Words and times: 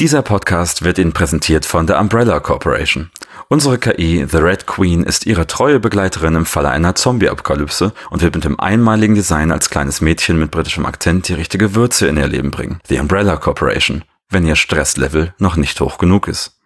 Dieser 0.00 0.22
Podcast 0.22 0.82
wird 0.82 0.96
Ihnen 0.98 1.12
präsentiert 1.12 1.66
von 1.66 1.86
der 1.86 2.00
Umbrella 2.00 2.40
Corporation. 2.40 3.10
Unsere 3.48 3.76
KI, 3.76 4.24
The 4.26 4.38
Red 4.38 4.66
Queen, 4.66 5.02
ist 5.02 5.26
Ihre 5.26 5.46
treue 5.46 5.78
Begleiterin 5.78 6.36
im 6.36 6.46
Falle 6.46 6.70
einer 6.70 6.94
Zombie-Apokalypse 6.94 7.92
und 8.08 8.22
wird 8.22 8.34
mit 8.34 8.44
dem 8.44 8.58
einmaligen 8.58 9.14
Design 9.14 9.52
als 9.52 9.68
kleines 9.68 10.00
Mädchen 10.00 10.38
mit 10.38 10.52
britischem 10.52 10.86
Akzent 10.86 11.28
die 11.28 11.34
richtige 11.34 11.74
Würze 11.74 12.08
in 12.08 12.16
Ihr 12.16 12.28
Leben 12.28 12.50
bringen. 12.50 12.80
The 12.88 12.98
Umbrella 12.98 13.36
Corporation, 13.36 14.02
wenn 14.30 14.46
Ihr 14.46 14.56
Stresslevel 14.56 15.34
noch 15.36 15.56
nicht 15.56 15.78
hoch 15.82 15.98
genug 15.98 16.28
ist. 16.28 16.58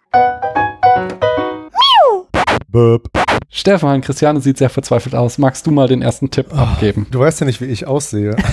Burp. 2.69 3.09
Stefan, 3.51 3.99
Christiane 3.99 4.39
sieht 4.39 4.57
sehr 4.57 4.69
verzweifelt 4.69 5.13
aus. 5.13 5.37
Magst 5.37 5.67
du 5.67 5.71
mal 5.71 5.89
den 5.89 6.01
ersten 6.01 6.31
Tipp 6.31 6.47
Oh, 6.53 6.55
abgeben? 6.55 7.05
Du 7.11 7.19
weißt 7.19 7.41
ja 7.41 7.45
nicht, 7.45 7.59
wie 7.59 7.65
ich 7.65 7.85
aussehe. 7.85 8.37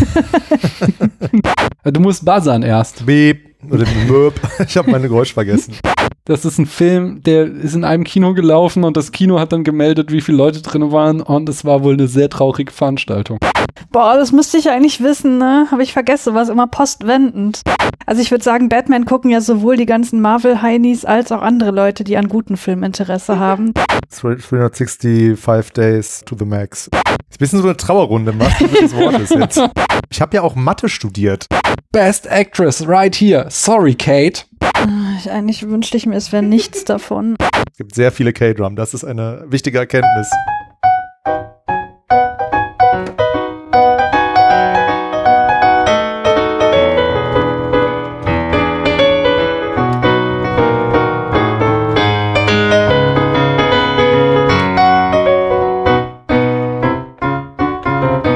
Du 1.85 1.99
musst 1.99 2.25
buzzern 2.25 2.63
erst. 2.63 3.07
Beep. 3.07 3.52
Oder 3.73 3.87
Burp. 4.07 4.35
Ich 4.69 4.77
habe 4.77 4.91
meine 4.91 5.09
Geräusch 5.09 5.33
vergessen. 5.33 5.75
Das 6.25 6.45
ist 6.45 6.59
ein 6.59 6.67
Film, 6.67 7.23
der 7.23 7.45
ist 7.45 7.75
in 7.75 7.85
einem 7.85 8.05
Kino 8.05 8.35
gelaufen 8.35 8.85
und 8.85 8.97
das 8.97 9.11
Kino 9.11 9.41
hat 9.41 9.53
dann 9.53 9.65
gemeldet, 9.65 10.13
wie 10.13 10.21
viele 10.21 10.39
Leute 10.39 10.63
drin 10.63 10.93
waren 10.93 11.21
und 11.21 11.49
es 11.49 11.65
war 11.65 11.83
wohl 11.83 11.95
eine 11.95 12.07
sehr 12.07 12.29
traurige 12.29 12.71
Veranstaltung. 12.71 13.39
Boah, 13.91 14.15
das 14.17 14.31
müsste 14.31 14.59
ich 14.59 14.71
eigentlich 14.71 15.03
wissen, 15.03 15.39
ne? 15.39 15.67
Habe 15.71 15.83
ich 15.83 15.93
vergessen, 15.93 16.35
war 16.35 16.43
es 16.43 16.49
immer 16.49 16.67
postwendend. 16.67 17.63
Also 18.07 18.23
ich 18.23 18.31
würde 18.31 18.45
sagen, 18.45 18.69
Batman 18.69 19.05
gucken 19.05 19.31
ja 19.31 19.41
sowohl 19.41 19.77
die 19.77 19.87
ganzen 19.87 20.21
Marvel-Heinis 20.21 21.05
als 21.05 21.33
auch 21.33 21.43
andere 21.43 21.71
Leute, 21.71 22.05
die 22.05 22.17
an 22.17 22.29
guten 22.29 22.57
Filmen 22.57 22.85
Interesse 22.85 23.39
haben. 23.39 23.73
365 24.11 25.73
Days 25.73 26.23
to 26.25 26.37
the 26.39 26.45
Max. 26.45 26.89
Ist 27.33 27.37
ein 27.37 27.39
bisschen 27.39 27.63
so 27.63 27.69
eine 27.69 27.77
Trauerrunde, 27.79 28.35
was 28.39 28.59
des 28.59 28.95
Wortes 28.95 29.31
jetzt. 29.31 29.59
Ich 30.11 30.21
habe 30.21 30.37
ja 30.37 30.43
auch 30.43 30.55
Mathe 30.55 30.91
studiert. 30.91 31.47
Best 31.91 32.27
Actress 32.27 32.87
right 32.87 33.15
here. 33.15 33.47
Sorry, 33.49 33.95
Kate. 33.95 34.43
Ich, 35.19 35.31
eigentlich 35.31 35.67
wünschte 35.67 35.97
ich 35.97 36.05
mir, 36.05 36.17
es 36.17 36.31
wäre 36.31 36.43
nichts 36.43 36.85
davon. 36.85 37.37
Es 37.71 37.79
gibt 37.79 37.95
sehr 37.95 38.13
viele 38.13 38.35
K-Drum. 38.35 38.77
Das 38.77 38.93
ist 38.93 39.05
eine 39.05 39.47
wichtige 39.47 39.79
Erkenntnis. 39.79 40.31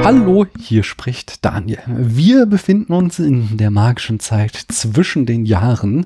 Hallo, 0.07 0.45
hier 0.57 0.83
spricht 0.83 1.43
Daniel. 1.43 1.81
Wir 1.85 2.45
befinden 2.45 2.93
uns 2.93 3.19
in 3.19 3.57
der 3.57 3.71
magischen 3.71 4.21
Zeit 4.21 4.55
zwischen 4.69 5.25
den 5.25 5.45
Jahren 5.45 6.05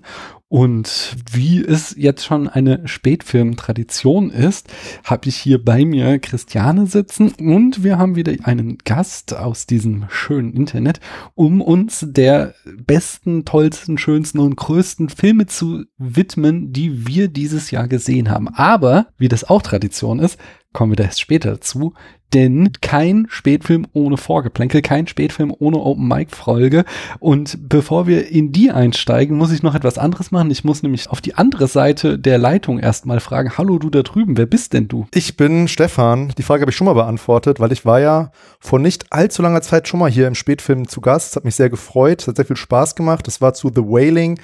und 0.51 1.15
wie 1.31 1.63
es 1.63 1.95
jetzt 1.97 2.25
schon 2.25 2.49
eine 2.49 2.85
Spätfilm-Tradition 2.85 4.31
ist, 4.31 4.67
habe 5.05 5.29
ich 5.29 5.37
hier 5.37 5.63
bei 5.63 5.85
mir 5.85 6.19
Christiane 6.19 6.87
sitzen 6.87 7.31
und 7.39 7.85
wir 7.85 7.99
haben 7.99 8.17
wieder 8.17 8.33
einen 8.43 8.79
Gast 8.79 9.33
aus 9.33 9.65
diesem 9.65 10.07
schönen 10.09 10.51
Internet, 10.51 10.99
um 11.35 11.61
uns 11.61 12.05
der 12.05 12.53
besten, 12.65 13.45
tollsten, 13.45 13.97
schönsten 13.97 14.39
und 14.39 14.57
größten 14.57 15.07
Filme 15.07 15.45
zu 15.45 15.85
widmen, 15.97 16.73
die 16.73 17.07
wir 17.07 17.29
dieses 17.29 17.71
Jahr 17.71 17.87
gesehen 17.87 18.29
haben. 18.29 18.49
Aber, 18.49 19.05
wie 19.17 19.29
das 19.29 19.45
auch 19.45 19.61
Tradition 19.61 20.19
ist, 20.19 20.37
kommen 20.73 20.91
wir 20.91 20.95
da 20.95 21.03
erst 21.03 21.21
später 21.21 21.51
dazu, 21.51 21.93
denn 22.33 22.71
kein 22.81 23.27
Spätfilm 23.29 23.87
ohne 23.93 24.15
Vorgeplänkel, 24.15 24.81
kein 24.81 25.05
Spätfilm 25.07 25.53
ohne 25.57 25.77
Open 25.79 26.07
Mic 26.07 26.33
Folge. 26.33 26.85
Und 27.19 27.57
bevor 27.67 28.07
wir 28.07 28.29
in 28.29 28.51
die 28.51 28.71
einsteigen, 28.71 29.37
muss 29.37 29.51
ich 29.51 29.63
noch 29.63 29.75
etwas 29.75 29.97
anderes 29.97 30.31
machen. 30.31 30.49
Ich 30.49 30.63
muss 30.63 30.81
nämlich 30.81 31.09
auf 31.09 31.19
die 31.19 31.35
andere 31.35 31.67
Seite 31.67 32.17
der 32.17 32.37
Leitung 32.37 32.79
erstmal 32.79 33.19
fragen. 33.19 33.57
Hallo 33.57 33.79
du 33.79 33.89
da 33.89 34.01
drüben, 34.01 34.37
wer 34.37 34.45
bist 34.45 34.73
denn 34.73 34.87
du? 34.87 35.07
Ich 35.13 35.35
bin 35.35 35.67
Stefan. 35.67 36.33
Die 36.37 36.43
Frage 36.43 36.61
habe 36.61 36.71
ich 36.71 36.77
schon 36.77 36.85
mal 36.85 36.93
beantwortet, 36.93 37.59
weil 37.59 37.73
ich 37.73 37.85
war 37.85 37.99
ja 37.99 38.31
vor 38.59 38.79
nicht 38.79 39.11
allzu 39.11 39.41
langer 39.41 39.61
Zeit 39.61 39.87
schon 39.87 39.99
mal 39.99 40.09
hier 40.09 40.27
im 40.27 40.35
Spätfilm 40.35 40.87
zu 40.87 41.01
Gast. 41.01 41.31
Das 41.31 41.35
hat 41.37 41.45
mich 41.45 41.55
sehr 41.55 41.69
gefreut, 41.69 42.21
es 42.21 42.27
hat 42.27 42.37
sehr 42.37 42.45
viel 42.45 42.55
Spaß 42.55 42.95
gemacht. 42.95 43.27
Das 43.27 43.41
war 43.41 43.53
zu 43.53 43.69
The 43.73 43.81
Wailing. 43.81 44.39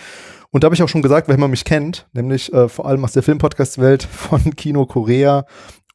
Und 0.52 0.64
da 0.64 0.66
habe 0.66 0.76
ich 0.76 0.84
auch 0.84 0.90
schon 0.90 1.02
gesagt, 1.02 1.28
wer 1.28 1.38
man 1.38 1.52
mich 1.52 1.66
kennt, 1.66 2.08
nämlich 2.14 2.52
äh, 2.54 2.70
vor 2.70 2.88
allem 2.88 3.04
aus 3.04 3.12
der 3.12 3.24
Filmpodcast-Welt 3.24 4.04
von 4.12 4.56
Kino 4.56 4.86
Korea 4.86 5.46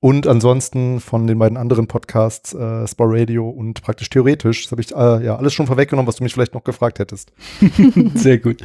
und 0.02 0.26
ansonsten 0.26 0.98
von 0.98 1.28
den 1.28 1.38
beiden 1.38 1.56
anderen 1.56 1.86
Podcasts, 1.86 2.52
äh, 2.52 2.88
Spar 2.88 3.06
Radio 3.08 3.48
und 3.48 3.82
praktisch 3.82 4.10
theoretisch. 4.10 4.64
Das 4.64 4.72
habe 4.72 4.82
ich 4.82 4.90
äh, 4.90 5.24
ja 5.24 5.36
alles 5.36 5.54
schon 5.54 5.68
vorweggenommen, 5.68 6.08
was 6.08 6.16
du 6.16 6.24
mich 6.24 6.34
vielleicht 6.34 6.54
noch 6.54 6.64
gefragt 6.64 6.98
hättest. 6.98 7.32
Sehr 8.14 8.38
gut. 8.38 8.62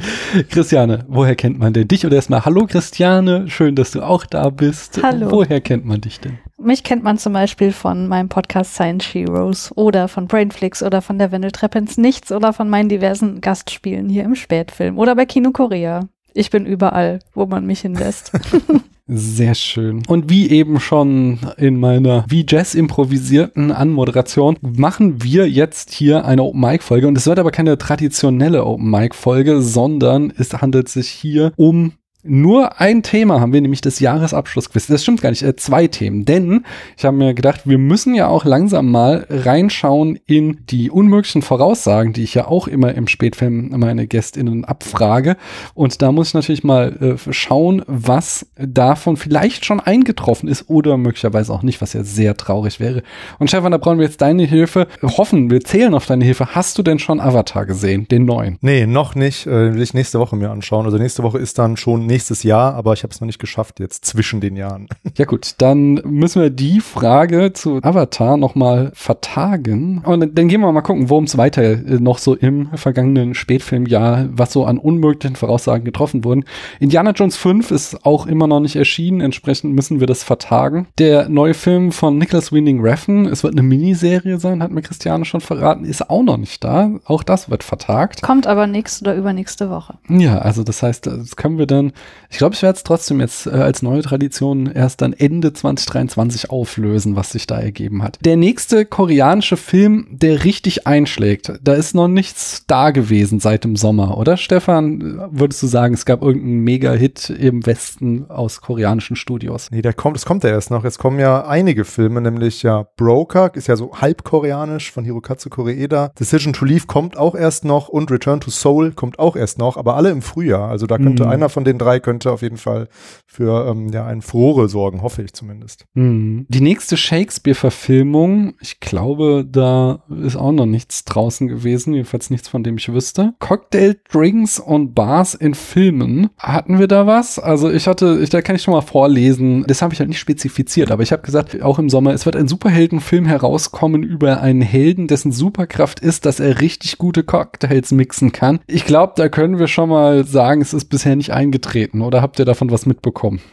Christiane, 0.50 1.06
woher 1.06 1.36
kennt 1.36 1.56
man 1.60 1.72
denn 1.72 1.86
dich? 1.86 2.04
Oder 2.04 2.16
erstmal 2.16 2.44
Hallo 2.44 2.66
Christiane, 2.66 3.48
schön, 3.48 3.76
dass 3.76 3.92
du 3.92 4.02
auch 4.02 4.26
da 4.26 4.50
bist. 4.50 5.00
Hallo. 5.00 5.30
Woher 5.30 5.60
kennt 5.60 5.84
man 5.84 6.00
dich 6.00 6.18
denn? 6.18 6.38
Mich 6.60 6.82
kennt 6.82 7.04
man 7.04 7.18
zum 7.18 7.34
Beispiel 7.34 7.70
von 7.70 8.08
meinem 8.08 8.28
Podcast 8.28 8.74
Science 8.74 9.04
Heroes 9.14 9.70
oder 9.76 10.08
von 10.08 10.26
Brainflix 10.26 10.82
oder 10.82 11.02
von 11.02 11.18
der 11.20 11.30
Wendeltreppe 11.30 11.78
ins 11.78 11.96
Nichts 11.96 12.32
oder 12.32 12.52
von 12.52 12.68
meinen 12.68 12.88
diversen 12.88 13.40
Gastspielen 13.40 14.08
hier 14.08 14.24
im 14.24 14.34
Spätfilm 14.34 14.98
oder 14.98 15.14
bei 15.14 15.24
Kino 15.24 15.52
Korea. 15.52 16.08
Ich 16.38 16.50
bin 16.50 16.66
überall, 16.66 17.18
wo 17.34 17.46
man 17.46 17.66
mich 17.66 17.80
hinlässt. 17.80 18.30
Sehr 19.08 19.56
schön. 19.56 20.04
Und 20.06 20.30
wie 20.30 20.48
eben 20.50 20.78
schon 20.78 21.40
in 21.56 21.80
meiner 21.80 22.26
wie 22.28 22.46
Jazz 22.48 22.76
improvisierten 22.76 23.72
Anmoderation 23.72 24.56
machen 24.60 25.20
wir 25.24 25.48
jetzt 25.48 25.90
hier 25.90 26.26
eine 26.26 26.44
Open 26.44 26.60
Mic 26.60 26.84
Folge 26.84 27.08
und 27.08 27.18
es 27.18 27.26
wird 27.26 27.40
aber 27.40 27.50
keine 27.50 27.76
traditionelle 27.76 28.64
Open 28.64 28.88
Mic 28.88 29.16
Folge, 29.16 29.62
sondern 29.62 30.32
es 30.36 30.52
handelt 30.52 30.88
sich 30.88 31.08
hier 31.08 31.52
um 31.56 31.94
nur 32.28 32.80
ein 32.80 33.02
Thema 33.02 33.40
haben 33.40 33.52
wir, 33.52 33.60
nämlich 33.60 33.80
das 33.80 34.00
Jahresabschlussquiz. 34.00 34.86
Das 34.86 35.02
stimmt 35.02 35.22
gar 35.22 35.30
nicht, 35.30 35.42
äh, 35.42 35.56
zwei 35.56 35.86
Themen. 35.86 36.24
Denn 36.24 36.64
ich 36.96 37.04
habe 37.04 37.16
mir 37.16 37.34
gedacht, 37.34 37.62
wir 37.64 37.78
müssen 37.78 38.14
ja 38.14 38.28
auch 38.28 38.44
langsam 38.44 38.90
mal 38.90 39.26
reinschauen 39.28 40.18
in 40.26 40.58
die 40.66 40.90
unmöglichen 40.90 41.42
Voraussagen, 41.42 42.12
die 42.12 42.22
ich 42.22 42.34
ja 42.34 42.46
auch 42.46 42.68
immer 42.68 42.94
im 42.94 43.06
Spätfilm 43.06 43.70
meine 43.76 44.06
GästInnen 44.06 44.64
abfrage. 44.64 45.36
Und 45.74 46.02
da 46.02 46.12
muss 46.12 46.28
ich 46.28 46.34
natürlich 46.34 46.64
mal 46.64 46.96
äh, 47.00 47.32
schauen, 47.32 47.82
was 47.86 48.46
davon 48.56 49.16
vielleicht 49.16 49.64
schon 49.64 49.80
eingetroffen 49.80 50.48
ist 50.48 50.68
oder 50.68 50.96
möglicherweise 50.96 51.52
auch 51.52 51.62
nicht, 51.62 51.80
was 51.80 51.92
ja 51.92 52.04
sehr 52.04 52.36
traurig 52.36 52.80
wäre. 52.80 53.02
Und 53.38 53.48
Stefan, 53.48 53.72
da 53.72 53.78
brauchen 53.78 53.98
wir 53.98 54.06
jetzt 54.06 54.20
deine 54.20 54.44
Hilfe. 54.44 54.86
Hoffen, 55.02 55.50
wir 55.50 55.60
zählen 55.60 55.94
auf 55.94 56.06
deine 56.06 56.24
Hilfe. 56.24 56.54
Hast 56.54 56.78
du 56.78 56.82
denn 56.82 56.98
schon 56.98 57.20
Avatar 57.20 57.66
gesehen, 57.66 58.06
den 58.08 58.24
neuen? 58.24 58.58
Nee, 58.60 58.86
noch 58.86 59.14
nicht. 59.14 59.46
Äh, 59.46 59.74
will 59.74 59.82
ich 59.82 59.94
nächste 59.94 60.18
Woche 60.18 60.36
mir 60.36 60.50
anschauen. 60.50 60.84
Also 60.84 60.98
nächste 60.98 61.22
Woche 61.22 61.38
ist 61.38 61.58
dann 61.58 61.76
schon 61.76 62.06
nächstes 62.18 62.42
Jahr, 62.42 62.74
aber 62.74 62.94
ich 62.94 63.04
habe 63.04 63.12
es 63.12 63.20
noch 63.20 63.26
nicht 63.26 63.38
geschafft 63.38 63.78
jetzt 63.78 64.04
zwischen 64.04 64.40
den 64.40 64.56
Jahren. 64.56 64.88
Ja 65.16 65.24
gut, 65.24 65.54
dann 65.58 65.94
müssen 66.04 66.42
wir 66.42 66.50
die 66.50 66.80
Frage 66.80 67.52
zu 67.52 67.80
Avatar 67.82 68.36
nochmal 68.36 68.92
vertagen. 68.94 70.00
Und 70.04 70.38
dann 70.38 70.48
gehen 70.48 70.60
wir 70.60 70.70
mal 70.70 70.82
gucken, 70.82 71.10
worum 71.10 71.24
es 71.24 71.36
weiter 71.36 71.62
äh, 71.62 71.98
noch 71.98 72.18
so 72.18 72.36
im 72.36 72.68
vergangenen 72.76 73.34
Spätfilmjahr, 73.34 74.28
was 74.30 74.52
so 74.52 74.64
an 74.64 74.78
unmöglichen 74.78 75.34
Voraussagen 75.34 75.84
getroffen 75.84 76.22
wurden. 76.22 76.44
Indiana 76.78 77.10
Jones 77.12 77.36
5 77.36 77.72
ist 77.72 78.06
auch 78.06 78.26
immer 78.26 78.46
noch 78.46 78.60
nicht 78.60 78.76
erschienen, 78.76 79.20
entsprechend 79.20 79.74
müssen 79.74 79.98
wir 79.98 80.06
das 80.06 80.22
vertagen. 80.22 80.86
Der 80.98 81.28
neue 81.28 81.54
Film 81.54 81.90
von 81.90 82.16
Nicholas 82.16 82.52
Winding 82.52 82.80
Refn, 82.80 83.26
es 83.26 83.42
wird 83.42 83.54
eine 83.54 83.62
Miniserie 83.64 84.38
sein, 84.38 84.62
hat 84.62 84.70
mir 84.70 84.82
Christiane 84.82 85.24
schon 85.24 85.40
verraten, 85.40 85.84
ist 85.84 86.10
auch 86.10 86.22
noch 86.22 86.36
nicht 86.36 86.62
da. 86.62 86.90
Auch 87.06 87.24
das 87.24 87.50
wird 87.50 87.64
vertagt. 87.64 88.22
Kommt 88.22 88.46
aber 88.46 88.68
nächste 88.68 89.02
oder 89.02 89.16
übernächste 89.16 89.68
Woche. 89.68 89.98
Ja, 90.08 90.38
also 90.38 90.62
das 90.62 90.82
heißt, 90.82 91.06
das 91.06 91.34
können 91.34 91.58
wir 91.58 91.66
dann, 91.66 91.92
ich 92.30 92.38
glaube, 92.38 92.54
ich 92.54 92.62
werde 92.62 92.76
es 92.76 92.84
trotzdem 92.84 93.20
jetzt 93.20 93.46
äh, 93.46 93.50
als 93.50 93.82
neue 93.82 94.02
Tradition 94.02 94.70
erst 94.70 95.00
dann 95.00 95.12
Ende 95.14 95.52
2023 95.52 96.50
auflösen, 96.50 97.16
was 97.16 97.30
sich 97.30 97.46
da 97.46 97.58
ergeben 97.58 98.02
hat. 98.02 98.18
Der 98.24 98.36
nächste 98.36 98.84
koreanische 98.84 99.56
Film, 99.56 100.06
der 100.10 100.44
richtig 100.44 100.86
einschlägt, 100.86 101.52
da 101.62 101.72
ist 101.74 101.94
noch 101.94 102.08
nichts 102.08 102.64
da 102.66 102.90
gewesen 102.90 103.40
seit 103.40 103.64
dem 103.64 103.76
Sommer, 103.76 104.18
oder 104.18 104.36
Stefan? 104.36 105.20
Würdest 105.30 105.62
du 105.62 105.66
sagen, 105.66 105.94
es 105.94 106.04
gab 106.04 106.22
irgendeinen 106.22 106.60
Mega-Hit 106.64 107.30
im 107.30 107.64
Westen 107.64 108.26
aus 108.28 108.60
koreanischen 108.60 109.16
Studios? 109.16 109.68
Nee, 109.70 109.82
der 109.82 109.94
kommt, 109.94 110.16
es 110.16 110.26
kommt 110.26 110.44
ja 110.44 110.50
erst 110.50 110.70
noch. 110.70 110.84
Es 110.84 110.98
kommen 110.98 111.18
ja 111.18 111.46
einige 111.46 111.84
Filme, 111.84 112.20
nämlich 112.20 112.62
ja 112.62 112.86
Broker, 112.96 113.50
ist 113.54 113.68
ja 113.68 113.76
so 113.76 113.92
halb 113.94 114.24
koreanisch 114.24 114.92
von 114.92 115.04
Hirokazu 115.04 115.48
Koreeda. 115.48 116.10
Decision 116.18 116.52
to 116.52 116.64
Leave 116.64 116.86
kommt 116.86 117.16
auch 117.16 117.34
erst 117.34 117.64
noch 117.64 117.88
und 117.88 118.10
Return 118.10 118.40
to 118.40 118.50
Soul 118.50 118.92
kommt 118.92 119.18
auch 119.18 119.34
erst 119.36 119.58
noch, 119.58 119.76
aber 119.78 119.96
alle 119.96 120.10
im 120.10 120.20
Frühjahr. 120.20 120.68
Also 120.68 120.86
da 120.86 120.98
könnte 120.98 121.24
Mhm. 121.24 121.30
einer 121.30 121.48
von 121.48 121.64
den 121.64 121.78
drei 121.78 121.87
3 121.88 122.00
könnte 122.00 122.30
auf 122.30 122.42
jeden 122.42 122.58
Fall 122.58 122.88
für 123.26 123.66
ähm, 123.68 123.88
ja, 123.88 124.06
ein 124.06 124.20
Furore 124.20 124.68
sorgen, 124.68 125.02
hoffe 125.02 125.22
ich 125.22 125.32
zumindest. 125.32 125.86
Mhm. 125.94 126.46
Die 126.48 126.60
nächste 126.60 126.96
Shakespeare-Verfilmung, 126.96 128.54
ich 128.60 128.80
glaube, 128.80 129.46
da 129.50 130.02
ist 130.22 130.36
auch 130.36 130.52
noch 130.52 130.66
nichts 130.66 131.04
draußen 131.04 131.48
gewesen, 131.48 131.94
jedenfalls 131.94 132.30
nichts, 132.30 132.48
von 132.48 132.62
dem 132.62 132.76
ich 132.76 132.92
wüsste. 132.92 133.34
Cocktail, 133.38 133.96
Drinks 134.10 134.58
und 134.58 134.94
Bars 134.94 135.34
in 135.34 135.54
Filmen. 135.54 136.30
Hatten 136.38 136.78
wir 136.78 136.88
da 136.88 137.06
was? 137.06 137.38
Also 137.38 137.70
ich 137.70 137.86
hatte, 137.86 138.18
ich, 138.22 138.30
da 138.30 138.42
kann 138.42 138.56
ich 138.56 138.62
schon 138.62 138.74
mal 138.74 138.82
vorlesen. 138.82 139.64
Das 139.66 139.82
habe 139.82 139.94
ich 139.94 140.00
halt 140.00 140.08
nicht 140.08 140.18
spezifiziert, 140.18 140.90
aber 140.90 141.02
ich 141.02 141.12
habe 141.12 141.22
gesagt, 141.22 141.62
auch 141.62 141.78
im 141.78 141.88
Sommer, 141.88 142.12
es 142.12 142.26
wird 142.26 142.36
ein 142.36 142.48
Superheldenfilm 142.48 143.24
herauskommen 143.26 144.02
über 144.02 144.40
einen 144.40 144.62
Helden, 144.62 145.06
dessen 145.06 145.32
Superkraft 145.32 146.00
ist, 146.00 146.26
dass 146.26 146.40
er 146.40 146.60
richtig 146.60 146.98
gute 146.98 147.22
Cocktails 147.22 147.92
mixen 147.92 148.32
kann. 148.32 148.60
Ich 148.66 148.84
glaube, 148.84 149.14
da 149.16 149.28
können 149.28 149.58
wir 149.58 149.68
schon 149.68 149.88
mal 149.88 150.24
sagen, 150.24 150.60
es 150.60 150.74
ist 150.74 150.86
bisher 150.86 151.16
nicht 151.16 151.32
eingetreten. 151.32 151.77
Oder 151.86 152.22
habt 152.22 152.38
ihr 152.38 152.44
davon 152.44 152.70
was 152.70 152.86
mitbekommen? 152.86 153.40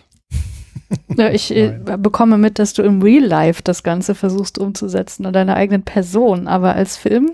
Ja, 1.17 1.31
ich 1.31 1.55
äh, 1.55 1.79
bekomme 1.97 2.37
mit, 2.37 2.59
dass 2.59 2.73
du 2.73 2.83
im 2.83 3.01
Real 3.01 3.23
Life 3.23 3.63
das 3.63 3.81
Ganze 3.81 4.13
versuchst 4.13 4.59
umzusetzen 4.59 5.25
und 5.25 5.33
deiner 5.33 5.55
eigenen 5.55 5.83
Person, 5.83 6.47
aber 6.47 6.75
als 6.75 6.95
Film 6.95 7.31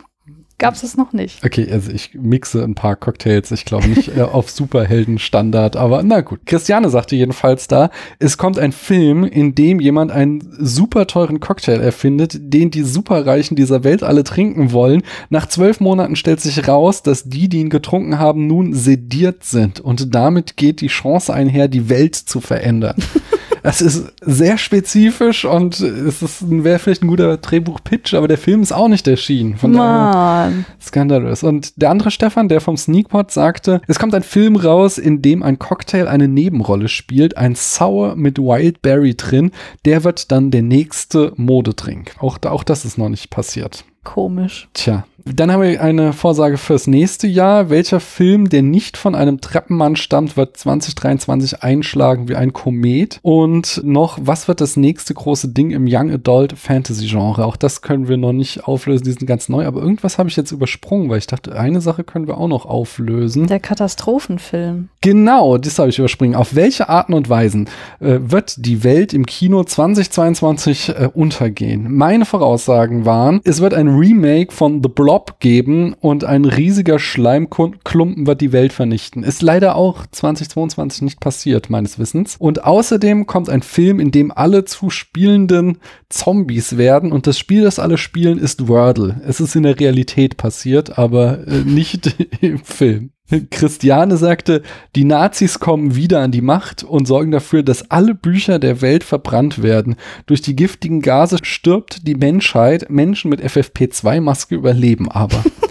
gab 0.61 0.75
es 0.75 0.83
es 0.83 0.95
noch 0.95 1.11
nicht. 1.11 1.43
Okay, 1.43 1.67
also 1.71 1.91
ich 1.91 2.11
mixe 2.13 2.63
ein 2.63 2.75
paar 2.75 2.95
Cocktails, 2.95 3.49
ich 3.49 3.65
glaube 3.65 3.87
nicht 3.87 4.15
äh, 4.15 4.21
auf 4.21 4.51
Superheldenstandard, 4.51 5.75
aber 5.75 6.03
na 6.03 6.21
gut. 6.21 6.41
Christiane 6.45 6.91
sagte 6.91 7.15
jedenfalls 7.15 7.67
da, 7.67 7.89
es 8.19 8.37
kommt 8.37 8.59
ein 8.59 8.71
Film, 8.71 9.23
in 9.23 9.55
dem 9.55 9.79
jemand 9.79 10.11
einen 10.11 10.55
super 10.59 11.07
teuren 11.07 11.39
Cocktail 11.39 11.81
erfindet, 11.81 12.37
den 12.39 12.69
die 12.69 12.83
Superreichen 12.83 13.55
dieser 13.57 13.83
Welt 13.83 14.03
alle 14.03 14.23
trinken 14.23 14.71
wollen. 14.71 15.01
Nach 15.31 15.47
zwölf 15.47 15.79
Monaten 15.79 16.15
stellt 16.15 16.41
sich 16.41 16.67
raus, 16.67 17.01
dass 17.01 17.23
die, 17.23 17.49
die 17.49 17.61
ihn 17.61 17.71
getrunken 17.71 18.19
haben, 18.19 18.45
nun 18.45 18.75
sediert 18.75 19.43
sind 19.43 19.79
und 19.79 20.13
damit 20.13 20.57
geht 20.57 20.81
die 20.81 20.87
Chance 20.87 21.33
einher, 21.33 21.69
die 21.69 21.89
Welt 21.89 22.13
zu 22.13 22.39
verändern. 22.39 22.97
Es 23.63 23.81
ist 23.81 24.11
sehr 24.21 24.57
spezifisch 24.57 25.45
und 25.45 25.79
es 25.79 26.21
ist 26.21 26.45
wäre 26.49 26.79
vielleicht 26.79 27.03
ein 27.03 27.07
guter 27.07 27.37
Drehbuch-Pitch, 27.37 28.13
aber 28.13 28.27
der 28.27 28.37
Film 28.37 28.61
ist 28.61 28.71
auch 28.71 28.87
nicht 28.87 29.07
erschienen. 29.07 29.57
Von 29.57 29.73
Mann. 29.73 30.65
skandalös. 30.81 31.43
Und 31.43 31.79
der 31.81 31.89
andere 31.89 32.11
Stefan, 32.11 32.49
der 32.49 32.61
vom 32.61 32.77
Sneakpot 32.77 33.31
sagte, 33.31 33.81
es 33.87 33.99
kommt 33.99 34.15
ein 34.15 34.23
Film 34.23 34.55
raus, 34.55 34.97
in 34.97 35.21
dem 35.21 35.43
ein 35.43 35.59
Cocktail 35.59 36.07
eine 36.07 36.27
Nebenrolle 36.27 36.87
spielt, 36.87 37.37
ein 37.37 37.55
Sour 37.55 38.15
mit 38.15 38.39
Wildberry 38.39 39.15
drin. 39.15 39.51
Der 39.85 40.03
wird 40.03 40.31
dann 40.31 40.51
der 40.51 40.63
nächste 40.63 41.33
Modedrink. 41.35 42.15
Auch, 42.19 42.37
auch 42.43 42.63
das 42.63 42.85
ist 42.85 42.97
noch 42.97 43.09
nicht 43.09 43.29
passiert. 43.29 43.85
Komisch. 44.03 44.67
Tja, 44.73 45.05
dann 45.25 45.51
haben 45.51 45.61
wir 45.61 45.81
eine 45.81 46.13
Vorsage 46.13 46.57
fürs 46.57 46.87
nächste 46.87 47.27
Jahr. 47.27 47.69
Welcher 47.69 47.99
Film, 47.99 48.49
der 48.49 48.61
nicht 48.61 48.97
von 48.97 49.15
einem 49.15 49.41
Treppenmann 49.41 49.95
stammt, 49.95 50.37
wird 50.37 50.57
2023 50.57 51.63
einschlagen 51.63 52.27
wie 52.27 52.35
ein 52.35 52.53
Komet? 52.53 53.19
Und 53.21 53.81
noch, 53.83 54.17
was 54.21 54.47
wird 54.47 54.61
das 54.61 54.77
nächste 54.77 55.13
große 55.13 55.49
Ding 55.49 55.71
im 55.71 55.85
Young 55.87 56.11
Adult 56.11 56.57
Fantasy 56.57 57.07
Genre? 57.07 57.45
Auch 57.45 57.55
das 57.55 57.81
können 57.81 58.07
wir 58.07 58.17
noch 58.17 58.33
nicht 58.33 58.67
auflösen, 58.67 59.03
die 59.03 59.11
sind 59.11 59.27
ganz 59.27 59.49
neu. 59.49 59.65
Aber 59.65 59.81
irgendwas 59.81 60.17
habe 60.17 60.29
ich 60.29 60.35
jetzt 60.35 60.51
übersprungen, 60.51 61.09
weil 61.09 61.19
ich 61.19 61.27
dachte, 61.27 61.57
eine 61.57 61.81
Sache 61.81 62.03
können 62.03 62.27
wir 62.27 62.37
auch 62.37 62.47
noch 62.47 62.65
auflösen. 62.65 63.47
Der 63.47 63.59
Katastrophenfilm. 63.59 64.89
Genau, 65.01 65.57
das 65.57 65.79
habe 65.79 65.89
ich 65.89 65.99
überspringen. 65.99 66.35
Auf 66.35 66.55
welche 66.55 66.89
Arten 66.89 67.13
und 67.13 67.29
Weisen 67.29 67.69
äh, 67.99 68.19
wird 68.21 68.65
die 68.65 68.83
Welt 68.83 69.13
im 69.13 69.25
Kino 69.25 69.63
2022 69.63 70.89
äh, 70.89 71.09
untergehen? 71.13 71.95
Meine 71.95 72.25
Voraussagen 72.25 73.05
waren, 73.05 73.41
es 73.43 73.61
wird 73.61 73.73
ein 73.73 73.87
Remake 73.87 74.51
von 74.51 74.81
The 74.83 74.89
Blob 75.11 75.41
geben 75.41 75.93
und 75.99 76.23
ein 76.23 76.45
riesiger 76.45 76.97
Schleimklumpen 76.97 78.27
wird 78.27 78.39
die 78.39 78.53
Welt 78.53 78.71
vernichten. 78.71 79.23
Ist 79.23 79.41
leider 79.41 79.75
auch 79.75 80.05
2022 80.09 81.01
nicht 81.01 81.19
passiert, 81.19 81.69
meines 81.69 81.99
Wissens. 81.99 82.37
Und 82.39 82.63
außerdem 82.63 83.25
kommt 83.25 83.49
ein 83.49 83.61
Film, 83.61 83.99
in 83.99 84.11
dem 84.11 84.31
alle 84.31 84.63
zu 84.63 84.89
spielenden 84.89 85.79
Zombies 86.07 86.77
werden 86.77 87.11
und 87.11 87.27
das 87.27 87.37
Spiel, 87.37 87.63
das 87.63 87.77
alle 87.77 87.97
spielen, 87.97 88.37
ist 88.37 88.69
Wordle. 88.69 89.19
Es 89.27 89.41
ist 89.41 89.53
in 89.57 89.63
der 89.63 89.77
Realität 89.77 90.37
passiert, 90.37 90.97
aber 90.97 91.45
äh, 91.45 91.65
nicht 91.65 92.15
im 92.41 92.59
Film. 92.59 93.11
Christiane 93.51 94.17
sagte, 94.17 94.61
die 94.95 95.03
Nazis 95.03 95.59
kommen 95.59 95.95
wieder 95.95 96.21
an 96.21 96.31
die 96.31 96.41
Macht 96.41 96.83
und 96.83 97.07
sorgen 97.07 97.31
dafür, 97.31 97.63
dass 97.63 97.89
alle 97.89 98.13
Bücher 98.15 98.59
der 98.59 98.81
Welt 98.81 99.03
verbrannt 99.03 99.63
werden. 99.63 99.95
Durch 100.25 100.41
die 100.41 100.55
giftigen 100.55 101.01
Gase 101.01 101.37
stirbt 101.43 102.07
die 102.07 102.15
Menschheit. 102.15 102.89
Menschen 102.89 103.29
mit 103.29 103.41
FFP2-Maske 103.41 104.55
überleben 104.55 105.09
aber. 105.09 105.43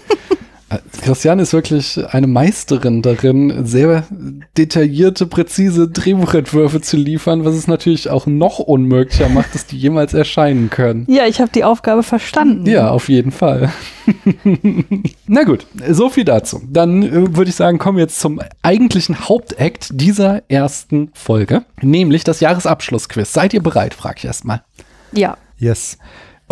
Christiane 1.02 1.42
ist 1.42 1.52
wirklich 1.52 2.00
eine 2.12 2.28
Meisterin 2.28 3.02
darin, 3.02 3.66
sehr 3.66 4.04
detaillierte, 4.56 5.26
präzise 5.26 5.88
Drehbuchentwürfe 5.88 6.80
zu 6.80 6.96
liefern, 6.96 7.44
was 7.44 7.54
es 7.54 7.66
natürlich 7.66 8.08
auch 8.08 8.26
noch 8.26 8.60
unmöglicher 8.60 9.28
macht, 9.28 9.54
dass 9.54 9.66
die 9.66 9.76
jemals 9.76 10.14
erscheinen 10.14 10.70
können. 10.70 11.06
Ja, 11.08 11.26
ich 11.26 11.40
habe 11.40 11.50
die 11.52 11.64
Aufgabe 11.64 12.02
verstanden. 12.02 12.66
Ja, 12.66 12.90
auf 12.90 13.08
jeden 13.08 13.32
Fall. 13.32 13.72
Na 15.26 15.42
gut, 15.42 15.66
so 15.88 16.08
viel 16.08 16.24
dazu. 16.24 16.62
Dann 16.68 17.02
äh, 17.02 17.36
würde 17.36 17.50
ich 17.50 17.56
sagen, 17.56 17.78
kommen 17.78 17.98
wir 17.98 18.04
jetzt 18.04 18.20
zum 18.20 18.40
eigentlichen 18.62 19.28
Hauptakt 19.28 19.88
dieser 19.92 20.42
ersten 20.48 21.10
Folge, 21.14 21.64
nämlich 21.80 22.22
das 22.22 22.40
Jahresabschlussquiz. 22.40 23.32
Seid 23.32 23.54
ihr 23.54 23.62
bereit, 23.62 23.94
frage 23.94 24.16
ich 24.18 24.24
erstmal. 24.24 24.62
Ja. 25.12 25.36
Yes. 25.58 25.98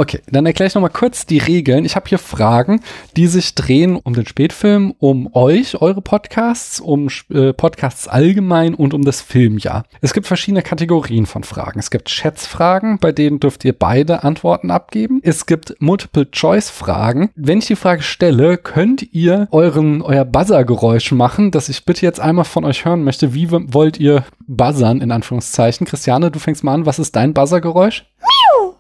Okay, 0.01 0.21
dann 0.31 0.47
erkläre 0.47 0.69
ich 0.69 0.77
nochmal 0.77 0.93
kurz 0.93 1.27
die 1.27 1.39
Regeln. 1.39 1.85
Ich 1.85 1.97
habe 1.97 2.09
hier 2.09 2.21
Fragen, 2.21 2.83
die 3.17 3.27
sich 3.27 3.57
drehen 3.57 3.97
um 3.97 4.15
den 4.15 4.29
Spätfilm, 4.29 4.95
um 5.01 5.35
euch, 5.35 5.83
eure 5.83 6.03
Podcasts, 6.03 6.79
um 6.79 7.09
äh, 7.35 7.53
Podcasts 7.53 8.07
allgemein 8.07 8.75
und 8.75 8.95
um 8.95 9.05
das 9.05 9.21
Filmjahr. 9.21 9.83
Es 10.01 10.13
gibt 10.15 10.29
verschiedene 10.29 10.63
Kategorien 10.63 11.27
von 11.27 11.43
Fragen. 11.43 11.81
Es 11.81 11.91
gibt 11.91 12.11
Schätzfragen, 12.11 13.01
bei 13.01 13.11
denen 13.11 13.41
dürft 13.41 13.65
ihr 13.65 13.73
beide 13.73 14.23
Antworten 14.23 14.71
abgeben. 14.71 15.19
Es 15.25 15.47
gibt 15.47 15.75
Multiple-Choice-Fragen. 15.81 17.31
Wenn 17.35 17.59
ich 17.59 17.67
die 17.67 17.75
Frage 17.75 18.03
stelle, 18.03 18.57
könnt 18.57 19.13
ihr 19.13 19.49
euren, 19.51 20.01
euer 20.03 20.25
Buzzer-Geräusch 20.25 21.11
machen, 21.11 21.51
das 21.51 21.69
ich 21.69 21.85
bitte 21.85 22.07
jetzt 22.07 22.21
einmal 22.21 22.45
von 22.45 22.65
euch 22.65 22.85
hören 22.85 23.03
möchte. 23.03 23.35
Wie 23.35 23.51
wollt 23.51 23.99
ihr 23.99 24.23
buzzern, 24.47 25.01
in 25.01 25.11
Anführungszeichen? 25.11 25.89
Christiane, 25.89 26.31
du 26.31 26.39
fängst 26.39 26.63
mal 26.63 26.75
an. 26.75 26.87
Was 26.87 27.01
ist 27.01 27.17
dein 27.17 27.35
Buzzer-Geräusch? 27.35 28.05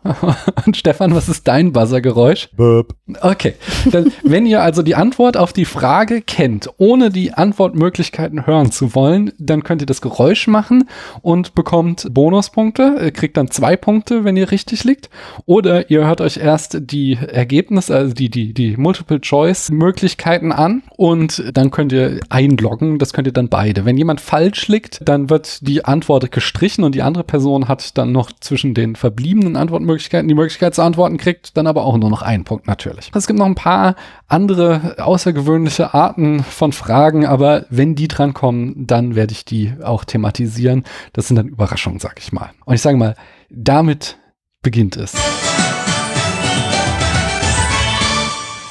Und 0.66 0.76
Stefan, 0.76 1.14
was 1.14 1.28
ist 1.28 1.48
dein 1.48 1.72
Buzzergeräusch? 1.72 2.48
Burp. 2.56 2.94
Okay. 3.20 3.54
Dann, 3.90 4.12
wenn 4.22 4.46
ihr 4.46 4.62
also 4.62 4.82
die 4.82 4.94
Antwort 4.94 5.36
auf 5.36 5.52
die 5.52 5.64
Frage 5.64 6.22
kennt, 6.22 6.68
ohne 6.78 7.10
die 7.10 7.32
Antwortmöglichkeiten 7.32 8.46
hören 8.46 8.70
zu 8.70 8.94
wollen, 8.94 9.32
dann 9.38 9.64
könnt 9.64 9.82
ihr 9.82 9.86
das 9.86 10.00
Geräusch 10.00 10.46
machen 10.46 10.88
und 11.22 11.54
bekommt 11.54 12.06
Bonuspunkte. 12.10 12.98
Ihr 13.02 13.10
kriegt 13.10 13.36
dann 13.36 13.50
zwei 13.50 13.76
Punkte, 13.76 14.24
wenn 14.24 14.36
ihr 14.36 14.50
richtig 14.50 14.84
liegt. 14.84 15.10
Oder 15.46 15.90
ihr 15.90 16.06
hört 16.06 16.20
euch 16.20 16.36
erst 16.36 16.78
die 16.80 17.14
Ergebnisse, 17.14 17.94
also 17.94 18.14
die, 18.14 18.30
die, 18.30 18.54
die 18.54 18.76
Multiple-Choice-Möglichkeiten 18.76 20.52
an 20.52 20.82
und 20.96 21.50
dann 21.54 21.70
könnt 21.70 21.92
ihr 21.92 22.20
einloggen. 22.28 22.98
Das 22.98 23.12
könnt 23.12 23.26
ihr 23.26 23.32
dann 23.32 23.48
beide. 23.48 23.84
Wenn 23.84 23.96
jemand 23.96 24.20
falsch 24.20 24.68
liegt, 24.68 25.00
dann 25.04 25.30
wird 25.30 25.66
die 25.66 25.84
Antwort 25.84 26.30
gestrichen 26.30 26.84
und 26.84 26.94
die 26.94 27.02
andere 27.02 27.24
Person 27.24 27.68
hat 27.68 27.98
dann 27.98 28.12
noch 28.12 28.30
zwischen 28.40 28.74
den 28.74 28.96
verbliebenen 28.96 29.56
Antwortmöglichkeiten 29.88 30.28
die 30.28 30.34
Möglichkeit 30.34 30.74
zu 30.74 30.82
antworten, 30.82 31.16
kriegt 31.16 31.56
dann 31.56 31.66
aber 31.66 31.84
auch 31.84 31.96
nur 31.96 32.10
noch 32.10 32.22
einen 32.22 32.44
Punkt 32.44 32.66
natürlich. 32.66 33.10
Es 33.14 33.26
gibt 33.26 33.38
noch 33.38 33.46
ein 33.46 33.54
paar 33.54 33.96
andere 34.26 34.96
außergewöhnliche 34.98 35.94
Arten 35.94 36.42
von 36.42 36.72
Fragen, 36.72 37.24
aber 37.26 37.64
wenn 37.70 37.94
die 37.94 38.08
drankommen, 38.08 38.86
dann 38.86 39.14
werde 39.14 39.32
ich 39.32 39.44
die 39.44 39.72
auch 39.82 40.04
thematisieren. 40.04 40.84
Das 41.14 41.28
sind 41.28 41.36
dann 41.36 41.48
Überraschungen, 41.48 42.00
sag 42.00 42.18
ich 42.18 42.32
mal. 42.32 42.50
Und 42.66 42.74
ich 42.74 42.82
sage 42.82 42.98
mal, 42.98 43.14
damit 43.48 44.18
beginnt 44.62 44.96
es. 44.96 45.14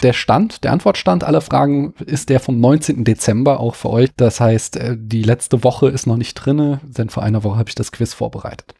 Der 0.03 0.13
Stand, 0.13 0.63
der 0.63 0.74
Antwortstand 0.74 1.24
aller 1.24 1.41
Fragen 1.41 1.95
ist 2.05 2.29
der 2.29 2.39
vom 2.39 2.59
19. 2.59 3.03
Dezember 3.03 3.59
auch 3.59 3.74
für 3.74 3.89
euch. 3.89 4.09
Das 4.15 4.39
heißt, 4.39 4.77
äh, 4.77 4.95
die 4.95 5.24
letzte 5.24 5.63
Woche 5.63 5.89
ist 5.89 6.05
noch 6.05 6.17
nicht 6.17 6.36
drinne, 6.36 6.79
denn 6.83 7.09
vor 7.09 7.24
einer 7.24 7.43
Woche 7.43 7.57
habe 7.57 7.69
ich 7.69 7.75
das 7.75 7.91
Quiz 7.91 8.13
vorbereitet. 8.13 8.75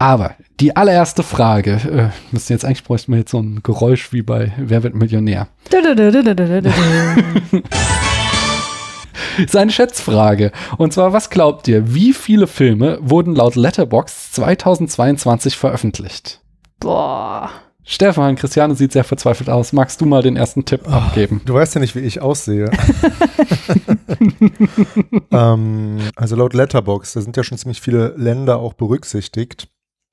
Aber 0.00 0.34
die 0.60 0.74
allererste 0.76 1.22
Frage, 1.22 1.72
äh, 1.72 2.08
müssen 2.32 2.54
jetzt 2.54 2.64
eigentlich 2.64 2.84
bräuchten 2.84 3.12
wir 3.12 3.18
jetzt 3.18 3.32
so 3.32 3.38
ein 3.38 3.60
Geräusch 3.62 4.14
wie 4.14 4.22
bei 4.22 4.50
Wer 4.56 4.82
wird 4.82 4.94
Millionär? 4.94 5.48
ist 9.38 9.56
eine 9.56 9.70
Schätzfrage. 9.70 10.52
Und 10.78 10.94
zwar, 10.94 11.12
was 11.12 11.28
glaubt 11.28 11.68
ihr, 11.68 11.94
wie 11.94 12.14
viele 12.14 12.46
Filme 12.46 12.98
wurden 13.02 13.34
laut 13.34 13.56
Letterboxd 13.56 14.36
2022 14.36 15.58
veröffentlicht? 15.58 16.40
Boah. 16.80 17.50
Stefan, 17.84 18.36
Christiane 18.36 18.76
sieht 18.76 18.92
sehr 18.92 19.04
verzweifelt 19.04 19.50
aus. 19.50 19.74
Magst 19.74 20.00
du 20.00 20.06
mal 20.06 20.22
den 20.22 20.36
ersten 20.36 20.64
Tipp 20.64 20.80
Oh, 20.86 20.92
abgeben? 20.92 21.42
Du 21.44 21.52
weißt 21.52 21.74
ja 21.74 21.80
nicht, 21.82 21.94
wie 21.94 22.00
ich 22.00 22.22
aussehe. 22.22 22.70
ähm, 25.30 25.98
also 26.16 26.36
laut 26.36 26.54
Letterbox, 26.54 27.12
da 27.12 27.20
sind 27.20 27.36
ja 27.36 27.44
schon 27.44 27.58
ziemlich 27.58 27.82
viele 27.82 28.14
Länder 28.16 28.60
auch 28.60 28.72
berücksichtigt. 28.72 29.68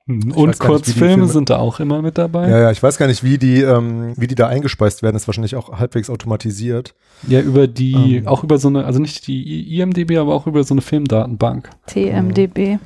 Hm, 0.07 0.29
Ich 0.29 0.35
Und 0.35 0.59
Kurzfilme 0.59 1.09
Filme- 1.13 1.27
sind 1.27 1.49
da 1.49 1.57
auch 1.57 1.79
immer 1.79 2.01
mit 2.01 2.17
dabei. 2.17 2.49
Ja, 2.49 2.59
ja, 2.59 2.71
ich 2.71 2.81
weiß 2.81 2.97
gar 2.97 3.07
nicht, 3.07 3.23
wie 3.23 3.37
die, 3.37 3.61
ähm, 3.61 4.13
wie 4.17 4.27
die 4.27 4.35
da 4.35 4.47
eingespeist 4.47 5.03
werden. 5.03 5.15
ist 5.17 5.27
wahrscheinlich 5.27 5.55
auch 5.55 5.77
halbwegs 5.77 6.09
automatisiert. 6.09 6.95
Ja, 7.27 7.41
über 7.41 7.67
die, 7.67 8.17
Ähm. 8.17 8.27
auch 8.27 8.43
über 8.43 8.57
so 8.57 8.69
eine, 8.69 8.85
also 8.85 8.99
nicht 8.99 9.27
die 9.27 9.77
IMDB, 9.79 10.17
aber 10.17 10.33
auch 10.33 10.47
über 10.47 10.63
so 10.63 10.73
eine 10.73 10.81
Filmdatenbank. 10.81 11.69
TMDB. 11.87 12.79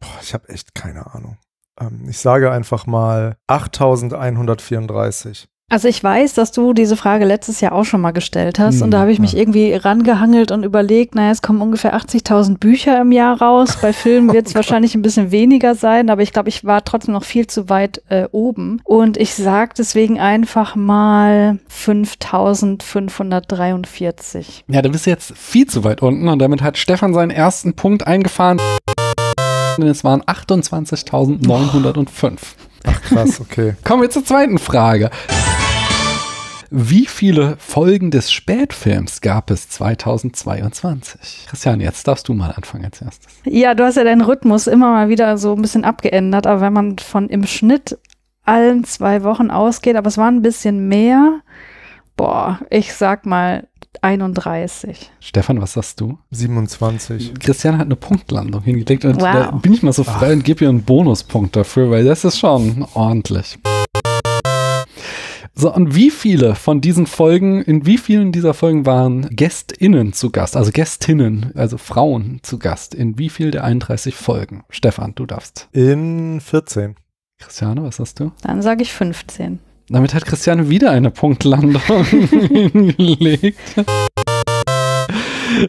Boah, 0.00 0.08
ich 0.22 0.32
habe 0.34 0.48
echt 0.48 0.74
keine 0.74 1.14
Ahnung. 1.14 1.36
Ähm, 1.80 2.06
ich 2.08 2.18
sage 2.18 2.50
einfach 2.50 2.86
mal 2.86 3.36
8134. 3.46 5.48
Also 5.70 5.86
ich 5.88 6.02
weiß, 6.04 6.34
dass 6.34 6.52
du 6.52 6.74
diese 6.74 6.96
Frage 6.96 7.24
letztes 7.24 7.62
Jahr 7.62 7.72
auch 7.72 7.84
schon 7.84 8.02
mal 8.02 8.10
gestellt 8.10 8.58
hast 8.58 8.74
Hm, 8.76 8.82
und 8.82 8.90
da 8.90 8.98
habe 9.00 9.10
ich 9.10 9.18
mich 9.18 9.32
ja. 9.32 9.38
irgendwie 9.38 9.72
rangehangelt 9.72 10.50
und 10.50 10.64
überlegt, 10.64 11.14
naja, 11.14 11.30
es 11.30 11.40
kommen 11.40 11.62
ungefähr 11.62 11.96
80.000 11.96 12.58
Bücher 12.58 13.00
im 13.00 13.10
Jahr 13.10 13.40
raus. 13.40 13.78
Bei 13.80 13.94
Filmen 13.94 14.30
wird 14.34 14.48
es 14.48 14.54
wahrscheinlich 14.54 14.94
ein 14.94 15.00
bisschen 15.00 15.30
weniger 15.30 15.74
sein, 15.74 16.10
aber 16.10 16.20
ich 16.20 16.34
glaube, 16.34 16.50
ich 16.50 16.66
war 16.66 16.84
trotzdem 16.84 17.14
noch 17.14 17.24
viel 17.24 17.46
zu 17.46 17.70
weit 17.70 18.02
äh, 18.10 18.28
oben. 18.32 18.82
Und 18.84 19.16
ich 19.16 19.34
sage 19.34 19.72
deswegen 19.78 20.20
einfach 20.20 20.76
mal 20.76 21.58
5.543. 21.70 24.64
Ja, 24.68 24.82
da 24.82 24.90
bist 24.90 25.06
du 25.06 25.10
jetzt 25.10 25.32
viel 25.38 25.66
zu 25.66 25.84
weit 25.84 26.02
unten 26.02 26.28
und 26.28 26.38
damit 26.38 26.60
hat 26.60 26.76
Stefan 26.76 27.14
seinen 27.14 27.30
ersten 27.30 27.72
Punkt 27.72 28.06
eingefahren. 28.06 28.60
Denn 29.78 29.88
es 29.88 30.04
waren 30.04 30.20
28.905. 30.22 32.32
Ach 32.84 33.00
krass, 33.02 33.40
okay. 33.40 33.74
Kommen 33.84 34.02
wir 34.02 34.10
zur 34.10 34.24
zweiten 34.24 34.58
Frage. 34.58 35.08
Wie 36.74 37.04
viele 37.04 37.56
Folgen 37.58 38.10
des 38.10 38.32
Spätfilms 38.32 39.20
gab 39.20 39.50
es 39.50 39.68
2022? 39.68 41.46
Christian, 41.50 41.80
jetzt 41.82 42.08
darfst 42.08 42.28
du 42.28 42.32
mal 42.32 42.50
anfangen 42.52 42.86
als 42.86 43.02
erstes. 43.02 43.30
Ja, 43.44 43.74
du 43.74 43.84
hast 43.84 43.96
ja 43.96 44.04
deinen 44.04 44.22
Rhythmus 44.22 44.66
immer 44.68 44.90
mal 44.90 45.10
wieder 45.10 45.36
so 45.36 45.52
ein 45.54 45.60
bisschen 45.60 45.84
abgeändert, 45.84 46.46
aber 46.46 46.62
wenn 46.62 46.72
man 46.72 46.98
von 46.98 47.28
im 47.28 47.46
Schnitt 47.46 47.98
allen 48.44 48.84
zwei 48.84 49.22
Wochen 49.22 49.50
ausgeht, 49.50 49.96
aber 49.96 50.08
es 50.08 50.16
waren 50.16 50.36
ein 50.36 50.42
bisschen 50.42 50.88
mehr, 50.88 51.40
boah, 52.16 52.60
ich 52.70 52.94
sag 52.94 53.26
mal 53.26 53.68
31. 54.00 55.10
Stefan, 55.20 55.60
was 55.60 55.74
sagst 55.74 56.00
du? 56.00 56.16
27. 56.30 57.34
Christian 57.38 57.76
hat 57.76 57.84
eine 57.84 57.96
Punktlandung 57.96 58.62
hingelegt 58.62 59.04
und 59.04 59.16
Wow. 59.20 59.32
da 59.32 59.50
bin 59.50 59.74
ich 59.74 59.82
mal 59.82 59.92
so 59.92 60.04
frei 60.04 60.32
und 60.32 60.42
gebe 60.42 60.64
ihr 60.64 60.70
einen 60.70 60.84
Bonuspunkt 60.84 61.54
dafür, 61.54 61.90
weil 61.90 62.04
das 62.04 62.24
ist 62.24 62.38
schon 62.38 62.86
ordentlich. 62.94 63.58
So, 65.54 65.72
und 65.72 65.94
wie 65.94 66.10
viele 66.10 66.54
von 66.54 66.80
diesen 66.80 67.06
Folgen, 67.06 67.60
in 67.62 67.84
wie 67.84 67.98
vielen 67.98 68.32
dieser 68.32 68.54
Folgen 68.54 68.86
waren 68.86 69.28
GästInnen 69.30 70.14
zu 70.14 70.30
Gast, 70.30 70.56
also 70.56 70.70
Gästinnen, 70.72 71.52
also 71.54 71.76
Frauen 71.76 72.40
zu 72.42 72.58
Gast? 72.58 72.94
In 72.94 73.18
wie 73.18 73.28
viel 73.28 73.50
der 73.50 73.64
31 73.64 74.14
Folgen? 74.14 74.64
Stefan, 74.70 75.14
du 75.14 75.26
darfst. 75.26 75.68
In 75.72 76.40
14. 76.40 76.96
Christiane, 77.38 77.82
was 77.84 77.98
hast 77.98 78.18
du? 78.20 78.32
Dann 78.42 78.62
sage 78.62 78.82
ich 78.82 78.92
15. 78.94 79.58
Damit 79.88 80.14
hat 80.14 80.24
Christiane 80.24 80.70
wieder 80.70 80.90
eine 80.90 81.10
Punktlandung 81.10 82.04
hingelegt. 82.04 83.58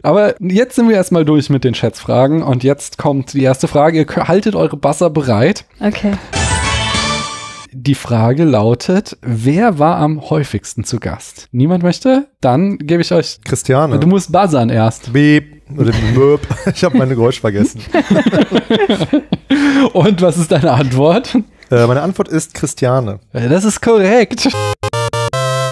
Aber 0.02 0.42
jetzt 0.42 0.76
sind 0.76 0.88
wir 0.88 0.96
erstmal 0.96 1.26
durch 1.26 1.50
mit 1.50 1.66
den 1.66 1.76
Schätzfragen 1.76 2.42
und 2.42 2.64
jetzt 2.64 2.98
kommt 2.98 3.34
die 3.34 3.44
erste 3.44 3.68
Frage. 3.68 4.00
Ihr 4.00 4.28
haltet 4.28 4.56
eure 4.56 4.78
Basser 4.78 5.10
bereit. 5.10 5.66
Okay. 5.82 6.14
Die 7.76 7.96
Frage 7.96 8.44
lautet, 8.44 9.18
wer 9.24 9.80
war 9.80 9.98
am 9.98 10.30
häufigsten 10.30 10.84
zu 10.84 11.00
Gast? 11.00 11.48
Niemand 11.52 11.82
möchte? 11.82 12.28
Dann 12.40 12.78
gebe 12.78 13.02
ich 13.02 13.12
euch, 13.12 13.40
Christiane. 13.44 13.98
du 14.00 14.06
musst 14.06 14.32
buzzern 14.32 14.70
erst. 14.70 15.12
Beep. 15.12 15.64
Oder 15.76 15.92
Möb. 16.14 16.42
Ich 16.76 16.84
habe 16.84 16.98
meine 16.98 17.16
Geräusch 17.16 17.40
vergessen. 17.40 17.82
Und 19.94 20.22
was 20.22 20.38
ist 20.38 20.52
deine 20.52 20.72
Antwort? 20.72 21.36
Äh, 21.72 21.88
meine 21.88 22.02
Antwort 22.02 22.28
ist 22.28 22.54
Christiane. 22.54 23.20
Das 23.32 23.64
ist 23.64 23.82
korrekt. 23.82 24.50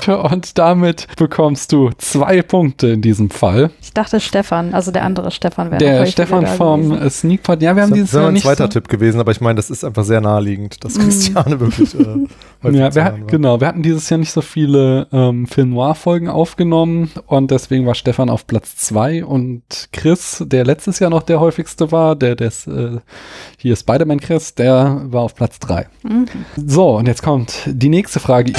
Und 0.08 0.58
damit 0.58 1.08
bekommst 1.18 1.72
du 1.72 1.90
zwei 1.98 2.42
Punkte 2.42 2.88
in 2.88 3.02
diesem 3.02 3.30
Fall. 3.30 3.72
Ich 3.82 3.94
dachte 3.94 4.20
Stefan, 4.20 4.74
also 4.74 4.92
der 4.92 5.04
andere 5.04 5.32
Stefan 5.32 5.72
wäre 5.72 5.84
noch 5.84 5.90
Der 5.90 6.06
Stefan 6.06 6.48
vom 6.48 7.10
Sneakpot, 7.10 7.62
ja, 7.62 7.76
wir 7.76 7.84
haben 7.84 7.94
dieses 7.94 8.12
Jahr 8.14 8.26
mein 8.26 8.34
nicht 8.34 8.44
zweiter 8.44 8.66
so, 8.66 8.70
Tipp 8.70 8.88
gewesen, 8.88 9.20
aber 9.20 9.32
ich 9.32 9.42
meine, 9.42 9.56
das 9.56 9.70
ist 9.70 9.84
einfach 9.84 10.04
sehr 10.04 10.22
naheliegend, 10.22 10.84
dass 10.84 10.98
Mm. 10.98 11.02
Christiane 11.02 11.60
wirklich 11.60 11.96
äh, 11.96 12.28
Ja, 12.72 12.94
wir, 12.94 13.20
genau, 13.26 13.60
wir 13.60 13.68
hatten 13.68 13.82
dieses 13.82 14.10
Jahr 14.10 14.20
nicht 14.20 14.32
so 14.32 14.42
viele 14.42 15.08
ähm, 15.12 15.48
Film 15.48 15.72
Noir-Folgen 15.72 16.30
aufgenommen 16.30 17.12
und 17.26 17.50
deswegen 17.50 17.86
war 17.88 17.96
Stefan 17.96 18.30
auf 18.30 18.46
Platz 18.46 18.76
zwei 18.78 19.26
und 19.26 19.64
Chris, 19.92 20.44
der 20.46 20.64
letztes 20.64 21.00
Jahr 21.00 21.10
noch 21.10 21.24
der 21.24 21.40
häufigste 21.40 21.92
war, 21.92 22.16
der 22.16 22.36
des, 22.36 22.68
äh, 22.68 23.00
hier 23.58 23.76
Spider-Man 23.76 24.20
Chris, 24.20 24.54
der 24.54 25.02
war 25.06 25.22
auf 25.22 25.36
Platz 25.36 25.58
drei. 25.60 25.88
Mhm. 26.04 26.28
So, 26.56 26.98
und 26.98 27.08
jetzt 27.08 27.24
kommt 27.24 27.64
die 27.66 27.90
nächste 27.90 28.20
Frage. 28.20 28.54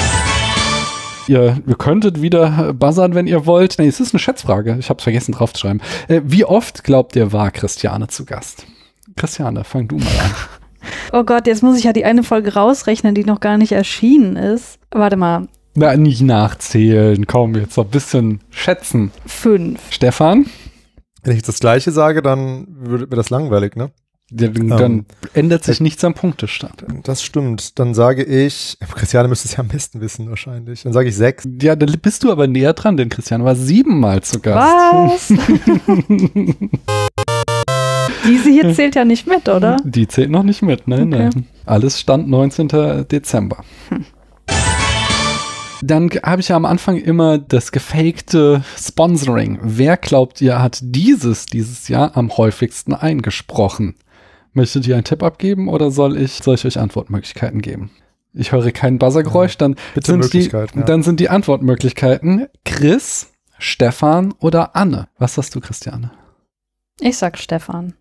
Ihr, 1.28 1.60
ihr 1.66 1.74
könntet 1.76 2.20
wieder 2.20 2.72
buzzern, 2.72 3.14
wenn 3.14 3.26
ihr 3.26 3.46
wollt. 3.46 3.76
Nee, 3.78 3.86
es 3.86 4.00
ist 4.00 4.12
eine 4.14 4.18
Schätzfrage. 4.20 4.76
Ich 4.78 4.88
habe 4.90 4.98
es 4.98 5.04
vergessen 5.04 5.32
draufzuschreiben. 5.32 5.80
Äh, 6.08 6.20
wie 6.24 6.44
oft 6.44 6.84
glaubt 6.84 7.16
ihr, 7.16 7.32
war 7.32 7.50
Christiane 7.50 8.08
zu 8.08 8.24
Gast? 8.24 8.66
Christiane, 9.16 9.64
fang 9.64 9.88
du 9.88 9.96
mal 9.96 10.06
an. 10.06 10.30
Oh 11.12 11.22
Gott, 11.22 11.46
jetzt 11.46 11.62
muss 11.62 11.78
ich 11.78 11.84
ja 11.84 11.92
die 11.92 12.04
eine 12.04 12.24
Folge 12.24 12.54
rausrechnen, 12.54 13.14
die 13.14 13.22
noch 13.24 13.38
gar 13.38 13.56
nicht 13.56 13.70
erschienen 13.70 14.34
ist. 14.34 14.80
Warte 14.90 15.16
mal, 15.16 15.46
Na, 15.76 15.96
nicht 15.96 16.22
nachzählen. 16.22 17.24
Komm, 17.28 17.54
jetzt 17.54 17.76
noch 17.76 17.84
ein 17.84 17.90
bisschen 17.90 18.40
schätzen. 18.50 19.12
fünf. 19.24 19.80
Stefan? 19.90 20.46
Wenn 21.22 21.34
ich 21.34 21.36
jetzt 21.38 21.48
das 21.48 21.60
Gleiche 21.60 21.92
sage, 21.92 22.20
dann 22.20 22.66
wird 22.68 23.10
mir 23.10 23.16
das 23.16 23.30
langweilig, 23.30 23.76
ne? 23.76 23.92
Dann, 24.34 24.68
dann 24.68 25.06
ändert 25.34 25.62
sich 25.64 25.80
nichts 25.80 26.02
am 26.04 26.14
Punktestand. 26.14 26.84
Das 27.04 27.22
stimmt. 27.22 27.78
Dann 27.78 27.92
sage 27.94 28.22
ich, 28.24 28.78
Christiane 28.94 29.28
müsste 29.28 29.48
es 29.48 29.52
ja 29.52 29.60
am 29.60 29.68
besten 29.68 30.00
wissen 30.00 30.28
wahrscheinlich. 30.30 30.82
Dann 30.84 30.92
sage 30.92 31.08
ich 31.10 31.16
sechs. 31.16 31.46
Ja, 31.60 31.76
dann 31.76 31.92
bist 32.00 32.24
du 32.24 32.32
aber 32.32 32.46
näher 32.46 32.72
dran, 32.72 32.96
denn 32.96 33.08
Christian 33.10 33.44
war 33.44 33.54
siebenmal 33.54 34.22
zu 34.22 34.40
Gast. 34.40 35.30
Was? 35.30 35.32
Diese 38.26 38.50
hier 38.50 38.72
zählt 38.74 38.94
ja 38.94 39.04
nicht 39.04 39.26
mit, 39.26 39.48
oder? 39.48 39.76
Die 39.84 40.06
zählt 40.08 40.30
noch 40.30 40.44
nicht 40.44 40.62
mit, 40.62 40.86
nein, 40.88 41.12
Okay. 41.12 41.30
nein. 41.34 41.46
Alles 41.66 42.00
stand 42.00 42.28
19. 42.28 42.68
Dezember. 43.10 43.64
Dann 45.84 46.10
habe 46.24 46.40
ich 46.40 46.48
ja 46.48 46.56
am 46.56 46.64
Anfang 46.64 46.96
immer 46.96 47.38
das 47.38 47.72
gefakte 47.72 48.62
Sponsoring. 48.78 49.58
Wer 49.62 49.96
glaubt 49.96 50.40
ihr 50.40 50.60
hat 50.62 50.78
dieses 50.80 51.46
dieses 51.46 51.88
Jahr 51.88 52.16
am 52.16 52.36
häufigsten 52.36 52.94
eingesprochen? 52.94 53.96
Möchtet 54.52 54.86
ihr 54.86 54.94
einen 54.96 55.04
Tipp 55.04 55.22
abgeben 55.22 55.68
oder 55.68 55.90
soll 55.90 56.16
ich, 56.18 56.34
soll 56.42 56.56
ich 56.56 56.64
euch 56.64 56.78
Antwortmöglichkeiten 56.78 57.62
geben? 57.62 57.90
Ich 58.34 58.52
höre 58.52 58.70
kein 58.72 58.98
Buzzergeräusch, 58.98 59.56
dann 59.58 59.76
Bitte 59.94 60.12
sind 60.12 60.32
die, 60.32 60.48
ja. 60.48 60.66
dann 60.66 61.02
sind 61.02 61.20
die 61.20 61.28
Antwortmöglichkeiten 61.28 62.46
Chris, 62.64 63.30
Stefan 63.58 64.32
oder 64.40 64.74
Anne. 64.74 65.08
Was 65.18 65.34
sagst 65.34 65.54
du, 65.54 65.60
Christiane? 65.60 66.10
Ich 67.00 67.18
sag 67.18 67.38
Stefan. 67.38 67.94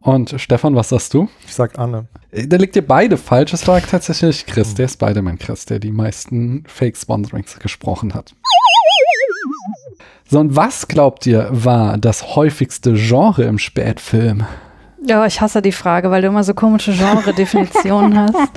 Und 0.00 0.34
Stefan, 0.38 0.74
was 0.76 0.90
sagst 0.90 1.14
du? 1.14 1.28
Ich 1.46 1.54
sag 1.54 1.78
Anne. 1.78 2.08
Äh, 2.30 2.46
Da 2.46 2.56
liegt 2.56 2.76
ihr 2.76 2.86
beide 2.86 3.16
falsch. 3.16 3.52
Es 3.52 3.66
war 3.66 3.80
tatsächlich 3.80 4.46
Chris, 4.46 4.74
der 4.74 4.88
Spider-Man 4.88 5.38
Chris, 5.38 5.64
der 5.66 5.78
die 5.78 5.90
meisten 5.90 6.64
Fake-Sponsorings 6.66 7.58
gesprochen 7.58 8.14
hat. 8.14 8.34
So, 10.28 10.40
und 10.40 10.56
was 10.56 10.88
glaubt 10.88 11.26
ihr 11.26 11.48
war 11.50 11.98
das 11.98 12.36
häufigste 12.36 12.94
Genre 12.94 13.44
im 13.44 13.58
Spätfilm? 13.58 14.44
Ja, 15.04 15.26
ich 15.26 15.40
hasse 15.40 15.62
die 15.62 15.72
Frage, 15.72 16.10
weil 16.10 16.22
du 16.22 16.28
immer 16.28 16.42
so 16.44 16.54
komische 16.54 16.92
Genre-Definitionen 16.92 18.18
hast. 18.32 18.50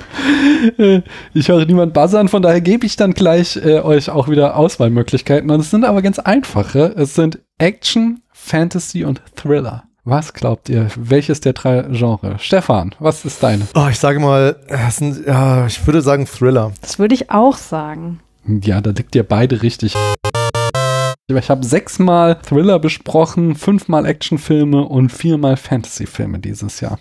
Äh, 0.78 1.02
Ich 1.34 1.48
höre 1.48 1.64
niemand 1.66 1.92
buzzern, 1.94 2.28
von 2.28 2.42
daher 2.42 2.60
gebe 2.60 2.86
ich 2.86 2.96
dann 2.96 3.12
gleich 3.12 3.56
äh, 3.56 3.80
euch 3.80 4.10
auch 4.10 4.28
wieder 4.28 4.56
Auswahlmöglichkeiten. 4.56 5.50
Und 5.50 5.60
es 5.60 5.70
sind 5.70 5.84
aber 5.84 6.02
ganz 6.02 6.18
einfache. 6.18 6.94
Es 6.96 7.14
sind 7.14 7.38
Action, 7.58 8.22
Fantasy 8.32 9.04
und 9.04 9.20
Thriller. 9.36 9.84
Was 10.04 10.32
glaubt 10.32 10.70
ihr? 10.70 10.88
Welches 10.96 11.40
der 11.40 11.52
drei 11.52 11.82
Genre? 11.90 12.36
Stefan, 12.38 12.94
was 12.98 13.24
ist 13.26 13.42
deine? 13.42 13.66
Oh, 13.74 13.86
ich 13.90 13.98
sage 13.98 14.18
mal, 14.18 14.56
es 14.66 14.96
sind, 14.96 15.26
ja, 15.26 15.66
ich 15.66 15.86
würde 15.86 16.00
sagen 16.00 16.26
Thriller. 16.26 16.72
Das 16.80 16.98
würde 16.98 17.14
ich 17.14 17.30
auch 17.30 17.56
sagen. 17.58 18.20
Ja, 18.46 18.80
da 18.80 18.90
liegt 18.90 19.14
ihr 19.14 19.22
beide 19.22 19.60
richtig. 19.62 19.94
Ich 21.38 21.50
habe 21.50 21.64
sechsmal 21.64 22.36
Thriller 22.42 22.78
besprochen, 22.78 23.54
fünfmal 23.54 24.06
Actionfilme 24.06 24.82
und 24.82 25.10
viermal 25.10 25.56
Fantasyfilme 25.56 26.38
dieses 26.38 26.80
Jahr. 26.80 26.98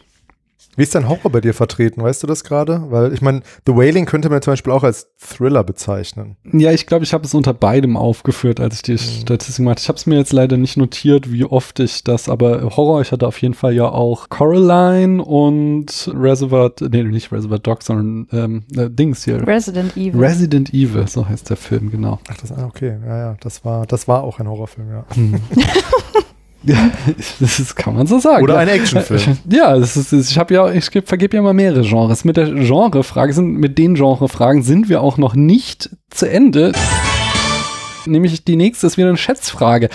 Wie 0.79 0.83
ist 0.83 0.95
dein 0.95 1.09
Horror 1.09 1.29
bei 1.29 1.41
dir 1.41 1.53
vertreten? 1.53 2.01
Weißt 2.01 2.23
du 2.23 2.27
das 2.27 2.45
gerade? 2.45 2.85
Weil 2.89 3.11
ich 3.11 3.21
meine, 3.21 3.41
The 3.67 3.75
Wailing 3.75 4.05
könnte 4.05 4.29
man 4.29 4.41
zum 4.41 4.53
Beispiel 4.53 4.71
auch 4.71 4.83
als 4.83 5.09
Thriller 5.17 5.65
bezeichnen. 5.65 6.37
Ja, 6.53 6.71
ich 6.71 6.87
glaube, 6.87 7.03
ich 7.03 7.13
habe 7.13 7.25
es 7.25 7.33
unter 7.33 7.53
beidem 7.53 7.97
aufgeführt, 7.97 8.61
als 8.61 8.75
ich 8.75 8.81
die 8.83 8.97
Statistik 8.97 9.57
gemacht 9.57 9.79
habe. 9.79 9.81
Ich 9.81 9.89
habe 9.89 9.97
es 9.97 10.05
mir 10.05 10.15
jetzt 10.15 10.31
leider 10.31 10.55
nicht 10.55 10.77
notiert, 10.77 11.33
wie 11.33 11.43
oft 11.43 11.81
ich 11.81 12.05
das, 12.05 12.29
aber 12.29 12.77
Horror, 12.77 13.01
ich 13.01 13.11
hatte 13.11 13.27
auf 13.27 13.41
jeden 13.41 13.55
Fall 13.55 13.73
ja 13.73 13.89
auch 13.89 14.29
Coraline 14.29 15.21
und 15.21 16.13
Reservoir, 16.15 16.71
nee, 16.79 17.03
nicht 17.03 17.33
Reservoir 17.33 17.59
Dogs, 17.59 17.87
sondern 17.87 18.27
ähm, 18.31 18.63
äh, 18.77 18.89
Dings 18.89 19.25
hier. 19.25 19.45
Resident 19.45 19.97
Evil. 19.97 20.17
Resident 20.17 20.73
Evil, 20.73 21.09
so 21.09 21.27
heißt 21.27 21.49
der 21.49 21.57
Film, 21.57 21.91
genau. 21.91 22.19
Ach, 22.29 22.37
das, 22.37 22.53
ah, 22.53 22.65
okay, 22.65 22.97
ja, 23.05 23.17
ja, 23.17 23.37
das 23.41 23.65
war, 23.65 23.85
das 23.85 24.07
war 24.07 24.23
auch 24.23 24.39
ein 24.39 24.47
Horrorfilm, 24.47 24.87
ja. 24.89 25.05
das 27.39 27.59
ist, 27.59 27.75
kann 27.75 27.95
man 27.95 28.07
so 28.07 28.19
sagen. 28.19 28.43
Oder 28.43 28.55
ja. 28.55 28.59
ein 28.59 28.67
Actionfilm. 28.67 29.37
Ja, 29.49 29.77
das 29.77 29.95
ist, 29.95 30.11
ich 30.11 30.37
habe 30.37 30.53
ja, 30.53 30.71
ich 30.71 30.89
vergebe 31.05 31.37
ja 31.37 31.41
mal 31.41 31.53
mehrere 31.53 31.81
Genres. 31.81 32.25
Mit 32.25 32.37
der 32.37 32.51
Genrefrage 32.51 33.33
sind, 33.33 33.57
mit 33.57 33.77
den 33.77 33.95
Genrefragen 33.95 34.63
sind 34.63 34.89
wir 34.89 35.01
auch 35.01 35.17
noch 35.17 35.35
nicht 35.35 35.89
zu 36.09 36.29
Ende. 36.29 36.73
Nämlich 38.05 38.43
die 38.43 38.55
nächste 38.55 38.87
ist 38.87 38.97
wieder 38.97 39.09
eine 39.09 39.17
Schätzfrage. 39.17 39.89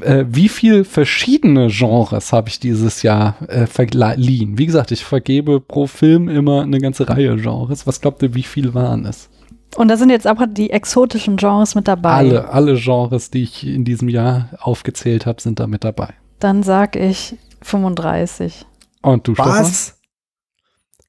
Äh, 0.00 0.24
wie 0.28 0.48
viel 0.48 0.84
verschiedene 0.84 1.68
Genres 1.68 2.32
habe 2.32 2.48
ich 2.48 2.60
dieses 2.60 3.02
Jahr 3.02 3.36
äh, 3.48 3.66
verliehen? 3.66 4.58
Wie 4.58 4.66
gesagt, 4.66 4.90
ich 4.90 5.04
vergebe 5.04 5.60
pro 5.60 5.86
Film 5.86 6.28
immer 6.28 6.62
eine 6.62 6.80
ganze 6.80 7.08
Reihe 7.08 7.36
Genres. 7.36 7.86
Was 7.86 8.00
glaubt 8.00 8.22
ihr, 8.22 8.34
wie 8.34 8.42
viel 8.42 8.74
waren 8.74 9.04
es? 9.06 9.28
Und 9.76 9.88
da 9.88 9.96
sind 9.96 10.10
jetzt 10.10 10.26
aber 10.26 10.46
die 10.46 10.70
exotischen 10.70 11.36
Genres 11.36 11.74
mit 11.74 11.88
dabei. 11.88 12.14
Alle, 12.14 12.48
alle 12.48 12.74
Genres, 12.74 13.30
die 13.30 13.42
ich 13.42 13.66
in 13.66 13.84
diesem 13.84 14.08
Jahr 14.08 14.48
aufgezählt 14.60 15.26
habe, 15.26 15.40
sind 15.40 15.60
da 15.60 15.66
mit 15.66 15.84
dabei. 15.84 16.14
Dann 16.40 16.62
sag 16.62 16.96
ich 16.96 17.36
35. 17.62 18.64
Und 19.02 19.26
du, 19.28 19.34
Stefan? 19.34 19.60
Was? 19.60 19.94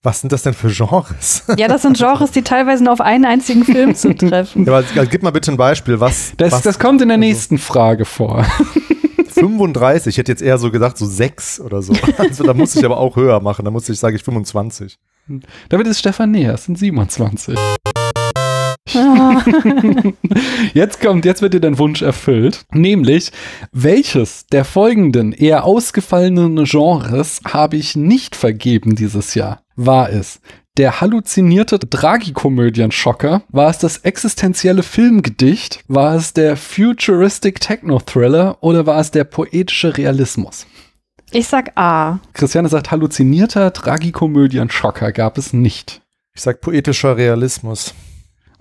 Was 0.02 0.22
sind 0.22 0.32
das 0.32 0.44
denn 0.44 0.54
für 0.54 0.70
Genres? 0.70 1.44
Ja, 1.58 1.68
das 1.68 1.82
sind 1.82 1.98
Genres, 1.98 2.32
die 2.32 2.42
teilweise 2.42 2.84
nur 2.84 2.94
auf 2.94 3.02
einen 3.02 3.26
einzigen 3.26 3.66
Film 3.66 3.96
zu 3.96 4.16
treffen. 4.16 4.64
Ja, 4.66 4.72
aber 4.72 4.88
also, 4.96 5.10
gib 5.10 5.24
mal 5.24 5.32
bitte 5.32 5.52
ein 5.52 5.58
Beispiel. 5.58 6.00
Was, 6.00 6.34
Das, 6.38 6.54
was 6.54 6.62
das 6.62 6.80
kommt 6.80 7.02
in 7.02 7.10
der 7.10 7.18
also 7.18 7.28
nächsten 7.28 7.58
Frage 7.58 8.06
vor. 8.06 8.46
35. 9.30 10.08
Ich 10.08 10.18
hätte 10.18 10.32
jetzt 10.32 10.42
eher 10.42 10.58
so 10.58 10.72
gesagt, 10.72 10.98
so 10.98 11.06
6 11.06 11.60
oder 11.62 11.82
so. 11.82 11.94
Also, 12.18 12.44
da 12.44 12.54
muss 12.54 12.76
ich 12.76 12.86
aber 12.86 12.98
auch 12.98 13.16
höher 13.16 13.40
machen. 13.42 13.66
Da 13.66 13.72
muss 13.72 13.90
ich, 13.90 14.00
sage 14.00 14.16
ich, 14.16 14.24
25. 14.24 14.98
Damit 15.70 15.88
ist 15.88 16.00
Stefan 16.00 16.32
näher, 16.32 16.56
es 16.56 16.66
sind 16.66 16.78
27. 16.78 17.58
Ah. 18.96 19.44
Jetzt 20.74 21.02
kommt, 21.02 21.26
jetzt 21.26 21.42
wird 21.42 21.54
dir 21.54 21.60
dein 21.60 21.78
Wunsch 21.78 22.02
erfüllt. 22.02 22.66
Nämlich, 22.72 23.32
welches 23.72 24.48
der 24.48 24.66
folgenden 24.66 25.32
eher 25.32 25.64
ausgefallenen 25.66 26.64
Genres 26.66 27.42
habe 27.46 27.78
ich 27.78 27.96
nicht 27.96 28.36
vergeben 28.36 28.96
dieses 28.96 29.36
Jahr? 29.36 29.62
War 29.76 30.10
es 30.10 30.40
der 30.78 31.02
halluzinierte 31.02 31.80
Tragikomödien-Schocker? 31.80 33.44
War 33.50 33.70
es 33.70 33.80
das 33.80 33.98
existenzielle 33.98 34.84
Filmgedicht? 34.84 35.84
War 35.88 36.16
es 36.16 36.34
der 36.34 36.56
futuristic 36.56 37.60
Techno-Thriller? 37.60 38.58
Oder 38.62 38.86
war 38.86 39.00
es 39.00 39.12
der 39.12 39.26
poetische 39.26 39.98
Realismus? 39.98 40.66
Ich 41.32 41.48
sag 41.48 41.72
A. 41.76 42.20
Christiane 42.34 42.70
sagt, 42.70 42.92
halluzinierter 42.92 43.74
Tragikomödien-Schocker 43.74 45.12
gab 45.12 45.38
es 45.38 45.54
nicht. 45.54 46.02
Ich 46.34 46.42
sag 46.42 46.62
poetischer 46.62 47.18
Realismus. 47.18 47.94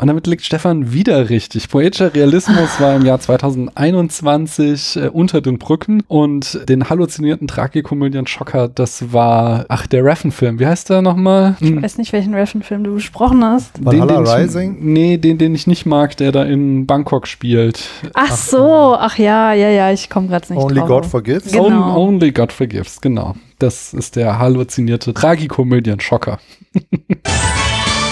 Und 0.01 0.07
damit 0.07 0.29
liegt 0.29 0.45
Stefan 0.45 0.93
wieder 0.93 1.29
richtig. 1.29 1.69
Poetischer 1.69 2.15
Realismus 2.15 2.81
war 2.81 2.95
im 2.95 3.05
Jahr 3.05 3.19
2021 3.19 4.97
äh, 4.97 5.09
unter 5.09 5.41
den 5.41 5.59
Brücken 5.59 6.05
und 6.07 6.61
den 6.69 6.89
halluzinierten 6.89 7.49
Tragikomödien-Schocker, 7.49 8.69
das 8.69 9.13
war, 9.13 9.65
ach, 9.69 9.89
der 9.89 10.05
Raffen-Film. 10.05 10.61
Wie 10.61 10.67
heißt 10.69 10.89
der 10.91 11.03
nochmal? 11.03 11.57
Ich 11.61 11.69
Hm. 11.71 11.83
weiß 11.83 11.99
nicht, 11.99 12.13
welchen 12.13 12.33
Raffen-Film 12.33 12.85
du 12.85 12.95
besprochen 12.95 13.43
hast. 13.45 13.85
Valhalla 13.85 14.23
ich, 14.23 14.45
Rising? 14.45 14.77
Nee, 14.81 15.17
den, 15.19 15.37
den 15.37 15.53
ich 15.57 15.67
nicht 15.67 15.85
mag, 15.85 16.17
der 16.17 16.31
da 16.31 16.45
in 16.45 16.87
Bangkok 16.87 17.27
spielt. 17.27 17.89
Ach 18.15 18.37
so, 18.37 18.95
ach 18.97 19.19
ja, 19.19 19.53
ja, 19.53 19.69
ja, 19.69 19.91
ich 19.91 20.09
komme 20.09 20.29
gerade 20.29 20.53
nicht 20.53 20.63
Only 20.63 20.79
drauf. 20.79 20.89
God 20.89 21.07
Forgives? 21.07 21.51
Genau. 21.51 21.65
On, 21.97 22.15
only 22.15 22.31
God 22.31 22.53
Forgives, 22.53 23.01
genau. 23.01 23.35
Das 23.59 23.93
ist 23.93 24.15
der 24.15 24.39
halluzinierte 24.39 25.13
Tragikomödien-Schocker. 25.13 26.39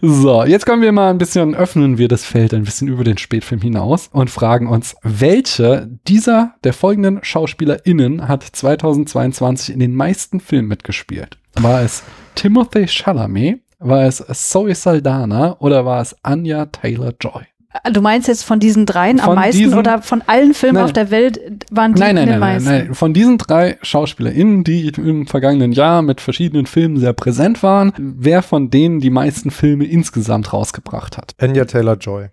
So, 0.00 0.44
jetzt 0.44 0.64
kommen 0.64 0.82
wir 0.82 0.92
mal 0.92 1.10
ein 1.10 1.18
bisschen, 1.18 1.56
öffnen 1.56 1.98
wir 1.98 2.06
das 2.06 2.24
Feld 2.24 2.54
ein 2.54 2.62
bisschen 2.62 2.86
über 2.86 3.02
den 3.02 3.18
Spätfilm 3.18 3.60
hinaus 3.60 4.08
und 4.12 4.30
fragen 4.30 4.68
uns, 4.68 4.94
welche 5.02 5.88
dieser 6.06 6.54
der 6.62 6.72
folgenden 6.72 7.18
SchauspielerInnen 7.24 8.28
hat 8.28 8.44
2022 8.44 9.74
in 9.74 9.80
den 9.80 9.96
meisten 9.96 10.38
Filmen 10.38 10.68
mitgespielt? 10.68 11.38
War 11.54 11.82
es 11.82 12.04
Timothy 12.36 12.86
Chalamet, 12.86 13.60
war 13.80 14.04
es 14.04 14.18
Zoe 14.18 14.76
Saldana 14.76 15.56
oder 15.58 15.84
war 15.84 16.00
es 16.00 16.14
Anya 16.22 16.66
Taylor-Joy? 16.66 17.46
Du 17.92 18.00
meinst 18.00 18.28
jetzt 18.28 18.44
von 18.44 18.60
diesen 18.60 18.86
dreien 18.86 19.18
Von 19.18 19.30
am 19.30 19.34
meisten 19.36 19.58
diesen- 19.62 19.78
oder 19.78 20.00
von 20.00 20.22
allen 20.26 20.54
Filmen 20.54 20.76
Nein. 20.76 20.84
auf 20.84 20.92
der 20.94 21.10
Welt 21.10 21.38
waren 21.70 21.92
die 21.92 22.00
Nein, 22.00 22.14
nein, 22.14 22.28
nein, 22.28 22.40
nein, 22.40 22.54
meisten? 22.54 22.68
nein. 22.70 22.94
Von 22.94 23.12
diesen 23.12 23.36
drei 23.36 23.76
SchauspielerInnen, 23.82 24.64
die 24.64 24.88
im 24.88 25.26
vergangenen 25.26 25.72
Jahr 25.72 26.00
mit 26.00 26.22
verschiedenen 26.22 26.64
Filmen 26.64 26.96
sehr 26.96 27.12
präsent 27.12 27.62
waren, 27.62 27.92
wer 27.98 28.42
von 28.42 28.70
denen 28.70 29.00
die 29.00 29.10
meisten 29.10 29.50
Filme 29.50 29.84
insgesamt 29.84 30.52
rausgebracht 30.54 31.18
hat. 31.18 31.34
Anya 31.38 31.66
Taylor-Joy. 31.66 32.28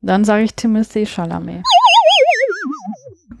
Dann 0.00 0.24
sage 0.24 0.44
ich 0.44 0.54
Timothy 0.54 1.04
Chalamet. 1.04 1.62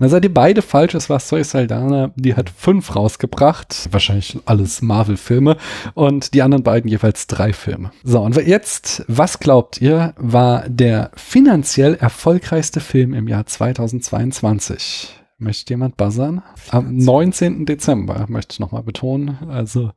Da 0.00 0.08
seid 0.08 0.24
ihr 0.24 0.32
beide 0.32 0.62
falsch. 0.62 0.94
Es 0.94 1.10
war 1.10 1.20
Zoe 1.20 1.44
Saldana, 1.44 2.10
die 2.16 2.34
hat 2.34 2.50
fünf 2.50 2.96
rausgebracht. 2.96 3.88
Wahrscheinlich 3.92 4.38
alles 4.46 4.80
Marvel-Filme. 4.80 5.58
Und 5.94 6.32
die 6.32 6.40
anderen 6.40 6.64
beiden 6.64 6.90
jeweils 6.90 7.26
drei 7.26 7.52
Filme. 7.52 7.92
So, 8.02 8.20
und 8.20 8.34
jetzt, 8.36 9.04
was 9.08 9.38
glaubt 9.40 9.80
ihr, 9.82 10.14
war 10.16 10.68
der 10.68 11.10
finanziell 11.14 11.94
erfolgreichste 11.94 12.80
Film 12.80 13.12
im 13.12 13.28
Jahr 13.28 13.44
2022? 13.44 15.16
Möchte 15.38 15.72
jemand 15.72 15.96
buzzern? 15.98 16.42
Am 16.70 16.96
19. 16.96 17.66
Dezember, 17.66 18.24
möchte 18.28 18.54
ich 18.54 18.60
nochmal 18.60 18.82
betonen. 18.82 19.38
Also 19.50 19.92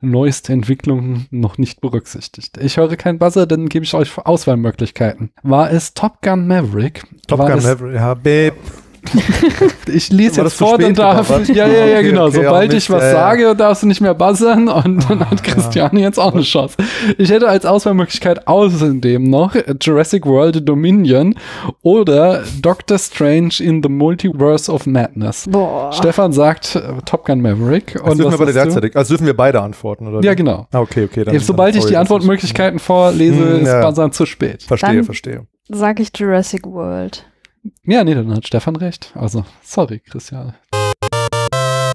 neueste 0.00 0.52
Entwicklungen 0.52 1.26
noch 1.30 1.56
nicht 1.56 1.80
berücksichtigt. 1.80 2.58
Ich 2.58 2.76
höre 2.76 2.96
kein 2.96 3.18
Buzzer, 3.18 3.46
dann 3.46 3.68
gebe 3.68 3.84
ich 3.84 3.94
euch 3.94 4.16
Auswahlmöglichkeiten. 4.18 5.30
War 5.42 5.70
es 5.70 5.94
Top 5.94 6.20
Gun 6.22 6.46
Maverick? 6.46 7.04
Top 7.26 7.38
war 7.38 7.50
Gun 7.50 7.62
Maverick. 7.62 7.94
Ja, 7.94 8.14
Babe. 8.14 8.56
Ich 9.86 10.10
lese 10.10 10.42
jetzt 10.42 10.54
vor, 10.58 10.78
dann 10.78 10.94
darf 10.94 11.28
ja, 11.48 11.66
ja, 11.66 11.86
ja, 11.86 11.98
Okay, 11.98 12.08
genau. 12.10 12.26
okay, 12.26 12.42
Sobald 12.44 12.68
ich 12.72 12.74
nicht, 12.74 12.90
was 12.90 13.02
ja, 13.04 13.10
sage, 13.12 13.54
darfst 13.56 13.82
du 13.82 13.86
nicht 13.86 14.00
mehr 14.00 14.14
buzzern 14.14 14.68
und 14.68 15.08
dann 15.08 15.22
Ah, 15.22 15.30
hat 15.30 15.42
Christiane 15.42 16.00
jetzt 16.00 16.18
auch 16.18 16.32
eine 16.32 16.42
Chance. 16.42 16.76
Ich 17.18 17.30
hätte 17.30 17.48
als 17.48 17.64
Auswahlmöglichkeit 17.66 18.46
außerdem 18.46 19.22
noch 19.28 19.54
Jurassic 19.80 20.26
World 20.26 20.68
Dominion 20.68 21.34
oder 21.82 22.42
Doctor 22.60 22.98
Strange 22.98 23.54
in 23.60 23.82
the 23.82 23.88
Multiverse 23.88 24.70
of 24.70 24.86
Madness. 24.86 25.46
Boah. 25.48 25.92
Stefan 25.92 26.32
sagt 26.32 26.76
äh, 26.76 26.80
Top 27.04 27.24
Gun 27.26 27.40
Maverick. 27.40 27.94
Das 27.94 28.02
Und 28.02 28.18
dürfen 28.18 28.32
wir 28.32 28.38
beide 28.38 28.52
gleichzeitig. 28.52 28.96
Also 28.96 29.14
dürfen 29.14 29.26
wir 29.26 29.36
beide 29.36 29.60
antworten, 29.62 30.06
oder? 30.08 30.22
Ja, 30.22 30.34
genau. 30.34 30.66
Ah, 30.72 30.80
okay, 30.80 31.04
okay. 31.04 31.24
Dann, 31.24 31.38
Sobald 31.40 31.74
dann, 31.74 31.80
ich 31.82 31.86
die 31.86 31.96
Antwortmöglichkeiten 31.96 32.78
vorlese, 32.78 33.36
Hm, 33.36 33.60
ist 33.62 33.66
ja. 33.68 33.80
Buzzern 33.86 34.12
zu 34.12 34.26
spät. 34.26 34.62
Verstehe, 34.62 34.96
Dann- 34.96 35.04
verstehe. 35.04 35.46
Sag 35.68 35.98
ich 35.98 36.10
Jurassic 36.16 36.64
World. 36.64 37.24
Ja, 37.84 38.04
nee, 38.04 38.14
dann 38.14 38.32
hat 38.34 38.46
Stefan 38.46 38.76
recht. 38.76 39.12
Also, 39.14 39.44
sorry, 39.62 40.00
Christiane. 40.00 40.54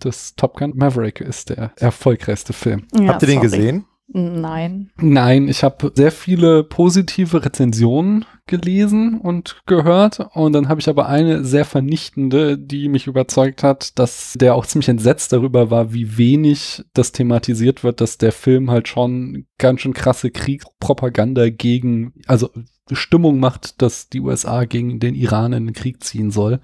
Das 0.02 0.36
Top 0.36 0.58
Gun 0.58 0.74
Maverick 0.76 1.22
ist 1.22 1.50
der 1.50 1.72
erfolgreichste 1.78 2.54
Film. 2.54 2.88
Ja, 2.94 3.10
Habt 3.10 3.22
ihr 3.22 3.28
den 3.28 3.36
sorry. 3.38 3.48
gesehen? 3.50 3.86
Nein. 4.14 4.90
Nein, 4.98 5.48
ich 5.48 5.64
habe 5.64 5.90
sehr 5.96 6.12
viele 6.12 6.66
positive 6.66 7.46
Rezensionen 7.46 8.26
gelesen 8.46 9.20
und 9.22 9.62
gehört 9.68 10.20
und 10.34 10.52
dann 10.52 10.68
habe 10.68 10.82
ich 10.82 10.90
aber 10.90 11.08
eine 11.08 11.46
sehr 11.46 11.64
vernichtende, 11.64 12.58
die 12.58 12.90
mich 12.90 13.08
überzeugt 13.08 13.64
hat, 13.64 13.98
dass 14.00 14.34
der 14.34 14.56
auch 14.56 14.66
ziemlich 14.66 14.90
entsetzt 14.90 15.32
darüber 15.32 15.72
war, 15.72 15.94
wie 15.94 16.18
wenig 16.18 16.84
das 16.94 17.14
thematisiert 17.14 17.86
wird, 17.86 18.02
dass 18.02 18.18
der 18.18 18.34
Film 18.34 18.70
halt 18.70 18.90
schon 18.90 19.46
ganz 19.58 19.80
schön 19.80 19.94
krasse 19.94 20.30
Kriegspropaganda 20.30 21.50
gegen, 21.50 22.14
also 22.28 22.50
Stimmung 22.96 23.40
macht, 23.40 23.82
dass 23.82 24.10
die 24.10 24.22
USA 24.22 24.66
gegen 24.66 25.00
den 25.00 25.16
Iran 25.16 25.54
in 25.54 25.68
den 25.68 25.74
Krieg 25.74 26.04
ziehen 26.04 26.32
soll 26.32 26.60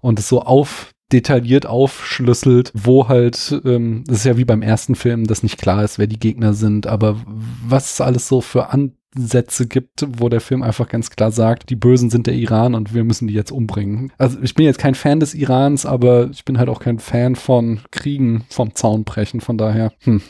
und 0.00 0.18
es 0.18 0.28
so 0.28 0.42
auf 0.42 0.92
detailliert 1.12 1.66
aufschlüsselt, 1.66 2.72
wo 2.74 3.08
halt, 3.08 3.60
ähm, 3.64 4.04
das 4.06 4.18
ist 4.18 4.24
ja 4.24 4.36
wie 4.36 4.44
beim 4.44 4.62
ersten 4.62 4.94
Film, 4.94 5.26
dass 5.26 5.42
nicht 5.42 5.58
klar 5.58 5.82
ist, 5.82 5.98
wer 5.98 6.06
die 6.06 6.20
Gegner 6.20 6.54
sind, 6.54 6.86
aber 6.86 7.20
was 7.26 7.94
es 7.94 8.00
alles 8.00 8.28
so 8.28 8.40
für 8.40 8.68
Ansätze 8.70 9.66
gibt, 9.66 10.06
wo 10.08 10.28
der 10.28 10.40
Film 10.40 10.62
einfach 10.62 10.88
ganz 10.88 11.10
klar 11.10 11.32
sagt, 11.32 11.70
die 11.70 11.76
Bösen 11.76 12.10
sind 12.10 12.26
der 12.26 12.34
Iran 12.34 12.74
und 12.74 12.94
wir 12.94 13.04
müssen 13.04 13.26
die 13.26 13.34
jetzt 13.34 13.50
umbringen. 13.50 14.12
Also 14.18 14.38
ich 14.42 14.54
bin 14.54 14.66
jetzt 14.66 14.78
kein 14.78 14.94
Fan 14.94 15.20
des 15.20 15.34
Irans, 15.34 15.84
aber 15.84 16.30
ich 16.30 16.44
bin 16.44 16.58
halt 16.58 16.68
auch 16.68 16.80
kein 16.80 16.98
Fan 16.98 17.34
von 17.34 17.80
Kriegen 17.90 18.44
vom 18.48 18.74
Zaun 18.74 19.04
brechen, 19.04 19.40
von 19.40 19.58
daher. 19.58 19.92
Hm. 20.00 20.22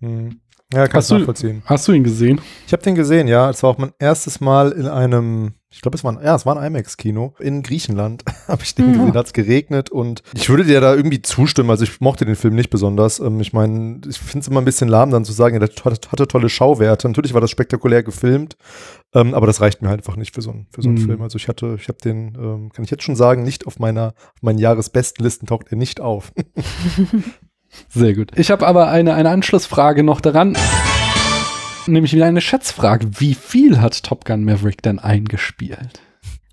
Hm. 0.00 0.40
Ja, 0.72 0.88
kannst 0.88 1.10
du 1.10 1.18
nachvollziehen. 1.18 1.62
Hast 1.66 1.86
du 1.86 1.92
ihn 1.92 2.04
gesehen? 2.04 2.40
Ich 2.66 2.72
habe 2.72 2.82
den 2.82 2.94
gesehen, 2.94 3.28
ja. 3.28 3.50
Es 3.50 3.62
war 3.62 3.70
auch 3.70 3.78
mein 3.78 3.92
erstes 3.98 4.40
Mal 4.40 4.72
in 4.72 4.86
einem, 4.86 5.54
ich 5.70 5.80
glaube, 5.82 5.96
es 5.96 6.04
war 6.04 6.12
ein, 6.12 6.24
ja, 6.24 6.34
es 6.34 6.46
war 6.46 6.56
ein 6.56 6.64
IMAX-Kino 6.66 7.34
in 7.38 7.62
Griechenland. 7.62 8.24
habe 8.48 8.62
ich 8.62 8.74
den 8.74 8.86
Mhm. 8.88 8.92
gesehen, 8.94 9.14
hat 9.14 9.26
es 9.26 9.32
geregnet 9.34 9.90
und 9.90 10.22
ich 10.34 10.48
würde 10.48 10.64
dir 10.64 10.80
da 10.80 10.94
irgendwie 10.94 11.20
zustimmen. 11.20 11.68
Also 11.70 11.84
ich 11.84 12.00
mochte 12.00 12.24
den 12.24 12.36
Film 12.36 12.54
nicht 12.54 12.70
besonders. 12.70 13.20
Ähm, 13.20 13.40
ich 13.40 13.52
meine, 13.52 14.00
ich 14.08 14.18
finde 14.18 14.40
es 14.40 14.48
immer 14.48 14.60
ein 14.60 14.64
bisschen 14.64 14.88
lahm, 14.88 15.10
dann 15.10 15.24
zu 15.24 15.32
sagen, 15.32 15.54
ja, 15.54 15.58
der 15.66 15.68
hatte, 15.84 16.08
hatte 16.10 16.26
tolle 16.28 16.48
Schauwerte. 16.48 17.06
Natürlich 17.08 17.34
war 17.34 17.40
das 17.42 17.50
spektakulär 17.50 18.02
gefilmt, 18.02 18.56
ähm, 19.14 19.34
aber 19.34 19.46
das 19.46 19.60
reicht 19.60 19.82
mir 19.82 19.88
halt 19.88 20.00
einfach 20.00 20.16
nicht 20.16 20.34
für 20.34 20.40
so, 20.42 20.52
einen- 20.52 20.66
für 20.70 20.80
so 20.82 20.88
einen 20.88 20.98
Mhm. 20.98 21.04
Film. 21.06 21.22
Also 21.22 21.36
ich 21.36 21.48
hatte, 21.48 21.76
ich 21.78 21.88
habe 21.88 21.98
den, 22.02 22.34
ähm, 22.40 22.70
kann 22.72 22.84
ich 22.84 22.90
jetzt 22.90 23.02
schon 23.02 23.16
sagen, 23.16 23.42
nicht 23.42 23.66
auf 23.66 23.78
meiner, 23.78 24.08
auf 24.36 24.42
meinen 24.42 24.58
Jahresbestenlisten 24.58 25.46
taucht 25.48 25.66
er 25.70 25.76
nicht 25.76 26.00
auf. 26.00 26.32
Sehr 27.88 28.14
gut. 28.14 28.30
Ich 28.36 28.50
habe 28.50 28.66
aber 28.66 28.88
eine, 28.88 29.14
eine 29.14 29.30
Anschlussfrage 29.30 30.02
noch 30.02 30.20
daran. 30.20 30.56
Nämlich 31.86 32.12
wieder 32.12 32.26
eine 32.26 32.40
Schätzfrage. 32.40 33.08
Wie 33.18 33.34
viel 33.34 33.80
hat 33.80 34.02
Top 34.04 34.24
Gun 34.24 34.44
Maverick 34.44 34.82
denn 34.82 34.98
eingespielt? 34.98 36.00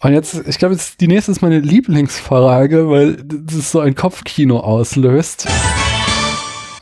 Und 0.00 0.12
jetzt, 0.12 0.46
ich 0.46 0.58
glaube, 0.58 0.74
jetzt 0.74 1.00
die 1.00 1.08
nächste 1.08 1.32
ist 1.32 1.40
meine 1.40 1.60
Lieblingsfrage, 1.60 2.90
weil 2.90 3.16
das 3.24 3.70
so 3.70 3.80
ein 3.80 3.94
Kopfkino 3.94 4.60
auslöst. 4.60 5.48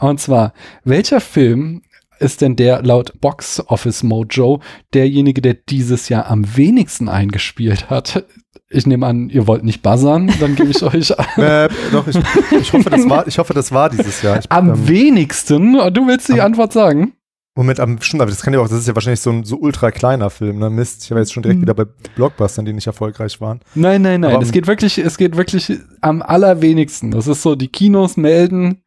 Und 0.03 0.21
zwar, 0.21 0.53
welcher 0.85 1.21
Film 1.21 1.83
ist 2.19 2.41
denn 2.41 2.57
der 2.57 2.83
laut 2.83 3.21
Box 3.21 3.63
Office 3.67 4.03
Mojo 4.03 4.61
derjenige, 4.95 5.41
der 5.43 5.55
dieses 5.55 6.09
Jahr 6.09 6.31
am 6.31 6.57
wenigsten 6.57 7.09
eingespielt 7.09 7.91
hat? 7.91 8.25
Ich 8.69 8.87
nehme 8.87 9.07
an, 9.07 9.29
ihr 9.29 9.47
wollt 9.47 9.65
nicht 9.65 9.83
buzzern, 9.83 10.33
dann 10.41 10.55
gebe 10.57 10.71
ich 10.71 10.83
euch 10.83 11.11
Äh, 11.37 11.69
doch, 11.93 12.07
ich, 12.07 12.17
ich, 12.61 12.73
hoffe, 12.73 12.91
das 12.91 13.09
war, 13.09 13.27
ich 13.27 13.39
hoffe, 13.39 13.55
das 13.55 13.71
war 13.73 13.91
dieses 13.91 14.23
Jahr. 14.23 14.39
Ich, 14.39 14.51
am 14.51 14.71
ähm, 14.71 14.89
wenigsten. 14.89 15.73
Du 15.93 16.07
willst 16.07 16.29
die 16.29 16.41
am- 16.41 16.47
Antwort 16.47 16.73
sagen? 16.73 17.13
Moment, 17.55 17.81
am, 17.81 18.01
stimmt, 18.01 18.23
aber 18.23 18.31
das 18.31 18.41
kann 18.41 18.55
ja 18.55 18.61
auch, 18.61 18.69
das 18.69 18.79
ist 18.79 18.89
ja 18.89 18.95
wahrscheinlich 18.95 19.21
so 19.21 19.29
ein 19.31 19.45
so 19.45 19.59
ultra 19.59 19.91
kleiner 19.91 20.31
Film, 20.31 20.59
ne? 20.59 20.71
Mist, 20.71 21.05
ich 21.05 21.11
habe 21.11 21.21
jetzt 21.21 21.35
schon 21.35 21.43
direkt 21.43 21.59
Mhm. 21.59 21.63
wieder 21.65 21.75
bei 21.75 21.85
Blockbustern, 22.17 22.65
die 22.65 22.73
nicht 22.73 22.87
erfolgreich 22.87 23.43
waren. 23.43 23.61
Nein, 23.75 24.01
nein, 24.01 24.21
nein. 24.23 24.33
Aber 24.35 24.43
es 24.43 24.53
geht 24.53 24.67
wirklich, 24.67 24.97
es 24.97 25.19
geht 25.19 25.37
wirklich 25.37 25.71
am 26.01 26.23
allerwenigsten. 26.23 27.11
Das 27.11 27.27
ist 27.27 27.43
so, 27.43 27.55
die 27.55 27.69
Kinos 27.69 28.17
melden, 28.17 28.83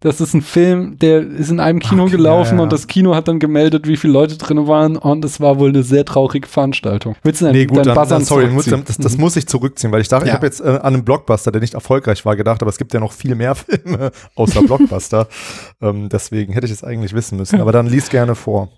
das 0.00 0.20
ist 0.20 0.32
ein 0.34 0.42
Film, 0.42 0.96
der 0.98 1.20
ist 1.20 1.50
in 1.50 1.58
einem 1.60 1.80
Kino 1.80 2.04
Okay, 2.04 2.12
gelaufen 2.12 2.52
ja, 2.52 2.56
ja. 2.58 2.62
und 2.62 2.72
das 2.72 2.86
Kino 2.86 3.14
hat 3.14 3.26
dann 3.28 3.38
gemeldet, 3.40 3.88
wie 3.88 3.96
viele 3.96 4.12
Leute 4.12 4.36
drin 4.38 4.66
waren 4.68 4.96
und 4.96 5.24
es 5.24 5.40
war 5.40 5.58
wohl 5.58 5.70
eine 5.70 5.82
sehr 5.82 6.04
traurige 6.04 6.46
Veranstaltung. 6.46 7.16
Willst 7.22 7.40
du 7.40 7.46
dein, 7.46 7.54
Nee, 7.54 7.66
gut, 7.66 7.84
dann, 7.84 7.94
dann 8.08 8.24
sorry, 8.24 8.48
das, 8.84 8.96
das 8.98 9.14
Mhm. 9.16 9.20
muss 9.20 9.36
ich 9.36 9.46
zurückziehen, 9.48 9.90
weil 9.92 10.00
ich 10.00 10.08
dachte, 10.08 10.26
Ja. 10.26 10.32
ich 10.32 10.36
habe 10.36 10.46
jetzt 10.46 10.60
äh, 10.60 10.68
an 10.68 10.94
einen 10.94 11.04
Blockbuster, 11.04 11.50
der 11.50 11.60
nicht 11.60 11.74
erfolgreich 11.74 12.24
war, 12.24 12.36
gedacht, 12.36 12.62
aber 12.62 12.68
es 12.70 12.78
gibt 12.78 12.94
ja 12.94 13.00
noch 13.00 13.12
viel 13.12 13.34
mehr 13.34 13.54
Filme 13.56 14.12
außer 14.36 14.62
Blockbuster. 14.62 15.26
ähm, 15.80 16.08
deswegen 16.08 16.52
hätte 16.52 16.66
ich 16.66 16.72
es 16.72 16.84
eigentlich 16.84 17.12
wissen 17.14 17.36
müssen. 17.36 17.60
Aber 17.60 17.72
dann 17.72 17.86
lies 17.86 18.08
gerne 18.08 18.34
vor. 18.34 18.68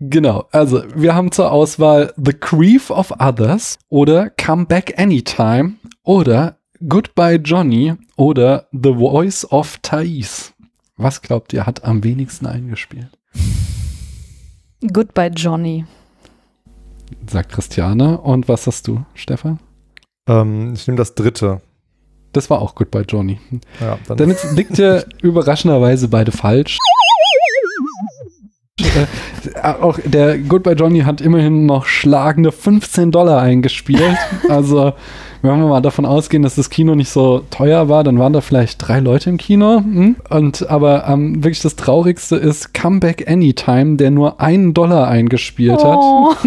Genau, 0.00 0.46
also 0.52 0.82
wir 0.94 1.14
haben 1.14 1.32
zur 1.32 1.50
Auswahl 1.50 2.12
The 2.16 2.32
Grief 2.38 2.90
of 2.90 3.12
Others 3.18 3.78
oder 3.88 4.30
Come 4.30 4.66
Back 4.66 4.94
Anytime 4.96 5.74
oder 6.04 6.56
Goodbye 6.88 7.36
Johnny 7.36 7.94
oder 8.16 8.66
The 8.72 8.94
Voice 8.94 9.50
of 9.50 9.78
Thais. 9.82 10.52
Was 10.96 11.20
glaubt 11.20 11.52
ihr, 11.52 11.66
hat 11.66 11.84
am 11.84 12.02
wenigsten 12.04 12.46
eingespielt? 12.46 13.10
Goodbye 14.92 15.28
Johnny. 15.28 15.84
Sagt 17.30 17.52
Christiane. 17.52 18.18
Und 18.18 18.48
was 18.48 18.66
hast 18.66 18.88
du, 18.88 19.04
Stefan? 19.14 19.60
Ähm, 20.26 20.72
ich 20.74 20.86
nehme 20.86 20.96
das 20.96 21.14
dritte. 21.14 21.60
Das 22.32 22.48
war 22.48 22.60
auch 22.60 22.74
Goodbye 22.74 23.04
Johnny. 23.06 23.38
Ja, 23.80 23.98
dann, 24.08 24.16
Damit 24.16 24.38
liegt 24.54 24.78
ihr 24.78 25.06
überraschenderweise 25.20 26.08
beide 26.08 26.32
falsch. 26.32 26.78
Äh, 29.54 29.74
auch 29.80 29.98
der 30.04 30.38
Goodbye 30.38 30.74
Johnny 30.74 31.00
hat 31.00 31.20
immerhin 31.20 31.66
noch 31.66 31.86
schlagende 31.86 32.52
15 32.52 33.10
Dollar 33.10 33.40
eingespielt. 33.42 34.02
Also, 34.48 34.92
wenn 35.42 35.60
wir 35.60 35.66
mal 35.66 35.80
davon 35.80 36.06
ausgehen, 36.06 36.42
dass 36.42 36.54
das 36.54 36.70
Kino 36.70 36.94
nicht 36.94 37.10
so 37.10 37.42
teuer 37.50 37.88
war, 37.88 38.04
dann 38.04 38.18
waren 38.18 38.32
da 38.32 38.40
vielleicht 38.40 38.86
drei 38.86 39.00
Leute 39.00 39.30
im 39.30 39.38
Kino. 39.38 39.78
Hm? 39.78 40.16
Und 40.30 40.68
aber 40.68 41.06
ähm, 41.08 41.42
wirklich 41.42 41.62
das 41.62 41.76
Traurigste 41.76 42.36
ist 42.36 42.74
Comeback 42.74 43.28
Anytime, 43.30 43.96
der 43.96 44.10
nur 44.10 44.40
einen 44.40 44.74
Dollar 44.74 45.08
eingespielt 45.08 45.82
hat. 45.84 45.98
Oh, 46.00 46.32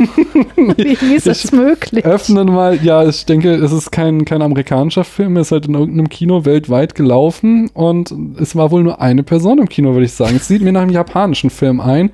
wie, 0.78 0.98
wie 1.02 1.16
ist 1.16 1.28
das 1.28 1.46
Ich 1.46 1.52
möglich? 1.52 2.06
Öffnen 2.06 2.48
mal, 2.48 2.78
ja, 2.84 3.06
ich 3.08 3.26
denke, 3.26 3.54
es 3.54 3.72
ist 3.72 3.92
kein, 3.92 4.26
kein 4.26 4.42
amerikanischer 4.42 5.04
Film, 5.04 5.36
er 5.36 5.44
ist 5.44 5.52
halt 5.52 5.68
in 5.68 5.76
irgendeinem 5.76 6.10
Kino 6.10 6.46
weltweit 6.46 6.96
gelaufen 6.96 7.70
und 7.74 8.14
es 8.40 8.56
war 8.56 8.72
wohl 8.72 8.84
nur 8.84 9.02
eine 9.02 9.24
Person 9.24 9.60
im 9.60 9.70
Kino, 9.70 9.94
würde 9.94 10.06
ich 10.06 10.14
sagen. 10.14 10.36
Es 10.36 10.48
sieht 10.48 10.62
mir 10.62 10.72
nach 10.72 10.82
einem 10.82 10.92
japanischen 10.92 11.50
Film 11.50 11.80
ein. 11.80 12.12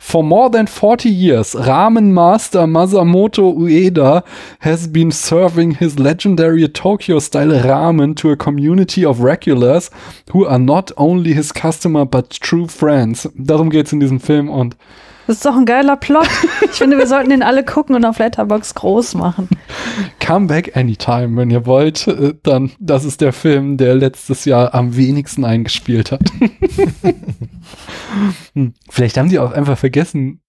For 0.00 0.24
more 0.24 0.48
than 0.48 0.66
40 0.66 1.10
years, 1.10 1.52
Ramen 1.52 2.12
Master 2.12 2.60
Masamoto 2.60 3.54
Ueda 3.54 4.24
has 4.60 4.88
been 4.88 5.12
serving 5.12 5.72
his 5.72 6.00
legendary 6.00 6.66
Tokyo-style 6.66 7.62
ramen 7.62 8.16
to 8.16 8.30
a 8.30 8.36
community 8.36 9.04
of 9.04 9.20
regulars 9.20 9.90
who 10.32 10.46
are 10.46 10.58
not 10.58 10.90
only 10.96 11.34
his 11.34 11.52
customer 11.52 12.06
but 12.06 12.30
true 12.30 12.66
friends. 12.66 13.26
Darum 13.38 13.70
geht's 13.70 13.92
in 13.92 14.00
diesem 14.00 14.20
Film 14.20 14.48
und 14.48 14.74
Das 15.30 15.36
ist 15.36 15.46
doch 15.46 15.56
ein 15.56 15.64
geiler 15.64 15.96
Plot. 15.96 16.26
Ich 16.64 16.72
finde, 16.78 16.98
wir 16.98 17.06
sollten 17.06 17.30
den 17.30 17.44
alle 17.44 17.64
gucken 17.64 17.94
und 17.94 18.04
auf 18.04 18.18
Letterbox 18.18 18.74
groß 18.74 19.14
machen. 19.14 19.48
Come 20.26 20.48
Back 20.48 20.76
Anytime, 20.76 21.36
wenn 21.36 21.50
ihr 21.50 21.66
wollt, 21.66 22.08
äh, 22.08 22.34
dann 22.42 22.72
das 22.80 23.04
ist 23.04 23.20
der 23.20 23.32
Film, 23.32 23.76
der 23.76 23.94
letztes 23.94 24.44
Jahr 24.44 24.74
am 24.74 24.96
wenigsten 24.96 25.44
eingespielt 25.44 26.10
hat. 26.10 26.22
Hm, 28.54 28.74
vielleicht 28.88 29.16
haben 29.18 29.28
die 29.28 29.38
auch 29.38 29.52
einfach 29.52 29.78
vergessen, 29.78 30.40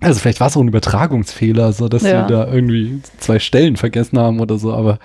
also 0.00 0.20
vielleicht 0.20 0.40
war 0.40 0.46
es 0.46 0.56
auch 0.56 0.62
ein 0.62 0.68
Übertragungsfehler, 0.68 1.72
so 1.74 1.88
dass 1.88 2.02
Ja. 2.02 2.26
sie 2.26 2.32
da 2.32 2.46
irgendwie 2.50 3.02
zwei 3.18 3.38
Stellen 3.38 3.76
vergessen 3.76 4.18
haben 4.18 4.40
oder 4.40 4.56
so, 4.58 4.72
aber 4.72 4.98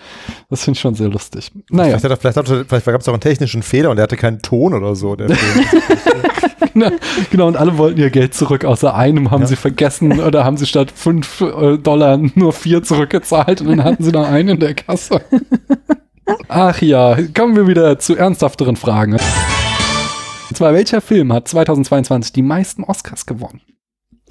das 0.50 0.64
finde 0.64 0.78
ich 0.78 0.82
schon 0.82 0.96
sehr 0.96 1.10
lustig. 1.10 1.52
Naja, 1.70 1.98
vielleicht, 1.98 2.04
hat 2.06 2.12
er, 2.12 2.18
vielleicht, 2.18 2.38
hat 2.38 2.50
er, 2.50 2.66
vielleicht 2.66 2.86
gab 2.86 3.02
es 3.02 3.08
auch 3.10 3.14
einen 3.14 3.20
technischen 3.22 3.64
Fehler 3.64 3.90
und 3.90 3.98
er 3.98 4.04
hatte 4.04 4.16
keinen 4.16 4.40
Ton 4.42 4.74
oder 4.74 4.96
so. 4.96 5.18
Genau, 6.74 6.90
genau, 7.32 7.48
und 7.48 7.58
alle 7.58 7.78
wollten 7.78 8.00
ihr 8.00 8.10
Geld 8.10 8.34
zurück, 8.34 8.64
außer 8.66 8.96
einem 8.96 9.32
haben 9.32 9.42
Ja. 9.42 9.48
sie 9.48 9.56
vergessen 9.56 10.20
oder 10.22 10.44
haben 10.46 10.58
sie 10.58 10.66
statt 10.66 10.92
5 10.96 11.42
äh, 11.42 11.78
Dollar 11.78 12.18
nur 12.36 12.54
4 12.54 12.84
zurückgezahlt 12.84 13.62
und 13.62 13.68
dann 13.68 13.84
hatten 13.84 14.04
sie 14.04 14.12
noch 14.12 14.28
einen 14.28 14.50
in 14.50 14.60
der 14.60 14.74
Kasse. 14.74 15.22
Ach 16.48 16.82
ja, 16.82 17.18
kommen 17.36 17.56
wir 17.56 17.68
wieder 17.68 18.00
zu 18.00 18.16
ernsthafteren 18.16 18.76
Fragen. 18.76 19.14
Und 19.14 20.58
zwar, 20.58 20.74
welcher 20.74 21.02
Film 21.02 21.34
hat 21.34 21.48
2022 21.48 22.32
die 22.34 22.42
meisten 22.44 22.84
Oscars 22.84 23.26
gewonnen? 23.26 23.62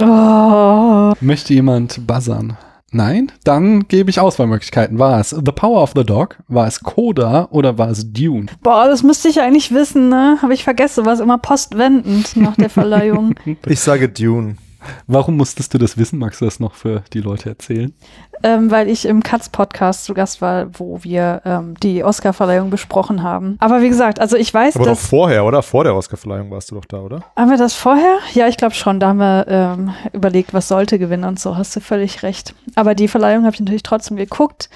Oh, 0.00 1.12
Möchte 1.20 1.52
jemand 1.54 2.06
buzzern? 2.06 2.56
Nein? 2.92 3.32
Dann 3.44 3.88
gebe 3.88 4.10
ich 4.10 4.20
Auswahlmöglichkeiten. 4.20 4.98
War 4.98 5.18
es 5.18 5.30
The 5.30 5.52
Power 5.52 5.82
of 5.82 5.92
the 5.96 6.04
Dog? 6.04 6.36
War 6.48 6.66
es 6.66 6.80
Coda? 6.80 7.48
Oder 7.50 7.78
war 7.78 7.88
es 7.90 8.12
Dune? 8.12 8.46
boah, 8.62 8.86
das 8.86 9.02
müsste 9.02 9.28
ich 9.28 9.40
eigentlich 9.40 9.72
wissen, 9.72 10.08
ne? 10.10 10.38
Habe 10.42 10.52
ich 10.54 10.62
vergessen, 10.62 11.06
war 11.06 11.14
es 11.14 11.20
immer 11.20 11.38
postwendend 11.38 12.36
nach 12.36 12.56
der 12.56 12.70
Verleihung. 12.70 13.34
ich 13.66 13.80
sage 13.80 14.08
Dune. 14.08 14.56
Warum 15.06 15.36
musstest 15.36 15.74
du 15.74 15.78
das 15.78 15.96
wissen? 15.96 16.18
Magst 16.18 16.40
du 16.40 16.44
das 16.44 16.60
noch 16.60 16.74
für 16.74 17.02
die 17.12 17.20
Leute 17.20 17.48
erzählen? 17.50 17.92
ähm, 18.42 18.70
weil 18.70 18.88
ich 18.88 19.06
im 19.06 19.22
Katz-Podcast 19.22 20.04
zu 20.04 20.14
Gast 20.14 20.40
war, 20.40 20.66
wo 20.78 20.98
wir 21.02 21.42
ähm, 21.44 21.74
die 21.82 22.02
Oscar-Verleihung 22.02 22.70
besprochen 22.70 23.22
haben. 23.22 23.56
Aber 23.60 23.82
wie 23.82 23.88
gesagt, 23.88 24.20
also 24.20 24.36
ich 24.36 24.52
weiß, 24.52 24.76
Aber 24.76 24.86
doch 24.86 24.92
dass. 24.92 25.06
vorher, 25.06 25.44
oder? 25.44 25.62
Vor 25.62 25.84
der 25.84 25.94
Oscarverleihung 25.94 26.50
warst 26.50 26.70
du 26.70 26.74
doch 26.74 26.84
da, 26.84 26.98
oder? 26.98 27.24
Haben 27.36 27.50
wir 27.50 27.56
das 27.56 27.74
vorher? 27.74 28.18
Ja, 28.34 28.48
ich 28.48 28.56
glaube 28.56 28.74
schon. 28.74 29.00
Da 29.00 29.08
haben 29.08 29.18
wir 29.18 29.46
ähm, 29.48 29.94
überlegt, 30.12 30.54
was 30.54 30.68
sollte 30.68 30.98
gewinnen 30.98 31.24
und 31.24 31.38
so. 31.38 31.56
Hast 31.56 31.74
du 31.76 31.80
völlig 31.80 32.22
recht. 32.22 32.54
Aber 32.74 32.94
die 32.94 33.08
Verleihung 33.08 33.44
habe 33.44 33.54
ich 33.54 33.60
natürlich 33.60 33.82
trotzdem 33.82 34.16
geguckt. 34.16 34.68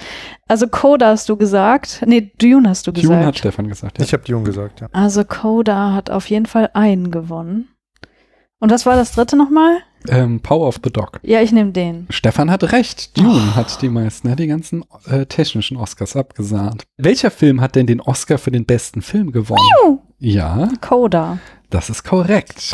Also 0.49 0.69
Coda 0.69 1.09
hast 1.09 1.29
du 1.29 1.37
gesagt. 1.37 2.03
Nee, 2.07 2.33
Dune 2.39 2.69
hast 2.69 2.87
du 2.87 2.93
Dune 2.93 3.03
gesagt. 3.09 3.27
hat 3.27 3.39
Stefan 3.39 3.69
gesagt. 3.69 3.99
Ja. 3.99 4.05
Ich 4.05 4.13
habe 4.13 4.23
Dune 4.23 4.45
gesagt, 4.45 4.81
ja. 4.81 4.89
also 4.93 5.25
Coda 5.25 5.93
hat 5.93 6.11
auf 6.11 6.31
jeden 6.31 6.47
Fall 6.47 6.71
einen 6.75 7.11
gewonnen. 7.11 7.69
Und 8.59 8.71
was 8.71 8.87
war 8.87 8.97
das 8.97 9.13
dritte 9.13 9.37
nochmal? 9.37 9.79
Ähm, 10.11 10.41
Power 10.41 10.69
of 10.69 10.81
the 10.85 10.91
Dog. 10.91 11.21
Ja, 11.23 11.41
ich 11.41 11.53
nehme 11.53 11.73
den. 11.73 12.07
Stefan 12.11 12.51
hat 12.51 12.73
recht. 12.73 13.17
Dune 13.19 13.55
hat 13.57 13.81
die 13.83 13.89
meisten, 13.89 14.31
hat 14.31 14.39
die 14.39 14.47
ganzen 14.47 14.85
äh, 15.09 15.27
technischen 15.27 15.77
Oscars 15.77 16.17
abgesahnt. 16.17 16.85
Welcher 16.97 17.31
Film 17.31 17.61
hat 17.61 17.75
denn 17.77 17.87
den 17.87 18.01
Oscar 18.01 18.39
für 18.39 18.51
den 18.51 18.65
besten 18.65 19.03
Film 19.03 19.33
gewonnen? 19.33 19.61
Ja, 20.19 20.69
Coda. 20.81 21.39
das 21.71 21.91
ist 21.91 22.05
korrekt. 22.05 22.73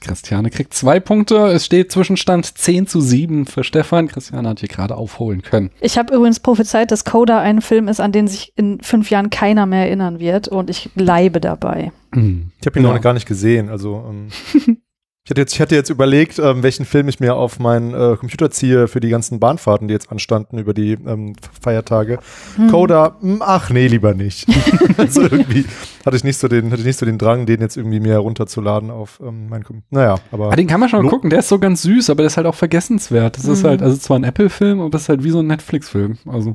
Christiane 0.00 0.50
kriegt 0.50 0.72
zwei 0.72 1.00
Punkte. 1.00 1.36
Es 1.48 1.66
steht 1.66 1.90
Zwischenstand 1.90 2.46
10 2.58 2.86
zu 2.86 3.00
7 3.00 3.46
für 3.46 3.64
Stefan. 3.64 4.06
Christiane 4.06 4.48
hat 4.48 4.60
hier 4.60 4.68
gerade 4.68 4.94
aufholen 4.96 5.42
können. 5.42 5.70
Ich 5.80 5.98
habe 5.98 6.14
übrigens 6.14 6.38
prophezeit, 6.38 6.92
dass 6.92 7.04
Coda 7.04 7.40
ein 7.40 7.60
Film 7.60 7.88
ist, 7.88 8.00
an 8.00 8.12
den 8.12 8.28
sich 8.28 8.52
in 8.56 8.80
fünf 8.82 9.10
Jahren 9.10 9.30
keiner 9.30 9.66
mehr 9.66 9.86
erinnern 9.86 10.20
wird. 10.20 10.46
Und 10.48 10.70
ich 10.70 10.90
bleibe 10.94 11.40
dabei. 11.40 11.90
Hm. 12.14 12.52
Ich 12.60 12.66
habe 12.66 12.78
ihn 12.78 12.84
Ja. 12.84 12.92
noch 12.94 13.00
gar 13.00 13.14
nicht 13.14 13.26
gesehen. 13.26 13.68
Also 13.68 14.04
ähm, 14.08 14.28
ich, 15.26 15.30
hatte 15.30 15.40
jetzt, 15.40 15.54
ich 15.54 15.60
hatte 15.60 15.74
jetzt 15.74 15.90
überlegt, 15.90 16.38
ähm, 16.38 16.62
welchen 16.62 16.86
Film 16.86 17.08
ich 17.08 17.18
mir 17.20 17.34
auf 17.34 17.58
meinen 17.58 17.92
äh, 17.92 18.16
Computer 18.16 18.48
ziehe 18.50 18.86
für 18.86 19.00
die 19.00 19.08
ganzen 19.08 19.40
Bahnfahrten, 19.40 19.88
die 19.88 19.92
jetzt 19.92 20.10
anstanden 20.12 20.56
über 20.58 20.72
die 20.72 20.92
ähm, 20.92 21.34
Feiertage. 21.60 22.20
Hm. 22.54 22.70
Coda, 22.70 23.16
mh, 23.20 23.44
ach 23.44 23.70
nee, 23.70 23.88
lieber 23.88 24.14
nicht. 24.14 24.46
also 24.96 25.22
irgendwie 25.22 25.64
hatte 26.06 26.16
ich 26.16 26.22
nicht 26.24 26.38
so 26.38 26.46
den, 26.46 26.70
hatte 26.70 26.80
ich 26.80 26.86
nicht 26.86 26.98
so 26.98 27.04
den 27.04 27.18
Drang, 27.18 27.44
den 27.44 27.60
jetzt 27.60 27.76
irgendwie 27.76 27.98
mir 27.98 28.16
runterzuladen 28.18 28.90
auf 28.92 29.20
ähm, 29.20 29.48
mein 29.48 29.64
Computer. 29.64 29.86
Naja, 29.90 30.14
aber 30.30 30.52
Ah, 30.52 30.56
den 30.56 30.68
kann 30.68 30.78
man 30.78 30.88
schon 30.88 31.02
Lo- 31.02 31.10
gucken. 31.10 31.28
Der 31.30 31.40
ist 31.40 31.48
so 31.48 31.58
ganz 31.58 31.82
süß, 31.82 32.08
aber 32.10 32.18
der 32.18 32.28
ist 32.28 32.36
halt 32.36 32.46
auch 32.46 32.54
vergessenswert. 32.54 33.36
Das 33.36 33.44
ist 33.46 33.64
Mhm. 33.64 33.66
halt, 33.68 33.82
also 33.82 33.96
zwar 33.96 34.18
ein 34.18 34.24
Apple-Film, 34.24 34.80
aber 34.80 34.90
das 34.90 35.02
ist 35.02 35.08
halt 35.08 35.24
wie 35.24 35.30
so 35.30 35.40
ein 35.40 35.48
Netflix-Film. 35.48 36.18
Also. 36.26 36.54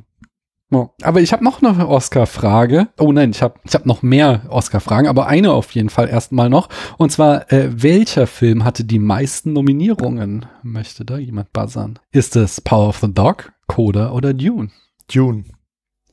Aber 1.01 1.19
ich 1.19 1.33
habe 1.33 1.43
noch 1.43 1.61
eine 1.61 1.87
Oscar-Frage. 1.87 2.87
Oh 2.97 3.11
nein, 3.11 3.31
ich 3.31 3.41
habe 3.41 3.55
ich 3.65 3.73
hab 3.73 3.85
noch 3.85 4.01
mehr 4.03 4.43
Oscar-Fragen, 4.49 5.07
aber 5.07 5.27
eine 5.27 5.51
auf 5.51 5.71
jeden 5.71 5.89
Fall 5.89 6.07
erstmal 6.07 6.49
noch. 6.49 6.69
Und 6.97 7.11
zwar, 7.11 7.51
äh, 7.51 7.69
welcher 7.71 8.25
Film 8.25 8.63
hatte 8.63 8.85
die 8.85 8.99
meisten 8.99 9.51
Nominierungen? 9.53 10.45
Möchte 10.63 11.03
da 11.03 11.17
jemand 11.17 11.51
buzzern? 11.51 11.99
Ist 12.11 12.35
es 12.37 12.61
Power 12.61 12.87
of 12.89 12.99
the 12.99 13.13
Dog, 13.13 13.51
Coda 13.67 14.11
oder 14.11 14.33
Dune? 14.33 14.69
Dune. 15.13 15.43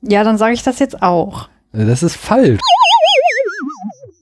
Ja, 0.02 0.24
dann 0.24 0.38
sage 0.38 0.54
ich 0.54 0.62
das 0.64 0.80
jetzt 0.80 1.02
auch. 1.02 1.48
Äh, 1.72 1.84
Das 1.84 2.02
ist 2.02 2.16
falsch. 2.16 2.60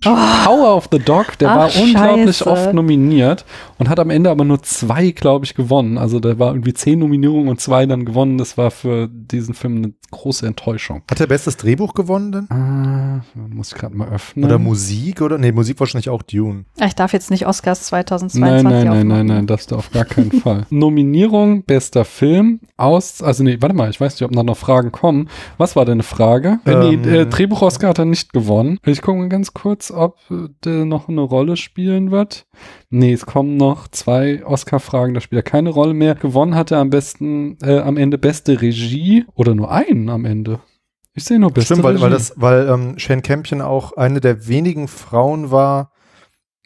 Power 0.02 0.76
of 0.76 0.88
the 0.92 0.98
Dog, 1.00 1.36
der 1.38 1.50
Ach, 1.50 1.56
war 1.56 1.82
unglaublich 1.82 2.36
Scheiße. 2.36 2.50
oft 2.50 2.72
nominiert 2.74 3.44
und 3.78 3.88
hat 3.88 3.98
am 4.00 4.10
Ende 4.10 4.30
aber 4.30 4.44
nur 4.44 4.62
zwei, 4.62 5.10
glaube 5.10 5.44
ich, 5.44 5.54
gewonnen. 5.54 5.98
Also 5.98 6.20
der 6.20 6.38
war 6.38 6.48
irgendwie 6.52 6.74
zehn 6.74 6.98
Nominierungen 6.98 7.48
und 7.48 7.60
zwei 7.60 7.86
dann 7.86 8.04
gewonnen. 8.04 8.38
Das 8.38 8.56
war 8.56 8.70
für 8.70 9.08
diesen 9.08 9.54
Film 9.54 9.76
eine 9.76 9.92
große 10.10 10.46
Enttäuschung. 10.46 11.02
Hat 11.10 11.20
er 11.20 11.26
bestes 11.26 11.56
Drehbuch 11.56 11.94
gewonnen 11.94 12.32
denn? 12.32 12.50
Ah, 12.50 13.22
muss 13.34 13.68
ich 13.72 13.74
gerade 13.78 13.96
mal 13.96 14.08
öffnen. 14.08 14.44
Oder 14.44 14.58
Musik? 14.58 15.20
Oder? 15.20 15.38
Nee, 15.38 15.52
Musik 15.52 15.78
wahrscheinlich 15.80 16.08
auch 16.08 16.22
Dune. 16.22 16.64
Ah, 16.78 16.86
Ich 16.86 16.94
darf 16.94 17.12
jetzt 17.12 17.30
nicht 17.30 17.46
Oscars 17.46 17.82
2022 17.86 18.40
Nein, 18.40 18.62
nein, 18.64 18.72
nein, 18.72 18.88
aufmachen. 18.88 19.08
nein, 19.08 19.26
nein, 19.26 19.46
das 19.46 19.72
auf 19.72 19.90
gar 19.90 20.04
keinen 20.04 20.32
Fall. 20.40 20.66
Nominierung, 20.70 21.64
bester 21.64 22.04
Film 22.04 22.60
aus, 22.76 23.22
also 23.22 23.42
nee, 23.44 23.56
warte 23.60 23.74
mal, 23.74 23.90
ich 23.90 24.00
weiß 24.00 24.14
nicht, 24.14 24.22
ob 24.22 24.32
da 24.32 24.42
noch 24.42 24.56
Fragen 24.56 24.92
kommen. 24.92 25.28
Was 25.58 25.76
war 25.76 25.84
denn 25.84 25.94
eine 25.94 26.02
Frage? 26.02 26.60
Äh, 26.64 26.72
Ähm. 26.72 27.00
nee, 27.02 27.08
äh, 27.16 27.26
Drehbuch-Oscar 27.26 27.88
hat 27.88 27.98
er 27.98 28.04
nicht 28.04 28.32
gewonnen. 28.32 28.78
Ich 28.86 29.02
gucke 29.02 29.18
mal 29.18 29.28
ganz 29.28 29.52
kurz, 29.54 29.90
ob 29.90 30.16
äh, 30.30 30.48
der 30.64 30.84
noch 30.84 31.08
eine 31.08 31.20
Rolle 31.22 31.56
spielen 31.56 32.10
wird. 32.10 32.46
Nee, 32.88 33.12
es 33.12 33.26
kommen 33.26 33.56
noch 33.56 33.88
zwei 33.88 34.44
Oscar-Fragen, 34.44 35.14
da 35.14 35.20
spielt 35.20 35.40
er 35.40 35.50
keine 35.50 35.70
Rolle 35.70 35.94
mehr. 35.94 36.14
Gewonnen 36.14 36.54
hat 36.54 36.70
er 36.70 36.78
am 36.78 36.90
besten, 36.90 37.58
äh, 37.62 37.78
am 37.78 37.96
Ende 37.96 38.16
beste 38.16 38.60
Regie 38.60 39.24
oder 39.34 39.54
nur 39.54 39.70
einen 39.72 40.08
am 40.08 40.24
Ende. 40.24 40.60
Ich 41.14 41.24
sehe 41.24 41.38
nur 41.38 41.50
beste 41.50 41.74
Stimmt, 41.74 41.84
weil, 41.84 41.92
Regie. 41.94 42.04
weil, 42.04 42.10
das, 42.10 42.32
weil 42.36 42.68
ähm, 42.68 42.98
Shane 42.98 43.22
Campion 43.22 43.60
auch 43.60 43.96
eine 43.96 44.20
der 44.20 44.46
wenigen 44.46 44.86
Frauen 44.86 45.50
war, 45.50 45.92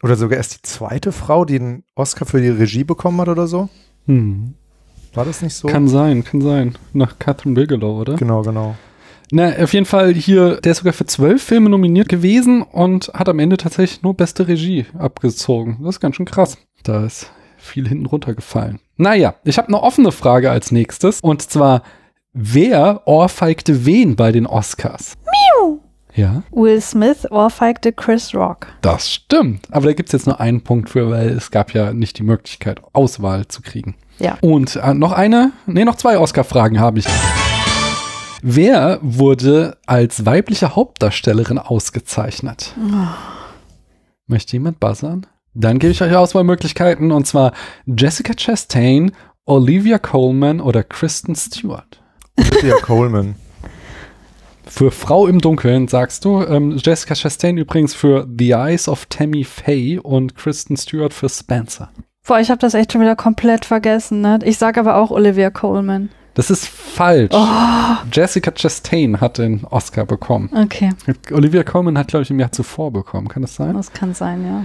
oder 0.02 0.16
sogar 0.16 0.38
erst 0.38 0.54
die 0.56 0.62
zweite 0.62 1.12
Frau, 1.12 1.44
die 1.44 1.56
einen 1.56 1.84
Oscar 1.94 2.26
für 2.26 2.40
die 2.40 2.48
Regie 2.48 2.84
bekommen 2.84 3.20
hat 3.20 3.28
oder 3.28 3.46
so. 3.46 3.68
hm. 4.06 4.54
War 5.12 5.24
das 5.24 5.42
nicht 5.42 5.54
so? 5.54 5.66
Kann 5.66 5.88
sein, 5.88 6.22
kann 6.22 6.40
sein. 6.40 6.78
Nach 6.92 7.18
Catherine 7.18 7.56
Bigelow, 7.56 8.00
oder? 8.00 8.14
genau, 8.14 8.42
genau. 8.42 8.76
Na, 9.32 9.52
auf 9.62 9.72
jeden 9.72 9.86
Fall 9.86 10.12
hier, 10.14 10.60
der 10.60 10.72
ist 10.72 10.78
sogar 10.78 10.92
für 10.92 11.06
zwölf 11.06 11.42
Filme 11.42 11.70
nominiert 11.70 12.08
gewesen 12.08 12.62
und 12.62 13.12
hat 13.14 13.28
am 13.28 13.38
Ende 13.38 13.56
tatsächlich 13.56 14.02
nur 14.02 14.14
beste 14.14 14.48
Regie 14.48 14.86
abgezogen. 14.98 15.78
Das 15.82 15.96
ist 15.96 16.00
ganz 16.00 16.16
schön 16.16 16.26
krass. 16.26 16.58
Da 16.82 17.04
ist 17.04 17.30
viel 17.56 17.86
hinten 17.86 18.06
runtergefallen. 18.06 18.80
Naja, 18.96 19.34
ich 19.44 19.58
habe 19.58 19.68
eine 19.68 19.82
offene 19.82 20.12
Frage 20.12 20.50
als 20.50 20.72
nächstes. 20.72 21.20
Und 21.20 21.42
zwar, 21.42 21.82
wer 22.32 23.02
ohrfeigte 23.06 23.86
wen 23.86 24.16
bei 24.16 24.32
den 24.32 24.46
Oscars? 24.46 25.14
Miau! 25.24 25.78
Ja, 26.12 26.42
Will 26.50 26.80
Smith 26.80 27.30
ohrfeigte 27.30 27.92
Chris 27.92 28.34
Rock. 28.34 28.66
das 28.80 29.08
stimmt. 29.08 29.68
Aber 29.70 29.86
da 29.86 29.92
gibt's 29.92 30.10
jetzt 30.10 30.26
nur 30.26 30.40
einen 30.40 30.62
Punkt 30.62 30.90
für, 30.90 31.08
weil 31.08 31.28
es 31.28 31.52
gab 31.52 31.72
ja 31.72 31.92
nicht 31.92 32.18
die 32.18 32.24
Möglichkeit, 32.24 32.80
Auswahl 32.92 33.46
zu 33.46 33.62
kriegen. 33.62 33.94
Ja. 34.18 34.36
Und 34.40 34.74
äh, 34.74 34.92
noch 34.92 35.12
eine, 35.12 35.52
nee, 35.66 35.84
noch 35.84 35.94
zwei 35.94 36.18
Oscar-Fragen 36.18 36.80
habe 36.80 36.98
ich. 36.98 37.06
Wer 38.42 38.98
wurde 39.02 39.76
als 39.86 40.24
weibliche 40.24 40.74
Hauptdarstellerin 40.74 41.58
ausgezeichnet? 41.58 42.74
Möchte 44.26 44.54
jemand 44.54 44.80
buzzern? 44.80 45.26
Dann 45.52 45.78
gebe 45.78 45.92
ich 45.92 46.02
euch 46.02 46.14
Auswahlmöglichkeiten 46.14 47.12
und 47.12 47.26
zwar 47.26 47.52
Jessica 47.86 48.32
Chastain, 48.34 49.12
Olivia 49.44 49.98
Colman 49.98 50.60
oder 50.60 50.82
Kristen 50.84 51.34
Stewart. 51.34 52.00
Olivia 52.38 52.76
Coleman. 52.76 53.34
Für 54.64 54.92
Frau 54.92 55.26
im 55.26 55.40
Dunkeln 55.40 55.88
sagst 55.88 56.24
du, 56.24 56.42
ähm, 56.42 56.78
Jessica 56.78 57.14
Chastain 57.14 57.58
übrigens 57.58 57.92
für 57.92 58.28
The 58.38 58.52
Eyes 58.52 58.88
of 58.88 59.06
Tammy 59.06 59.42
Faye 59.42 59.98
und 59.98 60.36
Kristen 60.36 60.76
Stewart 60.76 61.12
für 61.12 61.28
Spencer. 61.28 61.90
Boah, 62.26 62.38
ich 62.38 62.50
habe 62.50 62.60
das 62.60 62.74
echt 62.74 62.92
schon 62.92 63.00
wieder 63.00 63.16
komplett 63.16 63.64
vergessen. 63.64 64.20
Ne? 64.20 64.38
Ich 64.44 64.58
sage 64.58 64.78
aber 64.78 64.94
auch 64.94 65.10
Olivia 65.10 65.50
Coleman. 65.50 66.10
Das 66.34 66.50
ist 66.50 66.66
falsch. 66.68 67.34
Oh. 67.34 67.46
Jessica 68.12 68.52
Chastain 68.52 69.20
hat 69.20 69.38
den 69.38 69.64
Oscar 69.64 70.06
bekommen. 70.06 70.50
Okay, 70.54 70.90
Olivia 71.32 71.62
Colman 71.62 71.98
hat, 71.98 72.08
glaube 72.08 72.22
ich, 72.22 72.30
im 72.30 72.40
Jahr 72.40 72.52
zuvor 72.52 72.92
bekommen. 72.92 73.28
Kann 73.28 73.42
das 73.42 73.56
sein? 73.56 73.74
das 73.74 73.92
kann 73.92 74.14
sein, 74.14 74.44
ja. 74.44 74.64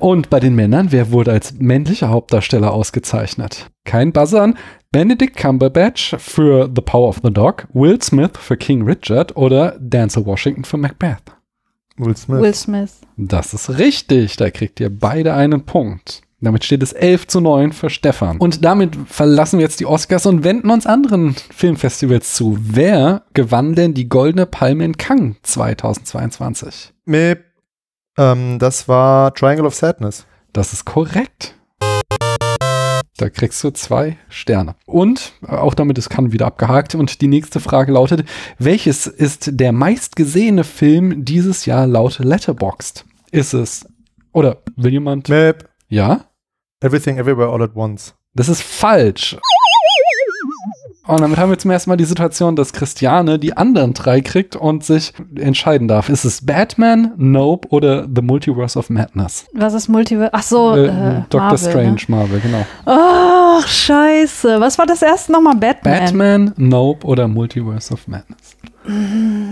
Und 0.00 0.30
bei 0.30 0.40
den 0.40 0.54
Männern, 0.54 0.90
wer 0.90 1.10
wurde 1.12 1.32
als 1.32 1.54
männlicher 1.58 2.08
Hauptdarsteller 2.08 2.72
ausgezeichnet? 2.72 3.70
Kein 3.84 4.12
Buzzern. 4.12 4.56
Benedict 4.90 5.36
Cumberbatch 5.36 6.16
für 6.18 6.70
The 6.74 6.80
Power 6.80 7.08
of 7.08 7.20
the 7.22 7.30
Dog, 7.30 7.66
Will 7.74 8.00
Smith 8.00 8.30
für 8.40 8.56
King 8.56 8.82
Richard 8.82 9.36
oder 9.36 9.76
Denzel 9.78 10.24
Washington 10.24 10.64
für 10.64 10.78
Macbeth. 10.78 11.36
Will 11.98 12.16
Smith. 12.16 12.40
Will 12.40 12.54
Smith. 12.54 13.00
Das 13.16 13.52
ist 13.52 13.78
richtig. 13.78 14.36
Da 14.36 14.50
kriegt 14.50 14.80
ihr 14.80 14.90
beide 14.90 15.34
einen 15.34 15.64
Punkt. 15.64 16.22
Damit 16.40 16.64
steht 16.64 16.82
es 16.82 16.92
11 16.92 17.28
zu 17.28 17.40
9 17.40 17.72
für 17.72 17.88
Stefan. 17.88 18.36
Und 18.36 18.62
damit 18.62 18.94
verlassen 19.06 19.58
wir 19.58 19.64
jetzt 19.64 19.80
die 19.80 19.86
Oscars 19.86 20.26
und 20.26 20.44
wenden 20.44 20.68
uns 20.68 20.86
anderen 20.86 21.34
Filmfestivals 21.34 22.34
zu. 22.34 22.58
Wer 22.60 23.22
gewann 23.32 23.74
denn 23.74 23.94
die 23.94 24.10
Goldene 24.10 24.44
Palme 24.44 24.84
in 24.84 24.98
Cannes 24.98 25.36
2022? 25.42 26.92
Mit, 27.06 27.42
ähm, 28.18 28.58
das 28.58 28.86
war 28.86 29.32
Triangle 29.32 29.64
of 29.64 29.74
Sadness. 29.74 30.26
Das 30.52 30.74
ist 30.74 30.84
korrekt. 30.84 31.54
Da 33.16 33.30
kriegst 33.30 33.64
du 33.64 33.70
zwei 33.70 34.18
Sterne. 34.28 34.74
Und 34.84 35.32
äh, 35.42 35.52
auch 35.52 35.72
damit 35.72 35.96
ist 35.96 36.10
Cannes 36.10 36.32
wieder 36.32 36.46
abgehakt. 36.46 36.94
Und 36.94 37.22
die 37.22 37.28
nächste 37.28 37.60
Frage 37.60 37.92
lautet, 37.92 38.28
welches 38.58 39.06
ist 39.06 39.58
der 39.58 39.72
meistgesehene 39.72 40.64
Film 40.64 41.24
dieses 41.24 41.64
Jahr 41.64 41.86
laut 41.86 42.18
Letterboxd? 42.18 43.06
Ist 43.30 43.54
es, 43.54 43.86
oder 44.32 44.58
will 44.76 44.92
jemand? 44.92 45.30
Mit 45.30 45.64
Ja? 45.88 46.20
Everything 46.80 47.18
Everywhere 47.18 47.50
All 47.50 47.62
at 47.62 47.74
Once. 47.74 48.14
Das 48.34 48.48
ist 48.48 48.62
falsch. 48.62 49.36
Und 51.06 51.20
damit 51.20 51.38
haben 51.38 51.50
wir 51.50 51.58
zum 51.58 51.70
ersten 51.70 51.88
Mal 51.88 51.96
die 51.96 52.04
Situation, 52.04 52.56
dass 52.56 52.72
Christiane 52.72 53.38
die 53.38 53.56
anderen 53.56 53.94
drei 53.94 54.20
kriegt 54.20 54.56
und 54.56 54.82
sich 54.84 55.12
entscheiden 55.36 55.86
darf. 55.86 56.08
Ist 56.08 56.24
es 56.24 56.44
Batman, 56.44 57.12
Nope 57.16 57.68
oder 57.68 58.08
The 58.12 58.22
Multiverse 58.22 58.76
of 58.76 58.90
Madness? 58.90 59.46
Was 59.54 59.72
ist 59.74 59.88
Multiverse? 59.88 60.30
Ach 60.34 60.42
so, 60.42 60.74
Äh, 60.74 60.86
äh, 60.86 61.14
Doctor 61.30 61.40
Marvel, 61.42 61.58
Strange, 61.58 61.90
Ne? 61.92 61.98
Marvel, 62.08 62.40
genau. 62.40 62.66
Ach, 62.86 63.66
scheiße. 63.68 64.60
Was 64.60 64.78
war 64.78 64.86
das 64.86 65.00
erste 65.00 65.30
nochmal? 65.30 65.54
Batman. 65.54 66.00
Batman, 66.00 66.54
Nope 66.56 67.06
oder 67.06 67.28
Multiverse 67.28 67.94
of 67.94 68.08
Madness? 68.08 68.56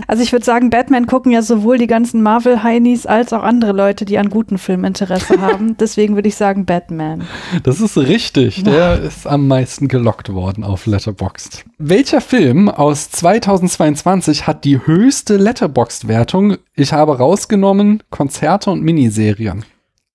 Also 0.07 0.23
ich 0.23 0.31
würde 0.31 0.45
sagen, 0.45 0.69
Batman 0.69 1.07
gucken 1.07 1.31
ja 1.31 1.41
sowohl 1.41 1.77
die 1.77 1.87
ganzen 1.87 2.21
Marvel-Heinis 2.21 3.05
als 3.05 3.33
auch 3.33 3.43
andere 3.43 3.71
Leute, 3.71 4.05
die 4.05 4.17
an 4.17 4.29
guten 4.29 4.57
Filmen 4.57 4.85
Interesse 4.85 5.41
haben. 5.41 5.77
Deswegen 5.77 6.15
würde 6.15 6.27
ich 6.27 6.35
sagen 6.35 6.65
Batman. 6.65 7.23
Das 7.63 7.81
ist 7.81 7.97
richtig. 7.97 8.63
Der 8.63 9.01
ist 9.01 9.27
am 9.27 9.47
meisten 9.47 9.87
gelockt 9.87 10.33
worden 10.33 10.63
auf 10.63 10.85
Letterboxd. 10.85 11.65
Welcher 11.77 12.21
Film 12.21 12.69
aus 12.69 13.09
2022 13.11 14.47
hat 14.47 14.63
die 14.63 14.85
höchste 14.85 15.37
Letterboxd-Wertung? 15.37 16.57
Ich 16.73 16.93
habe 16.93 17.17
rausgenommen 17.17 18.03
Konzerte 18.09 18.71
und 18.71 18.83
Miniserien. 18.83 19.65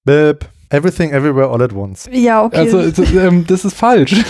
Bip. 0.04 0.48
Everything 0.70 1.10
Everywhere 1.10 1.48
All 1.50 1.60
at 1.62 1.72
Once. 1.74 2.08
Ja, 2.12 2.44
okay. 2.44 2.58
Also, 2.58 2.78
also, 2.78 3.02
ähm, 3.18 3.44
das 3.46 3.64
ist 3.64 3.74
falsch. 3.76 4.12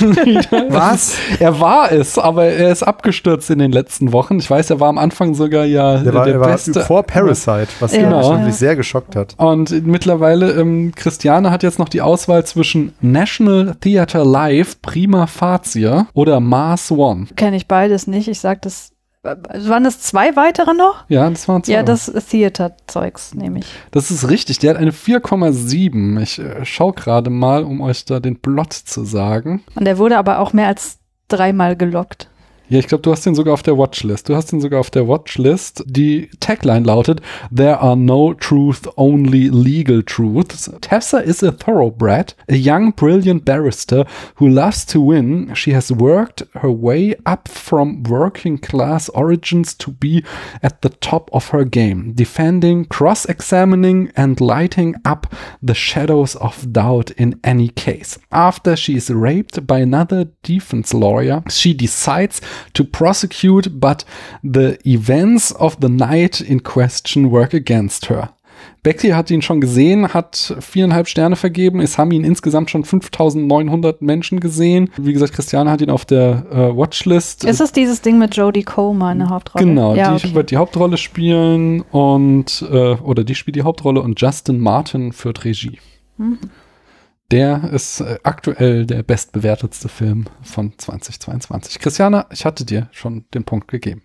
Was? 0.70 1.16
Er 1.38 1.61
war 1.61 1.92
es, 1.92 2.18
aber 2.18 2.46
er 2.46 2.72
ist 2.72 2.83
abgestürzt 2.83 3.50
in 3.50 3.59
den 3.59 3.72
letzten 3.72 4.12
Wochen. 4.12 4.38
Ich 4.38 4.50
weiß, 4.50 4.70
er 4.70 4.81
war 4.81 4.88
am 4.88 4.96
Anfang 4.98 5.35
sogar 5.35 5.64
ja 5.66 5.98
Der 5.98 6.14
war, 6.14 6.26
er 6.26 6.40
war 6.40 6.48
beste. 6.48 6.81
vor 6.81 7.03
Parasite, 7.03 7.68
was 7.81 7.92
Ja, 7.94 8.00
ja, 8.03 8.09
Genau. 8.09 8.38
mich 8.38 8.55
sehr 8.55 8.74
geschockt 8.74 9.16
hat. 9.16 9.35
Und 9.37 9.87
mittlerweile, 9.87 10.53
ähm, 10.53 10.92
Christiane 10.96 11.50
hat 11.50 11.62
jetzt 11.62 11.79
noch 11.79 11.88
die 11.90 12.00
Auswahl 12.00 12.44
zwischen 12.46 12.92
National 13.00 13.76
Theatre 13.81 14.24
Live, 14.24 14.81
Prima 14.81 15.26
Facie 15.26 16.05
oder 16.14 16.40
Mars 16.40 16.90
One. 16.90 17.26
Kenne 17.37 17.57
ich 17.57 17.68
beides 17.68 18.07
nicht. 18.07 18.29
Ich 18.29 18.40
sag 18.40 18.62
das. 18.62 18.92
Waren 19.22 19.85
es 19.85 20.00
zwei 20.00 20.35
weitere 20.35 20.72
noch? 20.72 21.04
Ja, 21.09 21.28
das 21.28 21.46
waren 21.46 21.62
zwei. 21.62 21.74
Ja, 21.74 21.83
das 21.83 22.06
Theater-Zeugs 22.06 23.35
nehme 23.35 23.59
ich. 23.59 23.66
das 23.90 24.11
ist 24.11 24.28
richtig. 24.30 24.59
Der 24.61 24.70
hat 24.70 24.76
eine 24.78 24.92
4,7. 24.92 26.20
Ich 26.22 26.38
äh, 26.38 26.64
schau 26.64 26.92
gerade 26.92 27.28
mal, 27.28 27.64
um 27.64 27.83
euch 27.83 28.06
da 28.06 28.18
den 28.18 28.40
Plot 28.40 28.72
zu 28.72 29.04
sagen. 29.04 29.62
Und 29.74 29.85
der 29.85 29.98
wurde 29.98 30.16
aber 30.16 30.38
auch 30.38 30.54
mehr 30.54 30.68
als 30.68 30.98
dreimal 31.28 31.76
gelockt. 31.76 32.30
Ja, 32.70 32.78
ich 32.78 32.87
glaube, 32.87 33.02
du 33.02 33.11
hast 33.11 33.26
den 33.26 33.35
sogar 33.35 33.52
auf 33.52 33.64
der 33.64 33.76
Watchlist. 33.76 34.28
Du 34.28 34.37
hast 34.37 34.52
den 34.52 34.61
sogar 34.61 34.78
auf 34.78 34.90
der 34.90 35.09
Watchlist. 35.09 35.83
Die 35.87 36.30
Tagline 36.38 36.87
lautet, 36.87 37.20
There 37.52 37.80
are 37.80 37.96
no 37.96 38.33
truth, 38.33 38.88
only 38.96 39.48
legal 39.48 40.04
truths. 40.04 40.70
Tessa 40.80 41.18
is 41.18 41.42
a 41.42 41.50
thoroughbred, 41.50 42.37
a 42.48 42.54
young, 42.54 42.92
brilliant 42.92 43.44
barrister 43.44 44.06
who 44.37 44.46
loves 44.46 44.87
to 44.87 45.04
win. 45.04 45.50
She 45.56 45.74
has 45.74 45.90
worked 45.90 46.46
her 46.61 46.70
way 46.70 47.16
up 47.26 47.48
from 47.48 48.04
working 48.04 48.61
class 48.61 49.09
origins 49.09 49.74
to 49.74 49.90
be 49.90 50.22
at 50.62 50.83
the 50.83 50.90
top 50.90 51.28
of 51.33 51.48
her 51.48 51.64
game, 51.64 52.12
defending, 52.14 52.85
cross-examining 52.85 54.12
and 54.14 54.40
lighting 54.40 54.94
up 55.04 55.35
the 55.61 55.74
shadows 55.74 56.37
of 56.37 56.72
doubt 56.72 57.11
in 57.16 57.40
any 57.42 57.68
case. 57.70 58.16
After 58.30 58.76
she 58.76 58.94
is 58.94 59.11
raped 59.11 59.66
by 59.66 59.80
another 59.80 60.28
defense 60.44 60.94
lawyer, 60.94 61.42
she 61.48 61.74
decides 61.74 62.40
to 62.75 62.85
prosecute, 62.85 63.81
but 63.81 64.05
the 64.42 64.79
events 64.85 65.53
of 65.53 65.79
the 65.81 65.88
night 65.88 66.40
in 66.40 66.62
question 66.62 67.31
work 67.31 67.55
against 67.55 68.09
her. 68.09 68.31
Becky 68.83 69.11
hat 69.11 69.31
ihn 69.31 69.42
schon 69.42 69.61
gesehen, 69.61 70.14
hat 70.14 70.55
viereinhalb 70.59 71.07
Sterne 71.07 71.37
vergeben. 71.37 71.81
Es 71.81 71.99
haben 71.99 72.11
ihn 72.12 72.25
insgesamt 72.25 72.70
schon 72.70 72.85
5900 72.85 74.01
Menschen 74.01 74.40
gesehen. 74.40 74.90
Wie 74.96 75.12
gesagt, 75.12 75.35
Christiane 75.35 75.70
hat 75.70 75.83
ihn 75.83 75.90
auf 75.90 76.07
der 76.07 76.46
äh, 76.51 76.77
Watchlist. 76.77 77.44
Ist 77.44 77.61
es 77.61 77.73
dieses 77.73 78.01
Ding 78.01 78.18
mit 78.18 78.37
Jodie 78.37 78.62
Comer 78.62 79.12
in 79.12 79.18
der 79.18 79.29
Hauptrolle? 79.29 79.66
Genau, 79.66 79.94
ja, 79.94 80.16
die 80.16 80.27
okay. 80.27 80.35
wird 80.35 80.51
die 80.51 80.57
Hauptrolle 80.57 80.96
spielen 80.96 81.83
und 81.83 82.64
äh, 82.70 82.94
oder 82.94 83.23
die 83.23 83.35
spielt 83.35 83.57
die 83.57 83.62
Hauptrolle 83.62 84.01
und 84.01 84.18
Justin 84.20 84.61
Martin 84.61 85.12
führt 85.12 85.44
Regie. 85.44 85.79
Mhm. 86.16 86.38
Der 87.30 87.70
ist 87.72 88.00
äh, 88.00 88.18
aktuell 88.24 88.86
der 88.86 89.04
bestbewertetste 89.04 89.88
Film 89.88 90.24
von 90.42 90.72
2022. 90.76 91.78
Christiane, 91.78 92.26
ich 92.32 92.44
hatte 92.44 92.64
dir 92.64 92.88
schon 92.90 93.24
den 93.34 93.44
Punkt 93.44 93.68
gegeben. 93.68 94.02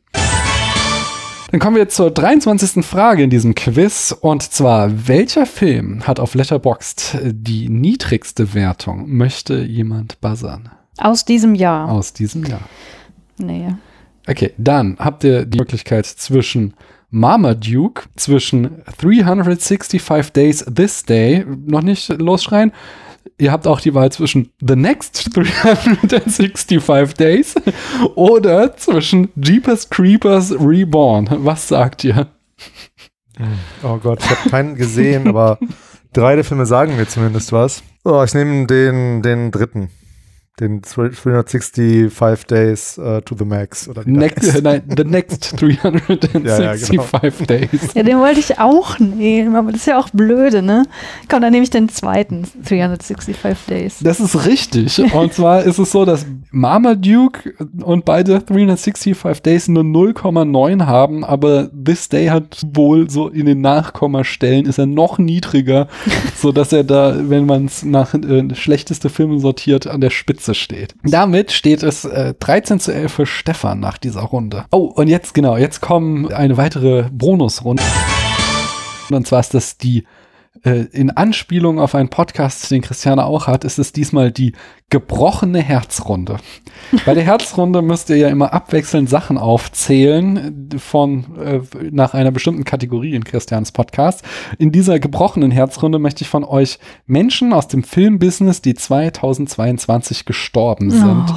Dann 1.52 1.60
kommen 1.60 1.78
wir 1.78 1.90
zur 1.90 2.12
23. 2.12 2.86
Frage 2.86 3.24
in 3.24 3.30
diesem 3.30 3.56
Quiz 3.56 4.16
und 4.20 4.44
zwar, 4.44 5.08
welcher 5.08 5.46
Film 5.46 6.06
hat 6.06 6.20
auf 6.20 6.36
Letterboxd 6.36 7.18
die 7.24 7.70
niedrigste 7.70 8.54
Wertung? 8.54 9.10
Möchte 9.10 9.62
jemand 9.62 10.20
buzzern 10.22 10.70
Aus 10.98 11.26
diesem 11.26 11.56
Jahr. 11.56 11.90
aus 11.90 12.14
diesem 12.14 12.44
Jahr? 12.46 12.62
Nee. 13.38 13.74
Okay, 14.28 14.54
dann 14.58 14.98
habt 15.00 15.24
ihr 15.24 15.46
die 15.46 15.58
Möglichkeit 15.58 16.06
zwischen 16.06 16.74
Marmaduke, 17.10 18.04
zwischen 18.18 18.82
365 19.00 20.32
Days 20.32 20.66
This 20.66 21.04
Day, 21.06 21.46
noch 21.66 21.82
nicht 21.82 22.10
losschreien. 22.10 22.72
Ihr 23.38 23.52
habt 23.52 23.68
auch 23.68 23.82
die 23.82 23.94
Wahl 23.94 24.12
zwischen 24.12 24.52
The 24.66 24.76
Next 24.76 25.36
365 25.36 27.14
Days 27.16 27.56
oder 28.16 28.76
zwischen 28.78 29.30
Jeepers 29.36 29.90
Creepers 29.90 30.54
Reborn. 30.60 31.28
Was 31.40 31.68
sagt 31.68 32.04
ihr? 32.04 32.28
Oh 33.84 33.98
Gott, 33.98 34.20
ich 34.24 34.30
habe 34.30 34.50
keinen 34.50 34.76
gesehen, 34.76 35.28
aber 35.28 35.60
drei 36.14 36.36
der 36.36 36.46
Filme 36.46 36.66
sagen 36.66 36.96
mir 36.96 37.08
zumindest 37.08 37.52
was. 37.52 37.84
Oh, 38.06 38.24
ich 38.24 38.34
nehme 38.34 38.66
den, 38.68 39.22
den 39.22 39.52
dritten. 39.52 39.90
Den 40.58 40.82
365 40.82 42.46
Days 42.48 42.98
uh, 42.98 43.20
to 43.20 43.36
the 43.38 43.44
Max. 43.44 43.90
Oder 43.90 44.04
Next, 44.06 44.54
heißt. 44.54 44.64
nein, 44.64 44.84
the 44.96 45.04
Next 45.04 45.54
365 45.60 46.46
Ja, 46.46 46.62
ja, 46.62 46.76
genau. 46.76 47.46
Days. 47.46 47.94
Ja, 47.94 48.04
den 48.04 48.20
wollte 48.20 48.40
ich 48.40 48.58
auch 48.58 48.98
nehmen, 48.98 49.58
aber 49.58 49.74
das 49.74 49.82
ist 49.82 49.88
ja 49.88 50.00
auch 50.00 50.08
blöde, 50.12 50.62
ne? 50.62 50.86
Komm, 51.28 51.42
dann 51.42 51.52
nehme 51.52 51.64
ich 51.64 51.72
den 51.72 51.90
zweiten, 51.90 52.44
365 52.64 53.36
Days. 53.68 54.00
Das 54.02 54.22
ist 54.22 54.46
richtig. 54.46 55.14
Und 55.14 55.34
zwar 55.34 55.64
ist 55.64 55.78
es 55.78 55.92
so, 55.92 56.06
dass 56.06 56.26
Marmaduke 56.52 57.54
und 57.84 58.06
beide 58.06 58.40
365 58.40 59.42
Days 59.42 59.68
nur 59.68 59.84
0,9 59.84 60.86
haben, 60.86 61.26
aber 61.26 61.70
This 61.72 62.08
Day 62.08 62.28
hat 62.28 62.62
wohl 62.74 63.10
so 63.10 63.28
in 63.28 63.46
den 63.46 63.60
Nachkommastellen 63.60 64.68
ist 64.68 64.78
er 64.78 64.86
noch 64.86 65.18
niedriger, 65.18 65.90
so 66.38 66.54
dass 66.54 66.72
er 66.72 66.86
da, 66.86 67.14
wenn 67.30 67.46
man 67.46 67.66
es 67.66 67.84
nach 67.84 68.14
äh, 68.14 68.56
schlechteste 68.56 69.10
Filme 69.10 69.40
sortiert, 69.40 69.88
an 69.88 70.00
der 70.00 70.12
Spitze 70.12 70.45
steht. 70.54 70.96
Damit 71.04 71.52
steht 71.52 71.82
es 71.82 72.06
äh, 72.06 72.34
13 72.40 72.80
zu 72.80 72.94
11 72.94 73.12
für 73.12 73.26
Stefan 73.26 73.80
nach 73.80 73.98
dieser 73.98 74.22
Runde. 74.22 74.66
Oh, 74.72 74.92
und 74.96 75.08
jetzt 75.08 75.34
genau, 75.34 75.58
jetzt 75.58 75.82
kommen 75.82 76.32
eine 76.32 76.58
weitere 76.58 77.10
Bonusrunde. 77.12 77.84
Und 79.10 79.28
zwar 79.28 79.40
ist 79.40 79.54
das 79.54 79.78
die 79.78 80.06
äh, 80.64 80.86
in 80.92 81.12
Anspielung 81.12 81.80
auf 81.80 81.96
einen 81.96 82.10
Podcast, 82.10 82.70
den 82.72 82.82
Christiane 82.82 83.26
auch 83.26 83.48
hat, 83.48 83.64
ist 83.64 83.80
es 83.80 83.92
diesmal 83.92 84.32
die 84.32 84.54
gebrochene 84.92 85.62
Herzrunde. 85.62 86.38
Bei 87.06 87.16
der 87.16 87.24
Herzrunde 87.24 87.82
müsst 87.82 88.10
ihr 88.12 88.18
ja 88.18 88.28
immer 88.28 88.54
abwechselnd 88.54 89.10
Sachen 89.10 89.38
aufzählen 89.38 90.70
äh, 90.72 90.78
von 90.78 91.38
äh, 91.38 91.62
nach 91.92 92.14
einer 92.14 92.32
bestimmten 92.32 92.66
Kategorie 92.66 93.16
in 93.16 93.24
Christians 93.24 93.72
Podcast. 93.72 94.24
In 94.60 94.72
dieser 94.72 95.00
gebrochenen 95.00 95.50
Herzrunde 95.50 95.98
möchte 95.98 96.24
ich 96.24 96.30
von 96.30 96.44
euch 96.44 96.78
Menschen 97.08 97.52
aus 97.52 97.68
dem 97.68 97.84
Filmbusiness, 97.84 98.62
die 98.62 98.76
2022 98.76 100.26
gestorben 100.26 100.92
sind. 100.92 101.34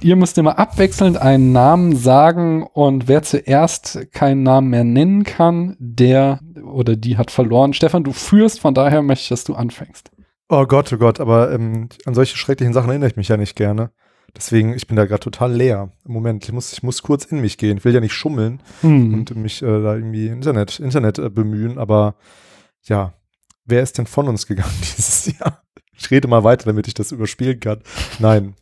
Ihr 0.00 0.16
müsst 0.16 0.38
immer 0.38 0.58
abwechselnd 0.58 1.18
einen 1.18 1.52
Namen 1.52 1.94
sagen 1.94 2.62
und 2.62 3.06
wer 3.06 3.22
zuerst 3.22 4.10
keinen 4.12 4.42
Namen 4.42 4.70
mehr 4.70 4.84
nennen 4.84 5.24
kann, 5.24 5.76
der 5.78 6.40
oder 6.64 6.96
die 6.96 7.18
hat 7.18 7.30
verloren. 7.30 7.74
Stefan, 7.74 8.04
du 8.04 8.12
führst, 8.12 8.60
von 8.60 8.74
daher 8.74 9.02
möchte 9.02 9.24
ich, 9.24 9.28
dass 9.28 9.44
du 9.44 9.54
anfängst. 9.54 10.10
Oh 10.48 10.64
Gott, 10.66 10.92
oh 10.92 10.96
Gott, 10.96 11.20
aber 11.20 11.52
ähm, 11.52 11.88
an 12.06 12.14
solche 12.14 12.36
schrecklichen 12.36 12.72
Sachen 12.72 12.88
erinnere 12.88 13.10
ich 13.10 13.16
mich 13.16 13.28
ja 13.28 13.36
nicht 13.36 13.54
gerne. 13.54 13.90
Deswegen, 14.36 14.74
ich 14.74 14.86
bin 14.86 14.96
da 14.96 15.04
gerade 15.06 15.20
total 15.20 15.52
leer. 15.52 15.92
Moment, 16.04 16.44
ich 16.44 16.52
muss, 16.52 16.72
ich 16.72 16.82
muss 16.82 17.02
kurz 17.02 17.24
in 17.24 17.40
mich 17.40 17.58
gehen. 17.58 17.78
Ich 17.78 17.84
will 17.84 17.94
ja 17.94 18.00
nicht 18.00 18.12
schummeln 18.14 18.62
Hm. 18.82 19.12
und 19.14 19.36
mich 19.36 19.62
äh, 19.62 19.66
da 19.82 19.94
irgendwie 19.94 20.28
Internet, 20.28 20.80
Internet 20.80 21.18
äh, 21.18 21.30
bemühen, 21.30 21.78
aber 21.78 22.16
ja, 22.84 23.14
wer 23.64 23.82
ist 23.82 23.98
denn 23.98 24.06
von 24.06 24.28
uns 24.28 24.46
gegangen 24.46 24.72
dieses 24.80 25.38
Jahr? 25.38 25.62
Ich 25.92 26.10
rede 26.10 26.28
mal 26.28 26.44
weiter, 26.44 26.66
damit 26.66 26.86
ich 26.86 26.94
das 26.94 27.12
überspielen 27.12 27.58
kann. 27.60 27.82
Nein, 28.18 28.54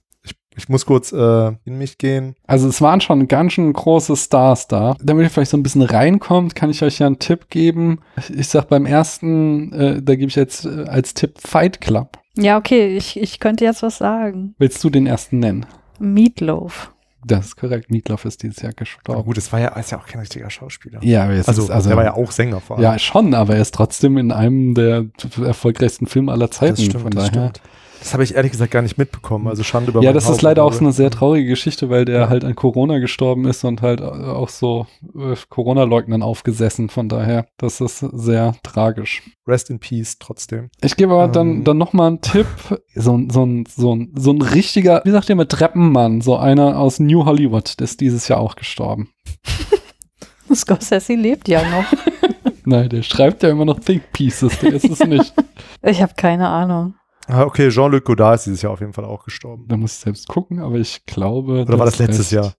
ich, 0.57 0.69
muss 0.69 0.87
kurz 0.87 1.13
äh, 1.13 1.53
in 1.65 1.79
mich 1.79 1.99
gehen. 1.99 2.35
Also 2.47 2.69
es 2.69 2.81
waren 2.81 3.01
schon 3.01 3.29
ganz 3.29 3.53
schön 3.53 3.73
große 3.73 4.17
Stars 4.17 4.67
da. 4.69 4.97
Damit 5.03 5.25
ihr 5.27 5.31
vielleicht 5.31 5.51
so 5.51 5.57
ein 5.57 5.63
bisschen 5.63 5.83
reinkommt, 5.83 6.55
kann 6.55 6.71
ich 6.71 6.83
euch 6.83 6.99
ja 6.99 7.07
einen 7.07 7.19
Tipp 7.19 7.51
geben. 7.51 8.01
Ich 8.35 8.49
sag 8.49 8.69
beim 8.69 8.87
ersten, 8.87 9.73
äh, 9.73 10.03
da 10.03 10.15
gebe 10.17 10.29
ich 10.29 10.37
jetzt 10.37 10.65
äh, 10.65 10.85
als 10.89 11.15
Tipp 11.15 11.35
Fight 11.39 11.81
Club. 11.81 12.19
Ja, 12.39 12.59
okay, 12.59 12.97
ich, 12.97 13.19
ich 13.21 13.41
könnte 13.41 13.65
jetzt 13.65 13.83
was 13.83 13.99
sagen. 13.99 14.55
Willst 14.59 14.83
du 14.85 14.91
den 14.91 15.07
ersten 15.07 15.39
nennen? 15.39 15.65
Meatloaf. 15.99 16.93
Das 17.25 17.47
ist 17.47 17.57
korrekt. 17.57 17.91
Meatloaf 17.91 18.25
ist 18.25 18.43
dieses 18.43 18.59
Jahr 18.63 18.69
Aber 18.71 18.77
gestorben. 18.77 19.25
gut, 19.25 19.37
es 19.39 19.53
war 19.53 19.59
ja, 19.59 19.69
ist 19.71 19.91
ja 19.91 19.99
auch 19.99 20.07
kein 20.07 20.21
richtiger 20.21 20.49
Schauspieler. 20.49 21.01
Ja, 21.03 21.25
aber 21.25 21.35
jetzt 21.35 21.49
Also, 21.49 21.63
ist, 21.63 21.71
also 21.71 21.91
er 21.91 21.97
war 21.97 22.05
ja 22.05 22.15
auch 22.15 22.31
Sänger 22.31 22.61
vor 22.61 22.77
allem. 22.77 22.85
Ja, 22.85 22.99
schon, 22.99 23.35
aber 23.35 23.57
er 23.57 23.63
ist 23.63 23.75
trotzdem 23.75 24.17
in 24.17 24.31
einem 24.31 24.75
der 24.75 25.07
erfolgreichsten 25.43 26.07
Filme 26.07 26.31
aller 26.31 26.51
Zeiten. 26.51 26.77
das 26.77 26.85
stimmt, 26.85 27.03
von 27.03 27.11
das 27.11 27.31
daher. 27.31 27.49
stimmt. 27.51 27.61
Das 28.01 28.13
habe 28.13 28.23
ich 28.23 28.35
ehrlich 28.37 28.53
gesagt 28.53 28.71
gar 28.71 28.83
nicht 28.83 28.99
mitbekommen. 28.99 29.49
Also 29.49 29.63
Schande 29.65 29.91
über 29.91 30.01
Ja, 30.03 30.13
das 30.13 30.25
ist 30.25 30.31
Haupt, 30.31 30.43
leider 30.43 30.63
auch 30.65 30.73
so 30.73 30.81
eine 30.81 30.93
sehr 30.93 31.11
traurige 31.11 31.49
Geschichte, 31.49 31.91
weil 31.91 32.05
der 32.05 32.21
Ja. 32.21 32.29
halt 32.29 32.45
an 32.45 32.55
Corona 32.55 32.99
gestorben 32.99 33.47
ist 33.47 33.65
und 33.65 33.83
halt 33.83 34.01
auch 34.01 34.49
so 34.49 34.87
äh, 35.19 35.35
Corona-Leugnern 35.49 36.23
aufgesessen. 36.23 36.89
Von 36.89 37.09
daher, 37.09 37.47
das 37.57 37.81
ist 37.81 37.99
sehr 37.99 38.55
tragisch. 38.63 39.23
Rest 39.47 39.71
in 39.71 39.81
Peace 39.81 40.19
trotzdem. 40.19 40.71
Ich 40.83 40.97
gebe 40.97 41.13
aber 41.15 41.29
dann, 41.29 41.49
Ähm. 41.49 41.65
dann 41.65 41.79
noch 41.79 41.93
mal 41.93 42.07
einen 42.09 42.21
Tipp. 42.21 42.47
So, 42.95 43.17
ein- 43.17 43.31
so, 43.31 43.45
ein, 43.45 43.65
so, 43.67 43.95
ein, 43.95 44.13
so 44.17 44.33
ein 44.33 44.41
richtiger, 44.43 45.03
wie 45.05 45.11
sagt 45.11 45.29
ihr 45.29 45.35
mal, 45.37 45.47
Treppenmann, 45.47 46.21
so 46.21 46.37
einer 46.37 46.79
aus 46.79 47.01
New 47.01 47.25
Hollywood, 47.25 47.79
der 47.81 47.85
ist 47.85 48.01
dieses 48.01 48.29
Jahr 48.29 48.39
auch 48.41 48.55
gestorben. 48.57 49.09
Scorsese 50.55 51.15
lebt 51.15 51.49
ja 51.49 51.61
noch. 51.69 51.85
Nein, 52.65 52.89
der 52.89 53.03
schreibt 53.03 53.43
ja 53.43 53.49
immer 53.51 53.65
noch 53.65 53.81
Think 53.81 54.13
Pieces, 54.13 54.59
der 54.61 54.75
ist 54.75 54.85
es 54.89 55.01
nicht. 55.01 55.33
Ich 55.83 56.03
habe 56.03 56.15
keine 56.17 56.49
Ahnung. 56.49 56.95
Ah, 57.29 57.43
okay, 57.43 57.71
Jean-Luc 57.71 58.05
Godard 58.05 58.37
ist 58.37 58.47
dieses 58.47 58.63
Jahr 58.63 58.73
auf 58.73 58.81
jeden 58.81 58.93
Fall 58.93 59.05
auch 59.05 59.25
gestorben. 59.25 59.67
Da 59.69 59.77
muss 59.77 59.95
ich 59.95 59.99
selbst 59.99 60.29
gucken, 60.29 60.61
aber 60.61 60.77
ich 60.77 61.05
glaube. 61.07 61.63
Oder 61.63 61.79
war 61.79 61.87
das 61.87 61.99
letztes 61.99 62.33
recht. 62.33 62.45
Jahr? 62.45 62.55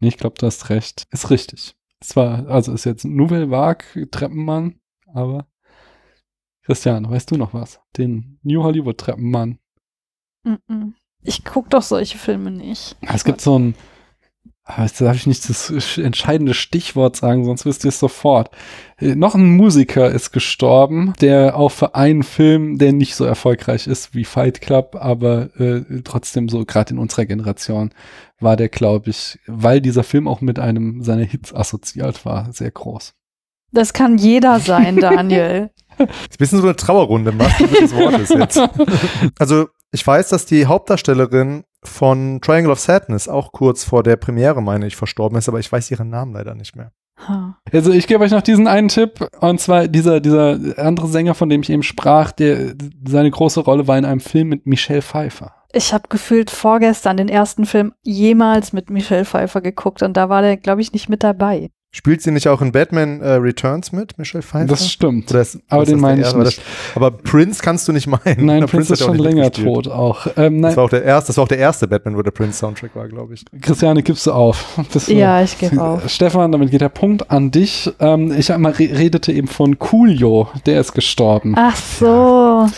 Nee, 0.00 0.08
ich 0.08 0.18
glaube, 0.18 0.34
du 0.38 0.46
hast 0.46 0.68
recht. 0.68 1.06
Ist 1.10 1.30
richtig. 1.30 1.74
Es 2.00 2.16
war, 2.16 2.46
also 2.48 2.72
ist 2.72 2.84
jetzt 2.84 3.04
Nouvelle 3.04 3.50
Vague, 3.50 4.10
Treppenmann, 4.10 4.80
aber 5.14 5.46
Christian, 6.64 7.08
weißt 7.08 7.30
du 7.30 7.36
noch 7.36 7.54
was? 7.54 7.80
Den 7.96 8.38
New 8.42 8.62
Hollywood 8.62 8.98
Treppenmann. 8.98 9.58
Mm-mm. 10.44 10.92
Ich 11.22 11.44
gucke 11.44 11.68
doch 11.70 11.82
solche 11.82 12.18
Filme 12.18 12.50
nicht. 12.50 12.96
Es 13.02 13.24
gibt 13.24 13.40
so 13.40 13.58
ein, 13.58 13.74
aber 13.74 13.91
jetzt 14.78 15.00
darf 15.00 15.16
ich 15.16 15.26
nicht 15.26 15.48
das 15.48 15.98
entscheidende 15.98 16.54
Stichwort 16.54 17.16
sagen, 17.16 17.44
sonst 17.44 17.66
wisst 17.66 17.84
ihr 17.84 17.88
es 17.88 17.98
sofort. 17.98 18.50
Äh, 18.98 19.16
Noch 19.16 19.34
ein 19.34 19.56
Musiker 19.56 20.10
ist 20.10 20.30
gestorben, 20.32 21.14
der 21.20 21.56
auch 21.56 21.70
für 21.70 21.94
einen 21.94 22.22
Film, 22.22 22.78
der 22.78 22.92
nicht 22.92 23.16
so 23.16 23.24
erfolgreich 23.24 23.86
ist 23.86 24.14
wie 24.14 24.24
Fight 24.24 24.60
Club, 24.60 24.96
aber 24.98 25.48
äh, 25.58 26.02
trotzdem 26.04 26.48
so, 26.48 26.64
gerade 26.64 26.94
in 26.94 26.98
unserer 26.98 27.26
Generation, 27.26 27.90
war 28.38 28.56
der, 28.56 28.68
glaube 28.68 29.10
ich, 29.10 29.38
weil 29.46 29.80
dieser 29.80 30.04
Film 30.04 30.28
auch 30.28 30.40
mit 30.40 30.58
einem 30.58 31.02
seiner 31.02 31.24
Hits 31.24 31.54
assoziiert 31.54 32.24
war, 32.24 32.52
sehr 32.52 32.70
groß. 32.70 33.14
Das 33.72 33.92
kann 33.92 34.18
jeder 34.18 34.60
sein, 34.60 34.96
Daniel. 34.96 35.70
Das 35.98 36.08
ist 36.08 36.32
ein 36.32 36.38
bisschen 36.38 36.58
so 36.60 36.66
eine 36.66 36.76
Trauerrunde, 36.76 37.32
Sinne 37.58 37.80
des 37.80 37.94
Wortes 37.94 38.28
jetzt. 38.28 38.60
Also, 39.38 39.68
ich 39.92 40.06
weiß, 40.06 40.28
dass 40.28 40.46
die 40.46 40.66
Hauptdarstellerin 40.66 41.64
von 41.84 42.40
Triangle 42.40 42.72
of 42.72 42.80
Sadness 42.80 43.28
auch 43.28 43.52
kurz 43.52 43.84
vor 43.84 44.02
der 44.02 44.16
Premiere, 44.16 44.62
meine 44.62 44.86
ich, 44.86 44.96
verstorben 44.96 45.38
ist, 45.38 45.48
aber 45.48 45.58
ich 45.58 45.70
weiß 45.70 45.90
ihren 45.90 46.10
Namen 46.10 46.32
leider 46.32 46.54
nicht 46.54 46.76
mehr. 46.76 46.92
Ha. 47.28 47.58
Also 47.72 47.92
ich 47.92 48.06
gebe 48.06 48.24
euch 48.24 48.30
noch 48.30 48.42
diesen 48.42 48.66
einen 48.66 48.88
Tipp, 48.88 49.28
und 49.40 49.60
zwar 49.60 49.88
dieser, 49.88 50.20
dieser 50.20 50.58
andere 50.78 51.08
Sänger, 51.08 51.34
von 51.34 51.48
dem 51.48 51.62
ich 51.62 51.70
eben 51.70 51.82
sprach, 51.82 52.32
der 52.32 52.74
seine 53.06 53.30
große 53.30 53.60
Rolle 53.60 53.86
war 53.86 53.98
in 53.98 54.04
einem 54.04 54.20
Film 54.20 54.48
mit 54.48 54.66
Michelle 54.66 55.02
Pfeiffer. 55.02 55.54
Ich 55.72 55.92
habe 55.94 56.08
gefühlt 56.08 56.50
vorgestern 56.50 57.16
den 57.16 57.28
ersten 57.28 57.64
Film 57.64 57.94
jemals 58.02 58.72
mit 58.72 58.90
Michelle 58.90 59.24
Pfeiffer 59.24 59.60
geguckt 59.60 60.02
und 60.02 60.16
da 60.16 60.28
war 60.28 60.42
der, 60.42 60.56
glaube 60.56 60.82
ich, 60.82 60.92
nicht 60.92 61.08
mit 61.08 61.22
dabei. 61.22 61.70
Spielt 61.94 62.22
sie 62.22 62.30
nicht 62.30 62.48
auch 62.48 62.62
in 62.62 62.72
Batman 62.72 63.20
äh, 63.20 63.32
Returns 63.32 63.92
mit, 63.92 64.16
Michelle 64.18 64.40
Pfeiffer? 64.42 64.64
Das 64.66 64.90
stimmt. 64.90 65.30
Ist, 65.30 65.58
aber 65.68 65.84
den 65.84 65.96
das 65.96 66.00
meine 66.00 66.20
ich 66.22 66.26
erste? 66.26 66.38
nicht. 66.38 66.56
Das, 66.56 66.96
aber 66.96 67.10
Prince 67.10 67.62
kannst 67.62 67.86
du 67.86 67.92
nicht 67.92 68.06
meinen. 68.06 68.46
Nein, 68.46 68.60
Der 68.60 68.66
Prince 68.66 68.94
ist 68.94 69.00
schon 69.04 69.18
länger 69.18 69.50
tot 69.52 69.88
auch. 69.88 70.26
Ähm, 70.38 70.62
Das 70.62 70.74
war, 70.78 70.84
auch 70.84 70.88
der 70.88 71.02
erste, 71.04 71.26
das 71.28 71.36
war 71.36 71.44
auch 71.44 71.48
der 71.48 71.58
erste 71.58 71.86
Batman, 71.86 72.16
wo 72.16 72.22
der 72.22 72.30
Prince-Soundtrack 72.30 72.96
war, 72.96 73.08
glaube 73.08 73.34
ich. 73.34 73.44
Christiane, 73.60 74.02
gibst 74.02 74.26
du 74.26 74.32
auf? 74.32 74.80
Bist 74.92 75.08
du- 75.08 75.12
Ja, 75.12 75.42
ich 75.42 75.58
gebe 75.58 75.78
auf. 75.82 76.08
Stefan, 76.08 76.50
damit 76.50 76.70
geht 76.70 76.80
der 76.80 76.88
Punkt 76.88 77.30
an 77.30 77.50
dich. 77.50 77.92
Ähm, 78.00 78.32
ich 78.38 78.50
einmal 78.50 78.72
re 78.72 78.88
redete 78.98 79.30
eben 79.30 79.46
von 79.48 79.78
Coolio, 79.78 80.48
der 80.64 80.80
ist 80.80 80.94
gestorben. 80.94 81.52
Ach 81.58 81.76
so. 81.76 82.70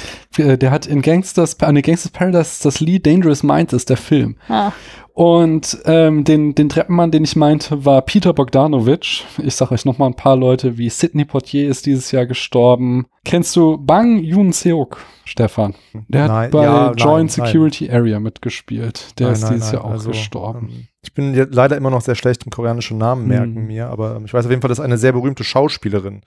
Äh, 0.42 0.58
Der 0.58 0.72
hat 0.72 0.86
in 0.86 1.02
Gangsters, 1.02 1.60
an 1.60 1.80
Gangsters 1.80 2.10
Paradise 2.10 2.64
das 2.64 2.80
Lied 2.80 3.06
Dangerous 3.06 3.44
Minds 3.44 3.72
ist 3.74 3.90
der 3.90 3.96
Film. 3.96 4.34
Ah. 4.48 4.72
Und 5.16 5.78
ähm, 5.84 6.24
den, 6.24 6.56
den 6.56 6.68
Treppenmann, 6.68 7.12
den 7.12 7.22
ich 7.22 7.36
meinte, 7.36 7.84
war 7.84 8.02
Peter 8.02 8.32
Bogdanovich. 8.32 9.24
Ich 9.40 9.54
sage 9.54 9.70
euch 9.72 9.84
noch 9.84 9.96
mal 9.96 10.06
ein 10.06 10.16
paar 10.16 10.34
Leute, 10.34 10.76
wie 10.76 10.90
Sidney 10.90 11.24
Poitier 11.24 11.68
ist 11.68 11.86
dieses 11.86 12.10
Jahr 12.10 12.26
gestorben. 12.26 13.06
Kennst 13.24 13.54
du 13.54 13.78
Bang 13.78 14.18
Yoon-seok, 14.18 14.98
Stefan? 15.24 15.74
Der 16.08 16.24
hat 16.24 16.30
Nein, 16.32 16.50
bei 16.50 16.64
ja, 16.64 16.86
nein, 16.88 16.96
Joint 16.96 17.38
nein. 17.38 17.46
Security 17.46 17.88
Area 17.92 18.18
mitgespielt. 18.18 19.16
Der 19.20 19.26
Nein, 19.28 19.34
ist 19.34 19.42
nein, 19.42 19.52
dieses 19.52 19.66
nein, 19.68 19.74
Jahr 19.76 19.84
auch 19.84 19.90
also, 19.92 20.08
gestorben. 20.10 20.68
ähm, 20.72 20.86
Ich 21.02 21.14
bin 21.14 21.32
leider 21.52 21.76
immer 21.76 21.90
noch 21.90 22.00
sehr 22.00 22.16
schlecht 22.16 22.42
im 22.44 22.50
koreanischen 22.50 22.98
Namen 22.98 23.28
merken 23.28 23.60
Mhm. 23.60 23.66
mir, 23.68 23.90
aber 23.90 24.16
ähm, 24.16 24.24
ich 24.24 24.34
weiß 24.34 24.46
auf 24.46 24.50
jeden 24.50 24.62
Fall, 24.62 24.68
dass 24.70 24.80
eine 24.80 24.98
sehr 24.98 25.12
berühmte 25.12 25.44
Schauspielerin 25.44 26.22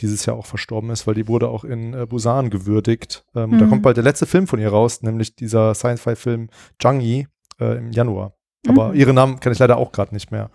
dieses 0.00 0.24
Jahr 0.26 0.36
auch 0.36 0.46
verstorben 0.46 0.90
ist, 0.90 1.08
weil 1.08 1.14
die 1.14 1.26
wurde 1.26 1.48
auch 1.48 1.64
in 1.64 1.92
äh, 1.92 2.06
Busan 2.06 2.50
gewürdigt. 2.50 3.24
Ähm, 3.34 3.58
Da 3.58 3.64
Mhm. 3.64 3.68
kommt 3.68 3.82
bald 3.82 3.96
der 3.96 4.04
letzte 4.04 4.26
Film 4.26 4.46
von 4.46 4.60
ihr 4.60 4.68
raus, 4.68 5.02
nämlich 5.02 5.34
dieser 5.34 5.74
Science-Fi-Film 5.74 6.50
Jang-Yi 6.80 7.26
äh, 7.60 7.78
im 7.78 7.92
Januar. 7.92 8.32
Aber 8.68 8.88
Mhm. 8.88 8.94
ihren 8.94 9.14
Namen 9.14 9.40
kann 9.40 9.52
ich 9.52 9.58
leider 9.58 9.76
auch 9.76 9.92
gerade 9.92 10.14
nicht 10.14 10.30
mehr 10.30 10.50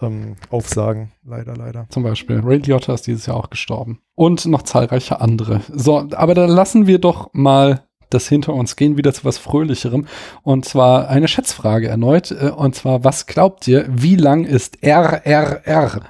ähm, 0.00 0.36
aufsagen. 0.50 1.12
Leider, 1.24 1.54
leider. 1.56 1.86
Zum 1.90 2.02
Beispiel. 2.02 2.40
Ray 2.42 2.58
Liotta 2.58 2.94
ist 2.94 3.06
dieses 3.06 3.26
Jahr 3.26 3.36
auch 3.36 3.50
gestorben. 3.50 4.00
Und 4.14 4.46
noch 4.46 4.62
zahlreiche 4.62 5.20
andere. 5.20 5.60
So, 5.72 6.08
aber 6.12 6.34
dann 6.34 6.48
lassen 6.48 6.86
wir 6.86 6.98
doch 6.98 7.28
mal 7.34 7.82
das 8.08 8.26
hinter 8.28 8.54
uns 8.54 8.74
gehen, 8.76 8.96
wieder 8.96 9.12
zu 9.12 9.24
was 9.24 9.38
Fröhlicherem. 9.38 10.06
Und 10.42 10.64
zwar 10.64 11.08
eine 11.08 11.28
Schätzfrage 11.28 11.88
erneut. 11.88 12.30
äh, 12.32 12.50
Und 12.50 12.74
zwar, 12.74 13.04
was 13.04 13.26
glaubt 13.26 13.68
ihr, 13.68 13.86
wie 13.88 14.16
lang 14.16 14.44
ist 14.44 14.82
RRR? 14.82 16.00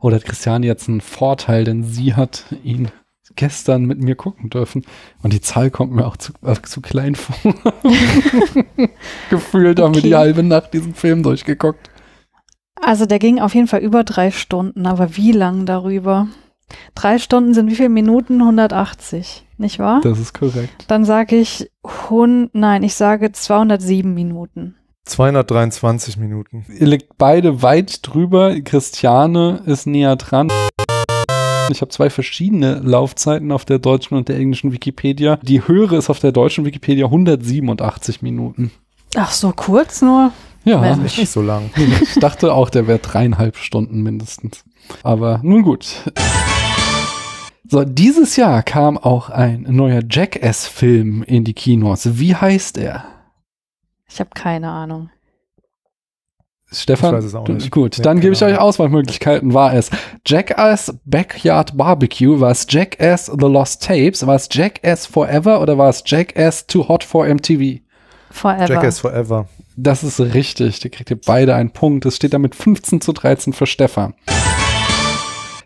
Oder 0.00 0.16
hat 0.16 0.24
Christiane 0.24 0.66
jetzt 0.66 0.88
einen 0.88 1.00
Vorteil, 1.00 1.64
denn 1.64 1.84
sie 1.84 2.14
hat 2.14 2.44
ihn 2.64 2.88
gestern 3.36 3.84
mit 3.84 4.00
mir 4.00 4.16
gucken 4.16 4.50
dürfen. 4.50 4.84
Und 5.22 5.32
die 5.32 5.40
Zahl 5.40 5.70
kommt 5.70 5.92
mir 5.92 6.06
auch 6.06 6.16
zu, 6.16 6.32
äh, 6.44 6.54
zu 6.62 6.80
klein 6.80 7.14
vor. 7.14 7.36
Gefühlt 9.30 9.80
haben 9.80 9.94
wir 9.94 10.02
die 10.02 10.16
halbe 10.16 10.42
Nacht 10.42 10.74
diesen 10.74 10.94
Film 10.94 11.22
durchgeguckt. 11.22 11.90
Also 12.80 13.06
der 13.06 13.18
ging 13.18 13.40
auf 13.40 13.54
jeden 13.54 13.68
Fall 13.68 13.80
über 13.80 14.04
drei 14.04 14.30
Stunden, 14.30 14.86
aber 14.86 15.16
wie 15.16 15.32
lang 15.32 15.66
darüber? 15.66 16.28
Drei 16.94 17.18
Stunden 17.18 17.54
sind 17.54 17.70
wie 17.70 17.76
viele 17.76 17.88
Minuten? 17.88 18.40
180, 18.40 19.46
nicht 19.58 19.78
wahr? 19.78 20.00
Das 20.02 20.18
ist 20.18 20.34
korrekt. 20.34 20.84
Dann 20.88 21.04
sage 21.04 21.36
ich, 21.36 21.70
hun, 22.10 22.50
nein, 22.52 22.82
ich 22.82 22.94
sage 22.94 23.32
207 23.32 24.12
Minuten. 24.12 24.74
223 25.04 26.16
Minuten. 26.16 26.66
Ihr 26.68 26.88
liegt 26.88 27.16
beide 27.16 27.62
weit 27.62 28.00
drüber. 28.02 28.60
Christiane 28.60 29.62
ist 29.66 29.86
näher 29.86 30.16
dran. 30.16 30.50
Ich 31.70 31.80
habe 31.80 31.90
zwei 31.90 32.10
verschiedene 32.10 32.80
Laufzeiten 32.80 33.52
auf 33.52 33.64
der 33.64 33.78
deutschen 33.78 34.16
und 34.16 34.28
der 34.28 34.36
englischen 34.36 34.72
Wikipedia. 34.72 35.38
Die 35.42 35.66
höhere 35.66 35.96
ist 35.96 36.10
auf 36.10 36.20
der 36.20 36.32
deutschen 36.32 36.64
Wikipedia 36.64 37.06
187 37.06 38.22
Minuten. 38.22 38.70
Ach, 39.14 39.32
so 39.32 39.52
kurz 39.54 40.02
nur? 40.02 40.32
Ja. 40.64 40.84
Ist 40.94 41.18
nicht 41.18 41.30
so 41.30 41.42
lang. 41.42 41.70
ich 41.76 42.14
dachte 42.14 42.52
auch, 42.52 42.70
der 42.70 42.86
wäre 42.86 42.98
dreieinhalb 42.98 43.56
Stunden 43.56 44.02
mindestens. 44.02 44.64
Aber 45.02 45.40
nun 45.42 45.62
gut. 45.62 45.86
So, 47.68 47.82
dieses 47.84 48.36
Jahr 48.36 48.62
kam 48.62 48.96
auch 48.96 49.28
ein 49.28 49.66
neuer 49.68 50.00
Jackass-Film 50.08 51.24
in 51.24 51.42
die 51.42 51.54
Kinos. 51.54 52.18
Wie 52.18 52.34
heißt 52.34 52.78
er? 52.78 53.04
Ich 54.08 54.20
habe 54.20 54.30
keine 54.34 54.70
Ahnung. 54.70 55.10
Stefan? 56.72 57.10
Ich 57.10 57.18
weiß 57.18 57.24
es 57.24 57.34
auch 57.34 57.46
nicht. 57.46 57.70
Gut, 57.70 57.98
Nee, 57.98 58.02
dann 58.02 58.20
gebe 58.20 58.32
ich 58.32 58.42
euch. 58.42 58.58
Auswahlmöglichkeiten. 58.58 59.54
War 59.54 59.72
es 59.74 59.90
Jackass 60.26 60.94
Backyard 61.04 61.76
Barbecue? 61.76 62.40
War 62.40 62.50
es 62.50 62.66
Jackass 62.68 63.26
The 63.26 63.46
Lost 63.46 63.84
Tapes? 63.84 64.26
War 64.26 64.34
es 64.34 64.48
Jackass 64.50 65.06
Forever 65.06 65.60
oder 65.60 65.78
war 65.78 65.88
es 65.88 66.02
Jackass 66.04 66.66
Too 66.66 66.88
Hot 66.88 67.04
for 67.04 67.26
MTV? 67.26 67.80
Forever. 68.30 68.66
Jackass 68.66 68.98
Forever. 69.00 69.48
Das 69.76 70.02
ist 70.02 70.18
richtig. 70.20 70.80
Die 70.80 70.90
kriegt 70.90 71.10
ihr 71.10 71.20
beide 71.24 71.54
einen 71.54 71.70
Punkt. 71.70 72.04
Es 72.06 72.16
steht 72.16 72.34
damit 72.34 72.54
15 72.54 73.00
zu 73.00 73.12
13 73.12 73.52
für 73.52 73.66
Stefan. 73.66 74.14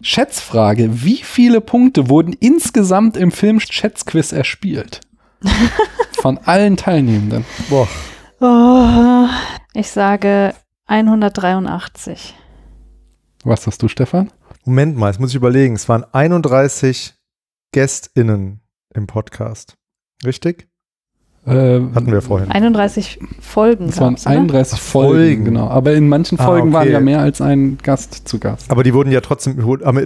Schätzfrage. 0.03 1.05
Wie 1.05 1.16
viele 1.22 1.61
Punkte 1.61 2.09
wurden 2.09 2.32
insgesamt 2.32 3.16
im 3.16 3.32
Film 3.32 3.61
Schätzquiz 3.61 4.32
erspielt? 4.32 5.01
Von 6.20 6.38
allen 6.44 6.76
Teilnehmenden. 6.76 7.44
Boah. 7.68 7.88
Oh, 8.40 9.26
ich 9.74 9.88
sage 9.88 10.55
183. 10.91 12.34
Was 13.45 13.66
hast 13.68 13.80
du, 13.80 13.86
Stefan? 13.86 14.30
Moment 14.64 14.97
mal, 14.97 15.07
jetzt 15.07 15.20
muss 15.20 15.30
ich 15.30 15.36
überlegen. 15.36 15.76
Es 15.76 15.88
waren 15.88 16.05
31 16.12 17.14
GästInnen 17.72 18.61
im 18.93 19.07
Podcast. 19.07 19.76
Richtig? 20.24 20.66
Äh, 21.47 21.80
Hatten 21.95 22.11
wir 22.11 22.20
vorhin. 22.20 22.51
31 22.51 23.20
Folgen. 23.41 23.88
Es 23.88 24.01
waren 24.01 24.14
gab's, 24.14 24.26
oder? 24.26 24.34
31 24.34 24.74
Ach, 24.74 24.82
Folgen, 24.82 25.12
Folgen. 25.14 25.45
genau. 25.45 25.68
Aber 25.68 25.93
in 25.95 26.09
manchen 26.09 26.41
Ah, 26.41 26.45
Folgen 26.45 26.72
waren 26.72 26.82
okay. 26.82 26.93
ja 26.93 27.01
mehr 27.01 27.20
als 27.20 27.41
ein 27.41 27.78
Gast 27.78 28.26
zu 28.28 28.41
Gast. 28.41 28.68
Aber 28.70 28.82
die 28.82 28.93
wurden 28.93 29.12
ja 29.12 29.20
trotzdem, 29.20 29.57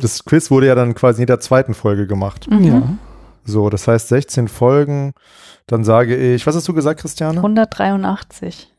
das 0.02 0.24
Quiz 0.26 0.50
wurde 0.50 0.66
ja 0.66 0.74
dann 0.74 0.94
quasi 0.94 1.16
in 1.16 1.22
jeder 1.22 1.40
zweiten 1.40 1.72
Folge 1.72 2.06
gemacht. 2.06 2.46
Mhm. 2.50 2.62
Ja. 2.64 2.82
So, 3.46 3.70
das 3.70 3.88
heißt 3.88 4.08
16 4.08 4.48
Folgen. 4.48 5.14
Dann 5.66 5.82
sage 5.82 6.14
ich, 6.14 6.46
was 6.46 6.54
hast 6.54 6.68
du 6.68 6.74
gesagt, 6.74 7.00
Christiane? 7.00 7.38
183. 7.38 8.70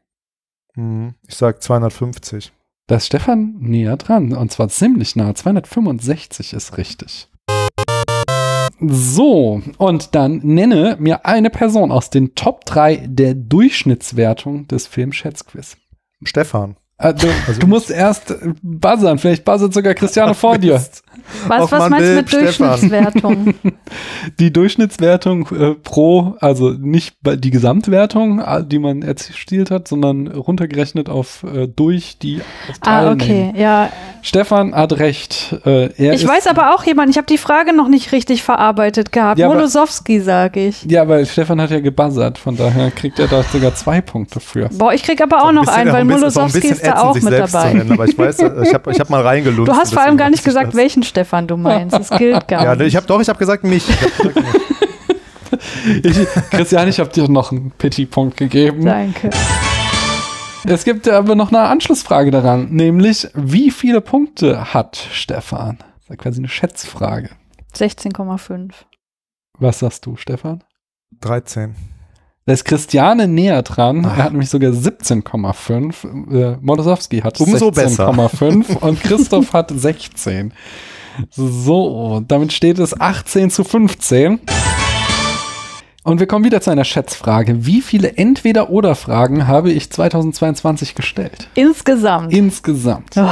Hm, 0.75 1.15
Ich 1.27 1.35
sage 1.35 1.59
250. 1.59 2.51
Da 2.87 2.97
ist 2.97 3.07
Stefan 3.07 3.55
näher 3.59 3.97
dran. 3.97 4.33
Und 4.33 4.51
zwar 4.51 4.69
ziemlich 4.69 5.15
nah. 5.15 5.33
265 5.33 6.53
ist 6.53 6.77
richtig. 6.77 7.29
So, 8.79 9.61
und 9.77 10.15
dann 10.15 10.39
nenne 10.43 10.97
mir 10.99 11.25
eine 11.25 11.49
Person 11.49 11.91
aus 11.91 12.09
den 12.09 12.35
Top 12.35 12.65
3 12.65 13.07
der 13.07 13.33
Durchschnittswertung 13.33 14.67
des 14.67 14.85
Films 14.85 15.15
Schätzquiz. 15.15 15.77
Stefan. 16.23 16.75
Äh, 16.97 17.13
du, 17.13 17.27
Also- 17.47 17.59
du 17.59 17.67
musst 17.67 17.91
erst 17.91 18.35
buzzern. 18.61 19.17
Vielleicht 19.17 19.43
buzzert 19.43 19.73
sogar 19.73 19.93
Christiane 19.93 20.33
vor 20.35 20.57
dir. 20.57 20.81
Was, 21.47 21.61
Auf 21.61 21.71
was 21.71 21.79
mein 21.79 21.91
meinst 21.91 22.09
du 22.09 22.15
mit 22.15 22.29
Stefan. 22.29 22.67
Durchschnittswertung? 22.69 23.53
Die 24.39 24.53
Durchschnittswertung 24.53 25.47
äh, 25.57 25.73
pro, 25.75 26.35
also 26.39 26.69
nicht 26.71 27.15
die 27.23 27.51
Gesamtwertung, 27.51 28.39
äh, 28.39 28.63
die 28.65 28.79
man 28.79 29.01
erzielt 29.01 29.71
hat, 29.71 29.87
sondern 29.87 30.27
runtergerechnet 30.27 31.09
auf 31.09 31.43
äh, 31.43 31.67
durch 31.67 32.17
die 32.19 32.41
ah, 32.81 33.11
okay. 33.11 33.53
Ja, 33.55 33.89
Stefan 34.21 34.73
hat 34.75 34.93
recht. 34.99 35.55
Äh, 35.65 35.89
er 35.97 36.13
ich 36.13 36.23
ist, 36.23 36.27
weiß 36.27 36.47
aber 36.47 36.75
auch 36.75 36.83
jemand, 36.83 37.09
ich 37.11 37.17
habe 37.17 37.27
die 37.27 37.37
Frage 37.37 37.73
noch 37.75 37.87
nicht 37.87 38.11
richtig 38.11 38.43
verarbeitet 38.43 39.11
gehabt. 39.11 39.39
Ja, 39.39 39.47
Molosowski, 39.47 40.19
sage 40.19 40.67
ich. 40.67 40.83
Ja, 40.85 41.07
weil 41.07 41.25
Stefan 41.25 41.61
hat 41.61 41.71
ja 41.71 41.79
gebuzzert, 41.79 42.37
von 42.37 42.55
daher 42.57 42.91
kriegt 42.91 43.19
er 43.19 43.27
da 43.27 43.43
sogar 43.43 43.73
zwei 43.75 44.01
Punkte 44.01 44.39
für. 44.39 44.69
Boah, 44.69 44.93
ich 44.93 45.03
krieg 45.03 45.21
aber 45.21 45.43
auch 45.43 45.49
Ein 45.49 45.55
noch 45.55 45.67
einen, 45.67 45.91
weil 45.91 46.05
Molosowski 46.05 46.67
ist 46.67 46.84
da 46.93 47.01
auch 47.01 47.13
sich 47.13 47.23
mit 47.23 47.33
selbst 47.33 47.51
zu 47.51 47.57
dabei. 47.57 47.73
nennen, 47.73 47.91
aber 47.91 48.05
ich 48.05 48.17
weiß, 48.17 48.39
ich 48.39 48.73
habe 48.73 48.91
ich 48.91 48.99
hab 48.99 49.09
mal 49.09 49.21
reingelunzt. 49.21 49.71
Du 49.71 49.75
hast 49.75 49.93
vor 49.93 50.01
allem 50.03 50.17
gar 50.17 50.29
nicht 50.29 50.43
gesagt, 50.43 50.67
das. 50.69 50.75
welchen 50.75 51.03
Stefan 51.03 51.47
du 51.47 51.57
meinst. 51.57 51.95
Das 51.97 52.09
gilt 52.09 52.47
gar 52.47 52.63
Ja, 52.63 52.75
nicht. 52.75 52.87
ich 52.87 52.95
habe 52.95 53.05
doch, 53.07 53.19
ich 53.21 53.29
habe 53.29 53.39
gesagt 53.39 53.63
mich. 53.63 53.87
Ich 53.89 54.01
hab 54.01 54.17
gesagt, 54.17 54.35
mich. 54.35 54.45
Ich, 56.03 56.17
Christian, 56.51 56.87
ich 56.89 56.99
habe 56.99 57.09
dir 57.11 57.29
noch 57.29 57.51
einen 57.51 57.71
Petit-Punkt 57.71 58.35
gegeben. 58.37 58.83
Danke. 58.83 59.29
Es 60.67 60.83
gibt 60.83 61.07
aber 61.07 61.35
noch 61.35 61.49
eine 61.49 61.59
Anschlussfrage 61.61 62.31
daran, 62.31 62.69
nämlich 62.71 63.27
wie 63.35 63.69
viele 63.71 64.01
Punkte 64.01 64.73
hat 64.73 64.97
Stefan? 65.11 65.77
Das 65.77 65.87
ist 66.03 66.09
ja 66.09 66.15
quasi 66.15 66.39
eine 66.39 66.47
Schätzfrage. 66.49 67.29
16,5. 67.75 68.71
Was 69.59 69.79
sagst 69.79 70.05
du, 70.05 70.15
Stefan? 70.17 70.63
13. 71.21 71.75
Da 72.47 72.53
ist 72.53 72.63
Christiane 72.63 73.27
näher 73.27 73.63
dran. 73.63 74.05
Ach. 74.05 74.17
Er 74.17 74.25
hat 74.25 74.31
nämlich 74.31 74.51
sogar 74.51 74.71
17,5. 74.71 76.53
Äh, 76.53 76.57
Molosowski 76.61 77.21
hat 77.21 77.39
Umso 77.41 77.71
besser. 77.71 78.11
16,5 78.11 78.77
und 78.81 79.01
Christoph 79.01 79.51
hat 79.51 79.71
16. 79.75 80.53
So, 81.31 82.21
damit 82.27 82.53
steht 82.53 82.77
es 82.77 82.99
18 82.99 83.49
zu 83.49 83.63
15. 83.63 84.41
Und 86.03 86.19
wir 86.19 86.27
kommen 86.27 86.45
wieder 86.45 86.61
zu 86.61 86.69
einer 86.69 86.83
Schätzfrage. 86.83 87.65
Wie 87.65 87.81
viele 87.81 88.15
Entweder-Oder-Fragen 88.15 89.47
habe 89.47 89.71
ich 89.71 89.89
2022 89.89 90.93
gestellt? 90.93 91.49
Insgesamt. 91.55 92.31
Insgesamt. 92.31 93.15
Oh. 93.17 93.27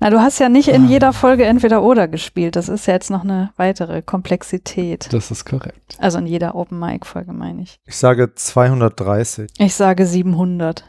Na, 0.00 0.10
du 0.10 0.20
hast 0.20 0.38
ja 0.38 0.48
nicht 0.48 0.68
Ah. 0.70 0.74
in 0.74 0.88
jeder 0.88 1.12
Folge 1.12 1.44
entweder 1.44 1.82
oder 1.82 2.06
gespielt. 2.06 2.54
Das 2.56 2.68
ist 2.68 2.86
ja 2.86 2.94
jetzt 2.94 3.10
noch 3.10 3.24
eine 3.24 3.50
weitere 3.56 4.00
Komplexität. 4.02 5.08
Das 5.12 5.30
ist 5.30 5.44
korrekt. 5.44 5.96
Also 5.98 6.18
in 6.18 6.26
jeder 6.26 6.54
Open 6.54 6.78
Mic 6.78 7.04
Folge 7.04 7.32
meine 7.32 7.62
ich. 7.62 7.78
Ich 7.84 7.96
sage 7.96 8.32
230. 8.34 9.50
Ich 9.58 9.74
sage 9.74 10.06
700. 10.06 10.84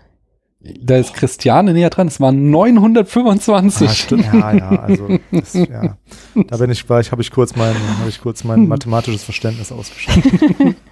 Da 0.82 0.98
ist 0.98 1.14
Christiane 1.14 1.72
näher 1.74 1.90
dran. 1.90 2.08
Es 2.08 2.20
waren 2.20 2.52
925. 2.52 3.88
Ah, 3.90 3.94
stimmt. 3.94 4.26
Ja, 4.26 4.52
ja, 4.54 4.70
also 4.72 5.08
das, 5.32 5.54
ja. 5.54 5.98
da 6.36 6.58
bin 6.58 6.70
ich, 6.70 6.88
war 6.90 7.00
ich, 7.00 7.12
habe 7.14 7.22
ich 7.22 7.32
kurz 7.32 7.56
mein, 7.56 7.74
habe 8.00 8.10
ich 8.10 8.20
kurz 8.22 8.44
mein 8.44 8.68
mathematisches 8.68 9.24
Verständnis 9.24 9.72
ausgeschaltet. 9.72 10.34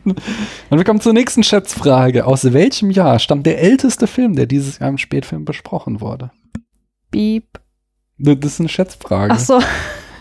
Und 0.06 0.16
wir 0.72 0.84
kommen 0.86 1.02
zur 1.02 1.12
nächsten 1.14 1.44
Schätzfrage. 1.44 2.26
Aus 2.26 2.52
welchem 2.54 2.92
Jahr 2.92 3.20
stammt 3.20 3.46
der 3.46 3.62
älteste 3.62 4.08
Film, 4.08 4.36
der 4.38 4.46
dieses 4.46 4.80
Jahr 4.80 4.90
im 4.90 4.98
Spätfilm 4.98 5.44
besprochen 5.44 6.00
wurde? 6.00 6.32
Beep. 7.12 7.60
Das 8.20 8.54
ist 8.54 8.60
eine 8.60 8.70
Schätzfrage. 8.70 9.34
Ach 9.34 9.40
so, 9.40 9.60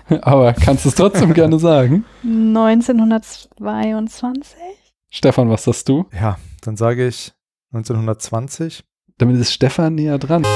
Aber 0.20 0.52
kannst 0.52 0.84
du 0.84 0.90
es 0.90 0.94
trotzdem 0.94 1.34
gerne 1.34 1.58
sagen? 1.58 2.04
1922? 2.22 4.54
Stefan, 5.10 5.50
was 5.50 5.64
sagst 5.64 5.88
du? 5.88 6.06
Ja, 6.12 6.38
dann 6.62 6.76
sage 6.76 7.08
ich 7.08 7.32
1920. 7.72 8.84
Damit 9.18 9.40
ist 9.40 9.52
Stefan 9.52 9.96
näher 9.96 10.18
dran. 10.18 10.46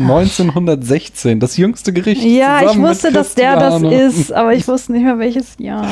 1916, 0.00 1.38
das 1.38 1.58
jüngste 1.58 1.92
Gericht. 1.92 2.24
Ja, 2.24 2.62
ich 2.62 2.78
wusste, 2.78 3.12
dass 3.12 3.34
der 3.34 3.56
das 3.56 3.82
ist, 3.82 4.32
aber 4.32 4.54
ich 4.54 4.66
wusste 4.68 4.92
nicht 4.92 5.04
mehr 5.04 5.18
welches 5.18 5.56
Jahr. 5.58 5.86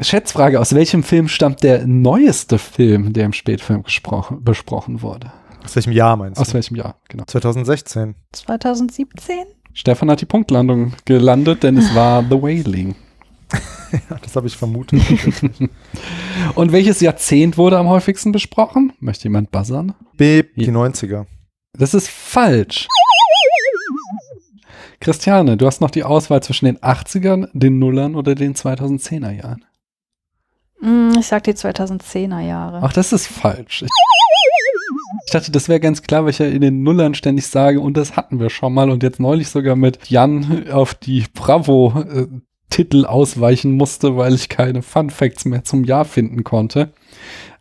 Schätzfrage, 0.00 0.58
aus 0.60 0.74
welchem 0.74 1.04
Film 1.04 1.28
stammt 1.28 1.62
der 1.62 1.86
neueste 1.86 2.58
Film, 2.58 3.12
der 3.12 3.26
im 3.26 3.32
Spätfilm 3.32 3.84
gesprochen, 3.84 4.42
besprochen 4.42 5.02
wurde? 5.02 5.30
Aus 5.64 5.76
welchem 5.76 5.92
Jahr 5.92 6.16
meinst 6.16 6.38
du? 6.38 6.42
Aus 6.42 6.54
welchem 6.54 6.76
Jahr, 6.76 6.96
genau. 7.08 7.24
2016. 7.24 8.14
2017? 8.32 9.36
Stefan 9.72 10.10
hat 10.10 10.20
die 10.20 10.26
Punktlandung 10.26 10.92
gelandet, 11.04 11.62
denn 11.62 11.76
es 11.76 11.94
war 11.94 12.22
The 12.22 12.40
Wailing. 12.42 12.94
Ja, 14.08 14.16
das 14.22 14.34
habe 14.36 14.46
ich 14.46 14.56
vermutet. 14.56 15.02
Und 16.54 16.72
welches 16.72 17.00
Jahrzehnt 17.02 17.58
wurde 17.58 17.76
am 17.76 17.88
häufigsten 17.90 18.32
besprochen? 18.32 18.94
Möchte 19.00 19.24
jemand 19.24 19.50
buzzern? 19.50 19.94
Beep, 20.16 20.54
die 20.54 20.70
90er. 20.70 21.26
Das 21.74 21.92
ist 21.92 22.08
falsch. 22.08 22.88
Christiane, 24.98 25.58
du 25.58 25.66
hast 25.66 25.82
noch 25.82 25.90
die 25.90 26.04
Auswahl 26.04 26.42
zwischen 26.42 26.64
den 26.64 26.78
80ern, 26.78 27.48
den 27.52 27.78
Nullern 27.78 28.14
oder 28.14 28.34
den 28.34 28.54
2010er 28.54 29.30
Jahren. 29.30 29.64
Hm, 30.80 31.12
Ich 31.18 31.26
sag 31.26 31.44
die 31.44 31.52
2010er 31.52 32.40
Jahre. 32.40 32.80
Ach, 32.82 32.94
das 32.94 33.12
ist 33.12 33.26
falsch. 33.26 33.82
Ich 33.82 33.90
dachte, 35.34 35.52
das 35.52 35.68
wäre 35.68 35.80
ganz 35.80 36.02
klar, 36.02 36.24
weil 36.24 36.30
ich 36.30 36.38
ja 36.38 36.46
in 36.46 36.60
den 36.60 36.82
Nullern 36.82 37.14
ständig 37.14 37.46
sage, 37.46 37.80
und 37.80 37.96
das 37.96 38.16
hatten 38.16 38.40
wir 38.40 38.50
schon 38.50 38.74
mal 38.74 38.90
und 38.90 39.02
jetzt 39.02 39.20
neulich 39.20 39.48
sogar 39.48 39.76
mit 39.76 40.08
Jan 40.08 40.68
auf 40.70 40.94
die 40.94 41.24
Bravo-Titel 41.34 43.04
ausweichen 43.04 43.72
musste, 43.72 44.16
weil 44.16 44.34
ich 44.34 44.48
keine 44.48 44.82
Fun 44.82 45.10
Facts 45.10 45.44
mehr 45.44 45.64
zum 45.64 45.84
Jahr 45.84 46.04
finden 46.04 46.44
konnte. 46.44 46.92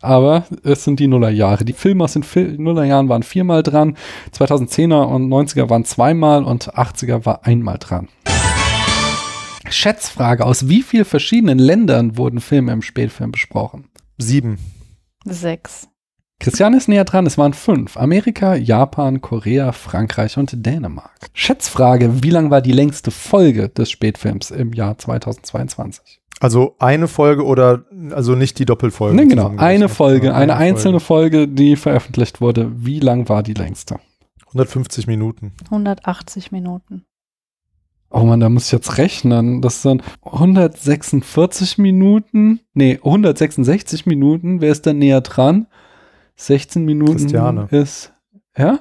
Aber 0.01 0.45
es 0.63 0.83
sind 0.83 0.99
die 0.99 1.07
Nullerjahre. 1.07 1.63
Die 1.63 1.73
Filme 1.73 2.03
aus 2.03 2.13
den 2.13 2.23
Fil 2.23 2.57
Nullerjahren 2.57 3.09
waren 3.09 3.23
viermal 3.23 3.61
dran, 3.61 3.97
2010er 4.33 5.03
und 5.03 5.29
90er 5.29 5.69
waren 5.69 5.85
zweimal 5.85 6.43
und 6.43 6.73
80er 6.73 7.25
war 7.25 7.45
einmal 7.45 7.77
dran. 7.77 8.07
Schätzfrage, 9.69 10.45
aus 10.45 10.67
wie 10.67 10.81
vielen 10.81 11.05
verschiedenen 11.05 11.59
Ländern 11.59 12.17
wurden 12.17 12.41
Filme 12.41 12.73
im 12.73 12.81
Spätfilm 12.81 13.31
besprochen? 13.31 13.89
Sieben. 14.17 14.57
Sechs. 15.23 15.90
Christian 16.41 16.73
ist 16.73 16.89
näher 16.89 17.05
dran, 17.05 17.27
es 17.27 17.37
waren 17.37 17.53
fünf. 17.53 17.97
Amerika, 17.97 18.55
Japan, 18.55 19.21
Korea, 19.21 19.73
Frankreich 19.73 20.39
und 20.39 20.65
Dänemark. 20.65 21.11
Schätzfrage, 21.33 22.23
wie 22.23 22.31
lang 22.31 22.49
war 22.49 22.61
die 22.61 22.71
längste 22.71 23.11
Folge 23.11 23.69
des 23.69 23.91
Spätfilms 23.91 24.49
im 24.49 24.73
Jahr 24.73 24.97
2022? 24.97 26.19
Also 26.39 26.75
eine 26.79 27.07
Folge 27.07 27.45
oder 27.45 27.85
also 28.09 28.33
nicht 28.33 28.57
die 28.57 28.65
Doppelfolge. 28.65 29.15
Ne, 29.15 29.27
genau, 29.27 29.53
eine 29.57 29.87
Folge, 29.87 30.27
Ja, 30.27 30.33
eine 30.33 30.55
einzelne 30.55 30.99
Folge. 30.99 31.37
Folge, 31.41 31.47
die 31.47 31.75
veröffentlicht 31.75 32.41
wurde. 32.41 32.71
Wie 32.75 32.99
lang 32.99 33.29
war 33.29 33.43
die 33.43 33.53
längste? 33.53 33.99
150 34.47 35.05
Minuten. 35.05 35.53
180 35.65 36.51
Minuten. 36.51 37.05
Oh 38.09 38.23
man, 38.23 38.39
da 38.39 38.49
muss 38.49 38.65
ich 38.65 38.71
jetzt 38.71 38.97
rechnen. 38.97 39.61
Das 39.61 39.83
sind 39.83 40.01
146 40.23 41.77
Minuten. 41.77 42.61
Nee, 42.73 42.95
166 42.95 44.07
Minuten. 44.07 44.59
Wer 44.59 44.71
ist 44.71 44.87
da 44.87 44.93
näher 44.93 45.21
dran? 45.21 45.67
16 46.45 46.83
Minuten 46.85 47.11
Christiane. 47.13 47.67
ist. 47.71 48.13
Ja? 48.57 48.79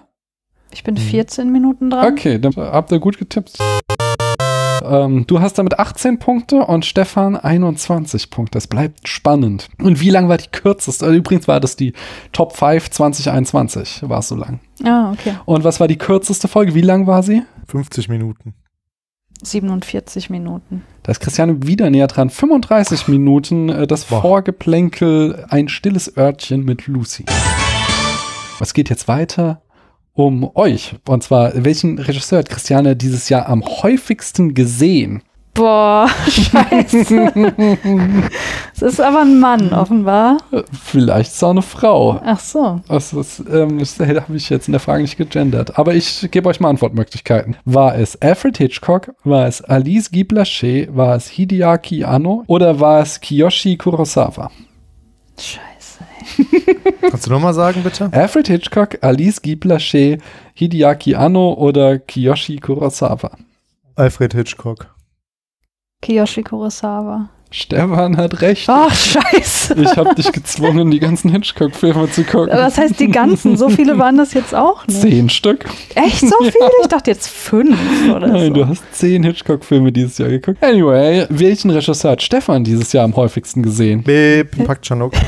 Ich 0.72 0.84
bin 0.84 0.94
Mhm. 0.94 0.98
14 0.98 1.50
Minuten 1.52 1.90
dran. 1.90 2.12
Okay, 2.12 2.38
dann 2.38 2.54
habt 2.56 2.92
ihr 2.92 2.98
gut 3.00 3.18
getippt. 3.18 3.58
Ähm, 4.82 5.26
du 5.26 5.40
hast 5.40 5.58
damit 5.58 5.78
18 5.78 6.18
Punkte 6.18 6.56
und 6.64 6.86
Stefan 6.86 7.36
21 7.36 8.30
Punkte. 8.30 8.52
Das 8.56 8.66
bleibt 8.66 9.06
spannend. 9.08 9.68
Und 9.78 10.00
wie 10.00 10.10
lang 10.10 10.28
war 10.28 10.38
die 10.38 10.48
kürzeste? 10.50 11.04
Also 11.04 11.16
übrigens 11.16 11.46
war 11.48 11.60
das 11.60 11.76
die 11.76 11.92
Top 12.32 12.56
5 12.56 12.90
2021. 12.90 14.08
War 14.08 14.20
es 14.20 14.28
so 14.28 14.36
lang. 14.36 14.60
Ah, 14.84 15.12
okay. 15.12 15.34
Und 15.44 15.64
was 15.64 15.80
war 15.80 15.86
die 15.88 15.98
kürzeste 15.98 16.48
Folge? 16.48 16.74
Wie 16.74 16.80
lang 16.80 17.06
war 17.06 17.22
sie? 17.22 17.42
50 17.66 18.08
Minuten. 18.08 18.54
47 19.42 20.30
Minuten. 20.30 20.82
Da 21.02 21.12
ist 21.12 21.20
Christiane 21.20 21.66
wieder 21.66 21.90
näher 21.90 22.06
dran. 22.06 22.30
35 22.30 23.08
Minuten. 23.08 23.68
äh, 23.68 23.86
Das 23.86 24.04
Boah. 24.04 24.20
Vorgeplänkel, 24.22 25.44
ein 25.48 25.68
stilles 25.68 26.16
Örtchen 26.16 26.64
mit 26.64 26.86
Lucy. 26.86 27.24
Was 28.58 28.74
geht 28.74 28.90
jetzt 28.90 29.08
weiter? 29.08 29.62
Um 30.12 30.50
euch. 30.54 30.96
Und 31.08 31.22
zwar, 31.22 31.52
welchen 31.64 31.98
Regisseur 31.98 32.40
hat 32.40 32.50
Christiane 32.50 32.96
dieses 32.96 33.28
Jahr 33.28 33.48
am 33.48 33.62
häufigsten 33.64 34.54
gesehen? 34.54 35.22
Boah, 35.60 36.08
scheiße. 36.26 37.32
Es 38.74 38.80
ist 38.80 38.98
aber 38.98 39.20
ein 39.20 39.38
Mann, 39.40 39.74
offenbar. 39.74 40.38
Vielleicht 40.72 41.32
ist 41.32 41.36
es 41.36 41.42
auch 41.42 41.50
eine 41.50 41.60
Frau. 41.60 42.18
Ach 42.24 42.40
so. 42.40 42.80
Das, 42.88 43.12
ist, 43.12 43.42
ähm, 43.52 43.78
das 43.78 44.00
habe 44.00 44.36
ich 44.36 44.48
jetzt 44.48 44.68
in 44.68 44.72
der 44.72 44.80
Frage 44.80 45.02
nicht 45.02 45.18
gegendert. 45.18 45.78
Aber 45.78 45.94
ich 45.94 46.26
gebe 46.30 46.48
euch 46.48 46.60
mal 46.60 46.70
Antwortmöglichkeiten. 46.70 47.58
War 47.66 47.94
es 47.94 48.16
Alfred 48.22 48.56
Hitchcock? 48.56 49.12
War 49.22 49.48
es 49.48 49.60
Alice 49.60 50.10
Guy 50.10 50.22
Blaché? 50.22 50.88
War 50.96 51.14
es 51.16 51.28
Hideaki 51.28 52.04
Anno? 52.04 52.44
Oder 52.46 52.80
war 52.80 53.00
es 53.00 53.20
Kiyoshi 53.20 53.76
Kurosawa? 53.76 54.50
Scheiße. 55.38 55.60
Kannst 57.10 57.26
du 57.26 57.32
nochmal 57.32 57.52
sagen, 57.52 57.82
bitte? 57.82 58.08
Alfred 58.12 58.48
Hitchcock, 58.48 58.96
Alice 59.02 59.42
Guy 59.42 59.56
Blaché, 59.56 60.20
Hideaki 60.54 61.16
Anno 61.16 61.52
oder 61.52 61.98
Kiyoshi 61.98 62.56
Kurosawa? 62.60 63.32
Alfred 63.94 64.32
Hitchcock. 64.32 64.94
Kiyoshi 66.04 66.42
Kurosawa. 66.42 67.28
Stefan 67.52 68.16
hat 68.16 68.40
recht. 68.42 68.68
Ach, 68.68 68.94
scheiße. 68.94 69.74
Ich 69.82 69.96
habe 69.96 70.14
dich 70.14 70.30
gezwungen, 70.30 70.90
die 70.92 71.00
ganzen 71.00 71.30
Hitchcock-Filme 71.30 72.08
zu 72.10 72.22
gucken. 72.22 72.48
Das 72.50 72.78
heißt, 72.78 72.98
die 73.00 73.08
ganzen, 73.08 73.56
so 73.56 73.68
viele 73.68 73.98
waren 73.98 74.16
das 74.16 74.32
jetzt 74.34 74.54
auch 74.54 74.86
nicht. 74.86 75.00
Zehn 75.00 75.28
Stück. 75.28 75.64
Echt 75.96 76.20
so 76.20 76.34
viele? 76.38 76.70
Ich 76.82 76.86
dachte 76.88 77.10
jetzt 77.10 77.28
fünf 77.28 77.76
oder 78.08 78.28
Nein, 78.28 78.48
so. 78.48 78.52
du 78.54 78.68
hast 78.68 78.84
zehn 78.92 79.24
Hitchcock-Filme 79.24 79.90
dieses 79.90 80.16
Jahr 80.18 80.28
geguckt. 80.28 80.62
Anyway, 80.62 81.26
welchen 81.28 81.70
Regisseur 81.70 82.12
hat 82.12 82.22
Stefan 82.22 82.62
dieses 82.62 82.92
Jahr 82.92 83.04
am 83.04 83.16
häufigsten 83.16 83.62
gesehen? 83.62 84.02
Beep, 84.04 84.64
Pak 84.64 84.82
Chanuk. 84.82 85.12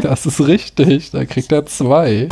Das 0.00 0.26
ist 0.26 0.40
richtig, 0.46 1.10
da 1.10 1.24
kriegt 1.24 1.50
er 1.50 1.66
zwei. 1.66 2.28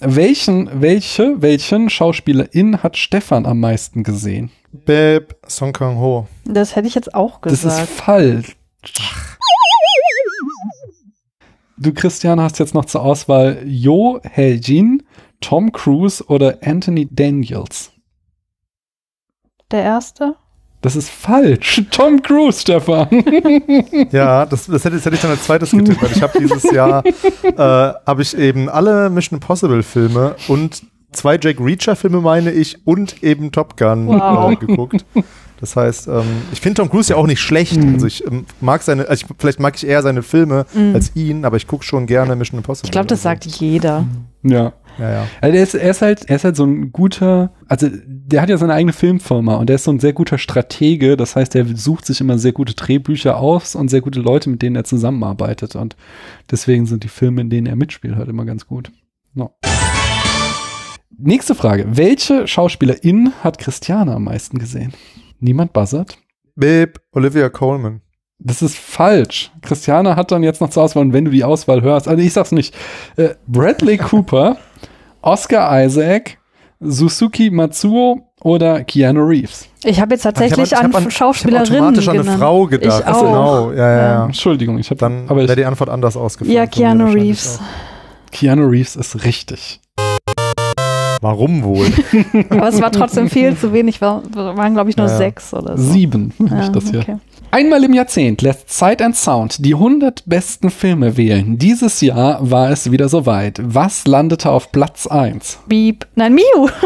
Welchen, 0.00 0.68
welche, 0.80 1.40
welchen 1.40 1.90
Schauspielerin 1.90 2.82
hat 2.82 2.96
Stefan 2.96 3.46
am 3.46 3.60
meisten 3.60 4.02
gesehen? 4.02 4.50
Beep, 4.72 5.34
Song 5.46 5.72
Kang 5.72 5.96
Ho. 5.98 6.26
Das 6.44 6.76
hätte 6.76 6.88
ich 6.88 6.94
jetzt 6.94 7.14
auch 7.14 7.40
Das 7.40 7.52
ist 7.54 7.62
gesagt. 7.62 7.88
falsch. 7.88 8.56
Du, 11.76 11.92
Christian, 11.94 12.40
hast 12.40 12.58
jetzt 12.58 12.74
noch 12.74 12.84
zur 12.86 13.02
Auswahl 13.02 13.62
Jo 13.64 14.20
Hye-jin, 14.34 15.04
Tom 15.40 15.70
Cruise 15.72 16.24
oder 16.26 16.58
Anthony 16.64 17.08
Daniels. 17.10 17.92
Der 19.70 19.82
erste? 19.84 20.34
Das 20.80 20.96
ist 20.96 21.08
falsch. 21.10 21.82
Tom 21.90 22.20
Cruise, 22.22 22.60
Stefan. 22.60 23.08
Ja, 24.12 24.46
das, 24.46 24.66
das, 24.66 24.84
hätte, 24.84 24.96
das 24.96 25.04
hätte 25.04 25.16
ich 25.16 25.22
dann 25.22 25.30
als 25.32 25.44
zweites 25.44 25.70
getippt, 25.70 26.02
weil 26.02 26.12
ich 26.12 26.22
habe 26.22 26.38
dieses 26.38 26.62
Jahr 26.72 27.04
äh, 27.04 27.52
habe 27.58 28.22
ich 28.22 28.36
eben 28.36 28.68
alle 28.68 29.10
Mission 29.10 29.38
Impossible 29.38 29.82
Filme 29.82 30.36
und 30.48 30.82
zwei 31.12 31.38
Jack 31.40 31.60
Reacher 31.60 31.96
Filme 31.96 32.20
meine 32.20 32.50
ich 32.52 32.86
und 32.86 33.22
eben 33.22 33.52
Top 33.52 33.76
Gun 33.76 34.06
Wow. 34.08 34.52
äh, 34.52 34.56
geguckt. 34.56 35.04
Das 35.60 35.74
heißt, 35.74 36.06
ähm, 36.06 36.22
ich 36.52 36.60
finde 36.60 36.80
Tom 36.82 36.88
Cruise 36.90 37.10
ja 37.12 37.16
auch 37.16 37.26
nicht 37.26 37.40
schlecht. 37.40 37.76
Mhm. 37.82 37.94
Also 37.94 38.06
ich 38.06 38.24
ähm, 38.26 38.44
mag 38.60 38.80
seine, 38.82 39.08
also 39.08 39.24
ich, 39.28 39.34
vielleicht 39.38 39.58
mag 39.58 39.74
ich 39.76 39.86
eher 39.86 40.02
seine 40.02 40.22
Filme 40.22 40.66
als 40.94 41.16
ihn, 41.16 41.44
aber 41.44 41.56
ich 41.56 41.66
gucke 41.66 41.84
schon 41.84 42.06
gerne 42.06 42.36
Mission 42.36 42.58
Impossible. 42.58 42.86
Ich 42.86 42.92
glaube, 42.92 43.08
das 43.08 43.22
sagt 43.22 43.44
jeder. 43.46 44.06
ja. 44.42 44.72
Ja, 45.00 45.10
ja. 45.12 45.26
Also 45.40 45.56
er, 45.56 45.62
ist, 45.62 45.74
er, 45.74 45.90
ist 45.92 46.02
halt, 46.02 46.28
er 46.28 46.34
ist 46.34 46.42
halt 46.44 46.56
so 46.56 46.64
ein 46.64 46.90
guter, 46.90 47.52
also 47.68 47.86
der 48.04 48.42
hat 48.42 48.48
ja 48.48 48.58
seine 48.58 48.74
eigene 48.74 48.92
Filmfirma 48.92 49.54
und 49.54 49.70
er 49.70 49.76
ist 49.76 49.84
so 49.84 49.92
ein 49.92 50.00
sehr 50.00 50.12
guter 50.12 50.38
Stratege. 50.38 51.16
Das 51.16 51.36
heißt, 51.36 51.54
er 51.54 51.66
sucht 51.76 52.04
sich 52.04 52.20
immer 52.20 52.36
sehr 52.36 52.50
gute 52.50 52.74
Drehbücher 52.74 53.36
aus 53.36 53.76
und 53.76 53.90
sehr 53.90 54.00
gute 54.00 54.18
Leute, 54.18 54.50
mit 54.50 54.60
denen 54.60 54.74
er 54.74 54.82
zusammenarbeitet. 54.82 55.76
Und 55.76 55.94
deswegen 56.50 56.86
sind 56.86 57.04
die 57.04 57.08
Filme, 57.08 57.42
in 57.42 57.48
denen 57.48 57.68
er 57.68 57.76
mitspielt, 57.76 58.16
halt 58.16 58.28
immer 58.28 58.44
ganz 58.44 58.66
gut. 58.66 58.90
No. 59.34 59.52
Nächste 61.16 61.54
Frage. 61.54 61.84
Welche 61.88 62.46
Schauspielerin 62.46 63.32
hat 63.42 63.58
Christiane 63.58 64.14
am 64.14 64.24
meisten 64.24 64.58
gesehen? 64.58 64.92
Niemand 65.40 65.72
buzzert? 65.72 66.18
Beep, 66.54 67.00
Olivia 67.12 67.48
Coleman. 67.48 68.00
Das 68.40 68.62
ist 68.62 68.76
falsch. 68.76 69.50
Christiane 69.62 70.14
hat 70.14 70.30
dann 70.30 70.42
jetzt 70.44 70.60
noch 70.60 70.70
zur 70.70 70.84
Auswahl, 70.84 71.02
und 71.04 71.12
wenn 71.12 71.24
du 71.24 71.30
die 71.30 71.42
Auswahl 71.44 71.82
hörst, 71.82 72.06
also 72.06 72.22
ich 72.22 72.32
sag's 72.32 72.52
nicht, 72.52 72.74
äh, 73.16 73.30
Bradley 73.46 73.96
Cooper, 73.98 74.56
Oscar 75.22 75.84
Isaac, 75.84 76.38
Suzuki 76.80 77.50
Matsuo 77.50 78.20
oder 78.42 78.84
Keanu 78.84 79.24
Reeves? 79.24 79.68
Ich 79.82 80.00
habe 80.00 80.14
jetzt 80.14 80.22
tatsächlich 80.22 80.70
ich 80.72 80.74
hab 80.78 80.84
an, 80.84 80.94
an- 80.94 81.10
Schauspielerinnen 81.10 81.64
Ich 81.64 81.70
habe 81.72 81.86
automatisch 81.86 82.08
an 82.08 82.14
eine 82.14 82.22
genannt. 82.22 82.40
Frau 82.40 82.66
gedacht. 82.66 83.02
Ich 83.04 83.12
auch. 83.12 83.20
Genau, 83.22 83.72
ja, 83.72 83.76
ja, 83.90 83.96
ja. 84.02 84.24
Entschuldigung, 84.26 84.78
ich 84.78 84.90
habe 84.90 84.98
Dann 85.00 85.24
aber 85.28 85.40
wäre 85.40 85.52
ich, 85.52 85.56
die 85.56 85.64
Antwort 85.64 85.90
anders 85.90 86.16
ausgefallen. 86.16 86.56
Ja, 86.56 86.66
Keanu 86.66 87.06
Reeves. 87.06 87.58
Keanu 88.30 88.66
Reeves 88.66 88.94
ist 88.94 89.24
richtig. 89.24 89.80
Warum 91.20 91.62
wohl? 91.64 91.86
Aber 92.50 92.68
es 92.68 92.80
war 92.80 92.92
trotzdem 92.92 93.28
viel 93.28 93.56
zu 93.56 93.72
wenig, 93.72 94.00
war, 94.00 94.22
waren 94.34 94.74
glaube 94.74 94.90
ich 94.90 94.96
nur 94.96 95.06
Ja, 95.06 95.12
ja. 95.12 95.18
sechs 95.18 95.52
oder 95.52 95.76
so. 95.76 95.92
Sieben 95.92 96.32
habe 96.38 96.60
ich 96.60 96.66
Ja, 96.66 96.68
das 96.70 96.90
hier. 96.90 97.00
okay. 97.00 97.16
Einmal 97.50 97.82
im 97.82 97.94
Jahrzehnt 97.94 98.42
lässt 98.42 98.70
Sight 98.70 99.00
and 99.00 99.16
Sound 99.16 99.64
die 99.64 99.72
100 99.74 100.22
besten 100.26 100.68
Filme 100.70 101.16
wählen. 101.16 101.56
Dieses 101.58 102.00
Jahr 102.02 102.38
war 102.50 102.70
es 102.70 102.90
wieder 102.90 103.08
soweit. 103.08 103.58
Was 103.64 104.06
landete 104.06 104.50
auf 104.50 104.70
Platz 104.70 105.06
1? 105.06 105.60
Beep. 105.66 106.06
Nein, 106.14 106.34
Miu. 106.34 106.68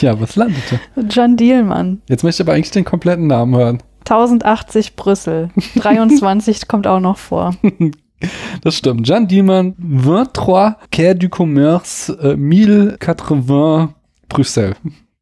Ja, 0.00 0.20
was 0.20 0.36
landete? 0.36 0.78
John 1.10 1.36
Dielmann. 1.36 2.02
Jetzt 2.08 2.22
möchte 2.22 2.42
ich 2.42 2.46
aber 2.48 2.54
eigentlich 2.54 2.70
den 2.70 2.84
kompletten 2.84 3.26
Namen 3.26 3.56
hören. 3.56 3.78
1080 4.00 4.94
Brüssel. 4.94 5.50
23 5.74 6.68
kommt 6.68 6.86
auch 6.86 7.00
noch 7.00 7.16
vor. 7.18 7.54
Das 8.62 8.76
stimmt. 8.76 9.06
Jean 9.06 9.28
Diemann, 9.28 9.74
23 9.78 10.90
Quai 10.90 11.14
du 11.14 11.28
Commerce, 11.28 12.12
äh, 12.20 12.36
1080 12.36 13.94
Brüssel. 14.28 14.74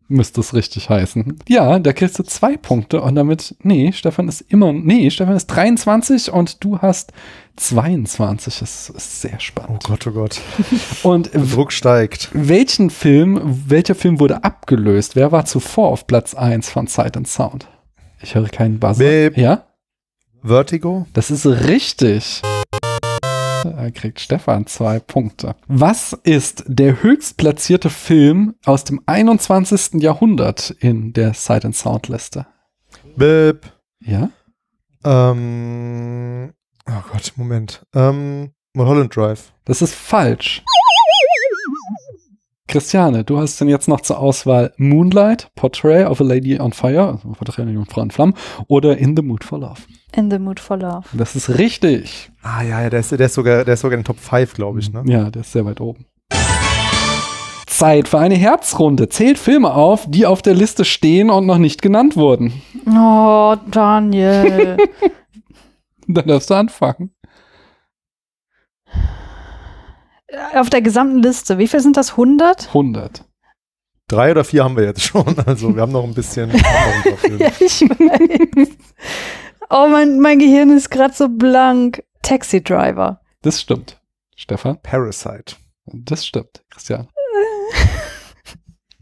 Müsste 0.09 0.41
es 0.41 0.55
richtig 0.55 0.89
heißen. 0.89 1.37
Ja, 1.49 1.81
da 1.81 1.93
kriegst 1.93 2.17
du 2.19 2.23
zwei 2.23 2.57
Punkte 2.57 3.03
und 3.03 3.17
damit, 3.17 3.57
nee, 3.63 3.91
Stefan 3.93 4.29
ist 4.29 4.41
immer, 4.41 4.73
nee, 4.73 5.11
Stefan 5.11 5.35
ist 5.35 5.49
23 5.49 6.33
und 6.33 6.63
du 6.63 6.79
hast 6.79 7.13
22. 7.57 8.61
Das 8.61 8.89
ist 8.91 9.21
sehr 9.23 9.33
Oh 9.35 9.41
spannend. 9.41 9.83
Gott, 9.85 10.07
oh 10.07 10.13
Gott. 10.13 10.41
Und 11.03 11.35
Der 11.35 11.41
Druck 11.41 11.73
steigt. 11.73 12.29
welchen 12.33 12.91
Film, 12.91 13.41
welcher 13.67 13.95
Film 13.97 14.21
wurde 14.21 14.45
abgelöst? 14.45 15.17
Wer 15.17 15.33
war 15.33 15.45
zuvor 15.45 15.89
auf 15.89 16.07
Platz 16.07 16.35
1 16.35 16.71
von 16.71 16.87
Sight 16.87 17.17
and 17.17 17.27
Sound? 17.27 17.67
Ich 18.23 18.35
höre 18.35 18.49
keinen 18.49 18.79
Buzzer. 18.79 18.99
Beep. 19.03 19.37
Ja? 19.37 19.65
Vertigo? 20.43 21.07
Das 21.15 21.31
ist 21.33 21.47
richtig. 21.47 22.43
Da 23.73 23.91
kriegt 23.91 24.21
Stefan 24.21 24.67
zwei 24.67 24.99
Punkte. 24.99 25.57
Was 25.67 26.13
ist 26.13 26.65
der 26.67 27.03
höchstplatzierte 27.03 27.91
Film 27.91 28.55
aus 28.65 28.85
dem 28.85 29.01
21. 29.07 30.03
Jahrhundert 30.03 30.71
in 30.81 31.13
der 31.13 31.35
Sight 31.35 31.65
and 31.65 31.77
Sound 31.77 32.09
Liste? 32.09 32.47
Bip. 33.17 33.73
Ja? 34.01 34.31
Ähm, 35.05 36.53
oh 36.89 37.03
Gott, 37.13 37.33
Moment. 37.37 37.87
Ähm, 37.95 38.53
Mulholland 38.75 39.15
Drive. 39.17 39.53
Das 39.65 39.83
ist 39.83 39.95
falsch. 39.95 40.63
Christiane, 42.69 43.23
du 43.23 43.39
hast 43.39 43.61
denn 43.61 43.69
jetzt 43.69 43.87
noch 43.87 44.01
zur 44.01 44.19
Auswahl 44.19 44.73
Moonlight, 44.77 45.51
Portrait 45.55 46.07
of 46.07 46.21
a 46.21 46.25
Lady 46.25 46.59
on 46.61 46.73
Fire, 46.73 47.13
also 47.13 47.29
Portrait 47.29 47.61
einer 47.61 47.71
jungen 47.71 47.87
Frau 47.87 48.03
in 48.03 48.11
Flammen, 48.11 48.35
oder 48.67 48.99
In 48.99 49.17
the 49.17 49.23
Mood 49.23 49.45
for 49.45 49.61
Love. 49.61 49.83
In 50.17 50.31
the 50.31 50.39
Mood 50.39 50.59
for 50.59 50.77
Love. 50.77 51.05
Das 51.13 51.37
ist 51.37 51.59
richtig. 51.59 52.31
Ah 52.43 52.63
ja, 52.63 52.83
ja, 52.83 52.91
der 52.91 53.01
ist, 53.01 53.13
der 53.13 53.21
ist 53.21 53.35
sogar, 53.35 53.65
der 53.65 53.75
ist 53.75 53.81
sogar 53.81 53.95
in 53.95 54.01
den 54.01 54.07
Top 54.07 54.19
5, 54.19 54.55
glaube 54.55 54.81
ich, 54.81 54.93
ne? 54.93 55.05
Ja, 55.07 55.31
der 55.31 55.43
ist 55.43 55.53
sehr 55.53 55.65
weit 55.65 55.81
oben. 55.81 56.07
Zeit 57.67 58.09
für 58.09 58.19
eine 58.19 58.35
Herzrunde. 58.37 59.09
Zählt 59.11 59.39
Filme 59.39 59.73
auf, 59.75 60.11
die 60.11 60.27
auf 60.27 60.43
der 60.43 60.55
Liste 60.55 60.85
stehen 60.85 61.31
und 61.31 61.47
noch 61.47 61.59
nicht 61.59 61.83
genannt 61.83 62.17
wurden. 62.17 62.63
Oh, 62.89 63.55
Daniel. 63.71 64.79
Dann 66.09 66.27
darfst 66.27 66.51
du 66.51 66.55
anfangen. 66.55 67.11
Auf 70.55 70.71
der 70.71 70.83
gesamten 70.83 71.23
Liste. 71.23 71.59
Wie 71.59 71.69
viel 71.69 71.81
sind 71.81 71.97
das? 71.97 72.13
100? 72.13 72.69
100. 72.69 73.25
Drei 74.09 74.31
oder 74.31 74.45
vier 74.45 74.63
haben 74.65 74.77
wir 74.77 74.85
jetzt 74.85 75.03
schon. 75.03 75.25
Also 75.47 75.75
wir 75.75 75.83
haben 75.83 75.93
noch 75.93 76.05
ein 76.05 76.15
bisschen. 76.15 76.51
Ja, 77.39 77.51
ich 77.61 77.81
weiß. 77.83 78.69
Oh, 79.69 79.89
mein, 79.89 80.21
mein 80.21 80.39
Gehirn 80.39 80.71
ist 80.71 80.91
gerade 80.91 81.13
so 81.15 81.29
blank. 81.29 82.05
Taxi 82.23 82.63
Driver. 82.63 83.21
Das 83.43 83.61
stimmt. 83.61 84.01
Stefan? 84.37 84.81
Parasite. 84.83 85.57
Das 85.87 86.27
stimmt. 86.27 86.63
Christian. 86.71 87.09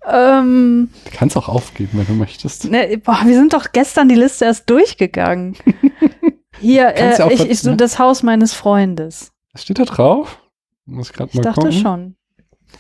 Ähm, 0.07 0.91
Du 1.07 1.11
kannst 1.17 1.35
auch 1.35 1.49
aufgeben, 1.49 1.93
wenn 1.95 2.07
du 2.07 2.13
möchtest. 2.13 2.71
ne, 2.71 2.99
boah, 2.99 3.23
wir 3.25 3.35
sind 3.35 3.55
doch 3.55 3.73
gestern 3.73 4.07
die 4.07 4.15
Liste 4.15 4.45
erst 4.45 4.69
durchgegangen. 4.69 5.57
Hier, 6.61 6.95
ja 6.95 7.17
äh, 7.19 7.23
auch 7.23 7.31
ich, 7.31 7.49
ich 7.49 7.61
so 7.61 7.71
ne? 7.71 7.79
das 7.79 7.99
Haus 7.99 8.23
meines 8.23 8.53
Freundes. 8.53 9.33
Steht 9.55 9.79
da 9.79 9.85
drauf? 9.85 10.43
Muss 10.87 11.09
ich 11.11 11.13
gerade 11.17 11.31
Ich 11.31 11.37
mal 11.37 11.43
dachte 11.43 11.61
gucken. 11.61 11.73
schon. 11.73 12.17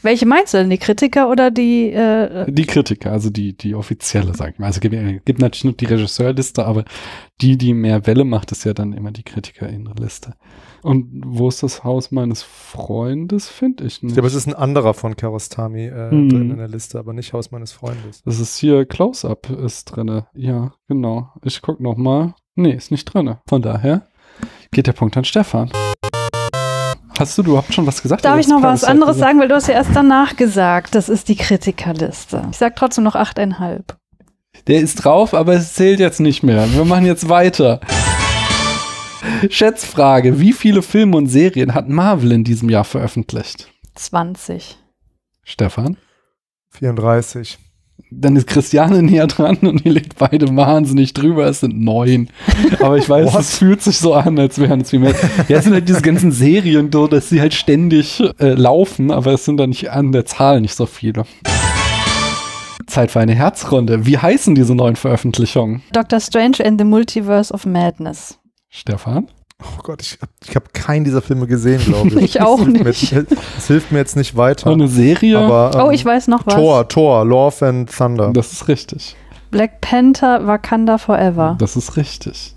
Welche 0.03 0.27
meinst 0.27 0.53
du 0.53 0.59
denn? 0.59 0.71
Die 0.71 0.79
Kritiker 0.79 1.31
oder 1.31 1.53
die? 1.53 1.91
Äh, 1.93 2.51
Die 2.51 2.65
Kritiker, 2.67 3.13
also 3.13 3.31
die, 3.31 3.57
die 3.57 3.77
offizielle, 3.77 4.35
sag 4.35 4.55
ich 4.55 4.59
mal. 4.59 4.67
Also 4.67 4.81
gibt, 4.81 4.95
gibt 5.25 5.39
natürlich 5.39 5.63
nur 5.65 5.73
die 5.75 5.85
Regisseurliste, 5.85 6.67
aber 6.67 6.85
die, 7.41 7.57
die 7.57 7.75
mehr 7.75 8.05
Welle 8.07 8.25
macht, 8.25 8.51
ist 8.51 8.65
ja 8.65 8.75
dann 8.75 8.93
immer 8.93 9.13
die 9.13 9.23
Kritiker-Liste. 9.23 10.35
Und 10.83 11.23
wo 11.25 11.49
ist 11.49 11.63
das 11.63 11.85
Haus 11.85 12.11
meines 12.11 12.43
Freundes? 12.43 13.49
Finde 13.49 13.85
ich 13.85 13.99
Ich 13.99 14.03
nicht. 14.03 14.15
glaube, 14.15 14.27
es 14.27 14.35
ist 14.35 14.49
ein 14.49 14.55
anderer 14.55 14.95
von 14.95 15.17
Karostami 15.17 15.87
äh, 15.87 16.11
Hm. 16.11 16.29
drin 16.29 16.51
in 16.51 16.59
der 16.59 16.69
Liste, 16.69 16.99
aber 16.99 17.13
nicht 17.13 17.33
Haus 17.33 17.53
meines 17.53 17.71
Freundes. 17.73 18.21
Das 18.25 18.41
ist 18.41 18.59
hier 18.59 18.85
Close-Up 18.87 19.49
ist 19.51 19.85
drinne. 19.85 20.27
Ja, 20.35 20.75
genau. 20.89 21.31
Ich 21.45 21.63
guck 21.63 21.79
noch 21.81 21.97
mal. 21.97 22.35
Nee, 22.57 22.73
ist 22.73 22.91
nicht 22.91 23.05
drinne. 23.05 23.41
Von 23.49 23.63
daher 23.63 24.09
geht 24.73 24.89
der 24.89 24.93
Punkt 24.93 25.17
an 25.17 25.25
Stefan. 25.25 25.71
Hast 27.19 27.39
du 27.39 27.43
überhaupt 27.43 27.73
schon 27.73 27.87
was 27.87 28.03
gesagt? 28.03 28.25
darf 28.25 28.39
ich 28.39 28.49
noch 28.49 28.57
was 28.57 28.81
Parasite 28.81 28.91
anderes 28.91 29.15
gesagt? 29.15 29.29
sagen, 29.29 29.41
weil 29.41 29.49
du 29.49 29.55
hast 29.55 29.69
ja 29.69 29.75
erst 29.75 29.91
danach 29.95 30.37
gesagt, 30.37 30.95
das 30.95 31.09
ist 31.09 31.29
die 31.29 31.37
Kritikerliste. 31.37 32.47
Ich 32.51 32.57
sag 32.57 32.75
trotzdem 32.77 33.05
noch 33.05 33.15
8,5. 33.15 33.83
Der 34.67 34.81
ist 34.81 34.97
drauf, 34.97 35.35
aber 35.35 35.55
es 35.55 35.75
zählt 35.75 36.01
jetzt 36.01 36.21
nicht 36.21 36.43
mehr. 36.43 36.73
Wir 36.73 36.85
machen 36.85 37.07
jetzt 37.07 37.29
weiter. 37.29 37.81
Schätzfrage. 39.49 40.41
Wie 40.41 40.53
viele 40.53 40.83
Filme 40.83 41.17
und 41.17 41.27
Serien 41.27 41.75
hat 41.75 41.89
Marvel 41.89 42.33
in 42.33 42.45
diesem 42.45 42.69
Jahr 42.69 42.85
veröffentlicht? 42.85 43.69
20. 43.95 44.79
Stefan? 45.45 45.97
34. 46.71 47.59
Dann 48.11 48.37
ist 48.37 48.47
Christiane 48.47 49.03
näher 49.03 49.27
dran 49.27 49.57
und 49.63 49.85
ihr 49.85 49.93
legt 49.93 50.17
beide 50.19 50.55
wahnsinnig 50.57 51.15
drüber. 51.15 51.47
Es 51.47 51.61
sind 51.61 51.81
neun. 51.81 52.29
Aber 52.81 52.97
ich 52.97 53.09
weiß, 53.09 53.35
es 53.35 53.59
fühlt 53.59 53.83
sich 53.83 53.99
so 53.99 54.15
an, 54.15 54.39
als 54.39 54.59
wären 54.59 54.83
es 54.83 54.91
viel 54.91 55.01
mehr. 55.01 55.15
Ja, 55.49 55.59
es 55.59 55.65
sind 55.65 55.73
halt 55.73 55.89
diese 55.89 56.03
ganzen 56.03 56.31
Serien, 56.31 56.91
so, 56.93 57.07
dass 57.07 57.29
sie 57.29 57.41
halt 57.41 57.55
ständig 57.55 58.23
äh, 58.39 58.55
laufen, 58.55 59.11
aber 59.11 59.33
es 59.33 59.45
sind 59.45 59.57
dann 59.57 59.71
nicht 59.71 59.91
an 59.91 60.13
der 60.13 60.27
Zahl 60.27 60.61
nicht 60.61 60.75
so 60.75 60.87
viele. 60.87 61.25
Zeit 62.87 63.11
für 63.11 63.21
eine 63.21 63.35
Herzrunde. 63.35 64.07
Wie 64.07 64.19
heißen 64.19 64.55
diese 64.55 64.75
neuen 64.75 64.97
Veröffentlichungen? 64.97 65.83
Doctor 65.93 66.21
Strange 66.21 66.65
and 66.65 66.79
the 66.81 66.85
Multiverse 66.85 67.53
of 67.53 67.67
Madness. 67.67 68.39
Stefan? 68.71 69.29
Oh 69.65 69.83
Gott, 69.83 70.03
ich, 70.03 70.19
ich 70.47 70.55
habe 70.57 70.67
keinen 70.73 71.05
dieser 71.05 71.23
Filme 71.23 71.47
gesehen, 71.47 71.83
glaube 71.85 72.09
ich. 72.21 72.37
Ich 72.37 72.41
auch 72.41 72.65
nicht. 72.65 73.13
Mir, 73.13 73.25
das 73.25 73.67
hilft 73.67 73.93
mir 73.93 73.99
jetzt 73.99 74.17
nicht 74.17 74.37
weiter. 74.37 74.69
Noch 74.69 74.77
eine 74.77 74.89
Serie? 74.89 75.39
aber, 75.39 75.73
ähm, 75.75 75.87
oh, 75.87 75.91
ich 75.91 76.05
weiß 76.05 76.29
noch 76.29 76.47
was. 76.47 76.55
Thor, 76.55 76.89
Thor, 76.89 77.25
Love 77.25 77.67
and 77.67 77.91
Thunder. 77.91 78.33
Das 78.33 78.53
ist 78.53 78.69
richtig. 78.69 79.17
Black 79.51 79.81
Panther, 79.81 80.47
Wakanda 80.47 80.99
Forever. 80.99 81.57
Das 81.59 81.77
ist 81.77 81.97
richtig. 81.97 82.57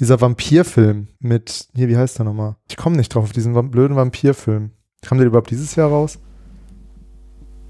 Dieser 0.00 0.20
Vampirfilm 0.20 1.08
mit, 1.20 1.68
hier, 1.74 1.88
wie 1.88 1.96
heißt 1.96 2.18
der 2.18 2.24
nochmal? 2.24 2.56
Ich 2.68 2.76
komme 2.76 2.96
nicht 2.96 3.14
drauf, 3.14 3.24
auf 3.24 3.32
diesen 3.32 3.70
blöden 3.70 3.96
Vampirfilm. 3.96 4.70
Kam 5.02 5.18
der 5.18 5.26
überhaupt 5.26 5.50
dieses 5.50 5.74
Jahr 5.76 5.90
raus? 5.90 6.18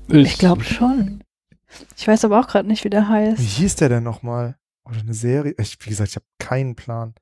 Ich 0.08 0.38
glaube 0.38 0.64
schon. 0.64 1.22
Ich 1.96 2.06
weiß 2.06 2.24
aber 2.24 2.38
auch 2.40 2.46
gerade 2.48 2.68
nicht, 2.68 2.84
wie 2.84 2.90
der 2.90 3.02
Wie 3.02 3.06
heißt. 3.06 3.40
hieß 3.40 3.76
der 3.76 3.88
denn 3.88 4.02
nochmal? 4.04 4.56
Oder 4.84 5.00
eine 5.00 5.14
Serie? 5.14 5.54
Ich, 5.58 5.76
wie 5.80 5.90
gesagt, 5.90 6.10
ich 6.10 6.16
habe 6.16 6.26
keinen 6.38 6.74
Plan. 6.74 7.14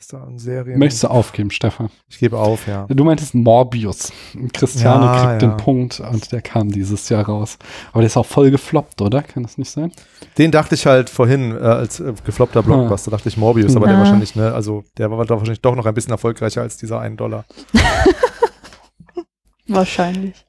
Ist 0.00 0.14
da 0.14 0.24
eine 0.24 0.38
Serie? 0.38 0.78
Möchtest 0.78 1.02
du 1.04 1.08
aufgeben, 1.08 1.50
Stefan? 1.50 1.90
Ich 2.08 2.18
gebe 2.18 2.38
auf, 2.38 2.66
ja. 2.66 2.86
Du 2.88 3.04
meintest 3.04 3.34
Morbius. 3.34 4.10
Christiane 4.54 5.04
Ja, 5.04 5.12
kriegt 5.26 5.42
ja. 5.42 5.48
den 5.50 5.56
Punkt 5.58 6.00
und 6.00 6.32
der 6.32 6.40
kam 6.40 6.70
dieses 6.70 7.10
Jahr 7.10 7.26
raus. 7.26 7.58
Aber 7.92 8.00
der 8.00 8.06
ist 8.06 8.16
auch 8.16 8.24
voll 8.24 8.50
gefloppt, 8.50 9.02
oder? 9.02 9.20
Kann 9.22 9.42
das 9.42 9.58
nicht 9.58 9.70
sein? 9.70 9.92
Den 10.38 10.52
dachte 10.52 10.74
ich 10.74 10.86
halt 10.86 11.10
vorhin 11.10 11.54
äh, 11.54 11.58
als 11.60 12.00
äh, 12.00 12.14
gefloppter 12.24 12.62
Blockbuster, 12.62 13.10
dachte 13.10 13.28
ich 13.28 13.36
Morbius, 13.36 13.76
aber 13.76 13.88
der 13.88 13.96
Ah. 13.96 13.98
wahrscheinlich, 13.98 14.34
ne, 14.36 14.54
also 14.54 14.84
der 14.96 15.10
war 15.10 15.22
doch 15.26 15.36
wahrscheinlich 15.36 15.60
doch 15.60 15.74
noch 15.76 15.84
ein 15.84 15.92
bisschen 15.92 16.12
erfolgreicher 16.12 16.62
als 16.62 16.78
dieser 16.78 16.98
1 17.00 17.18
Dollar. 17.18 17.44
Wahrscheinlich. 19.68 20.46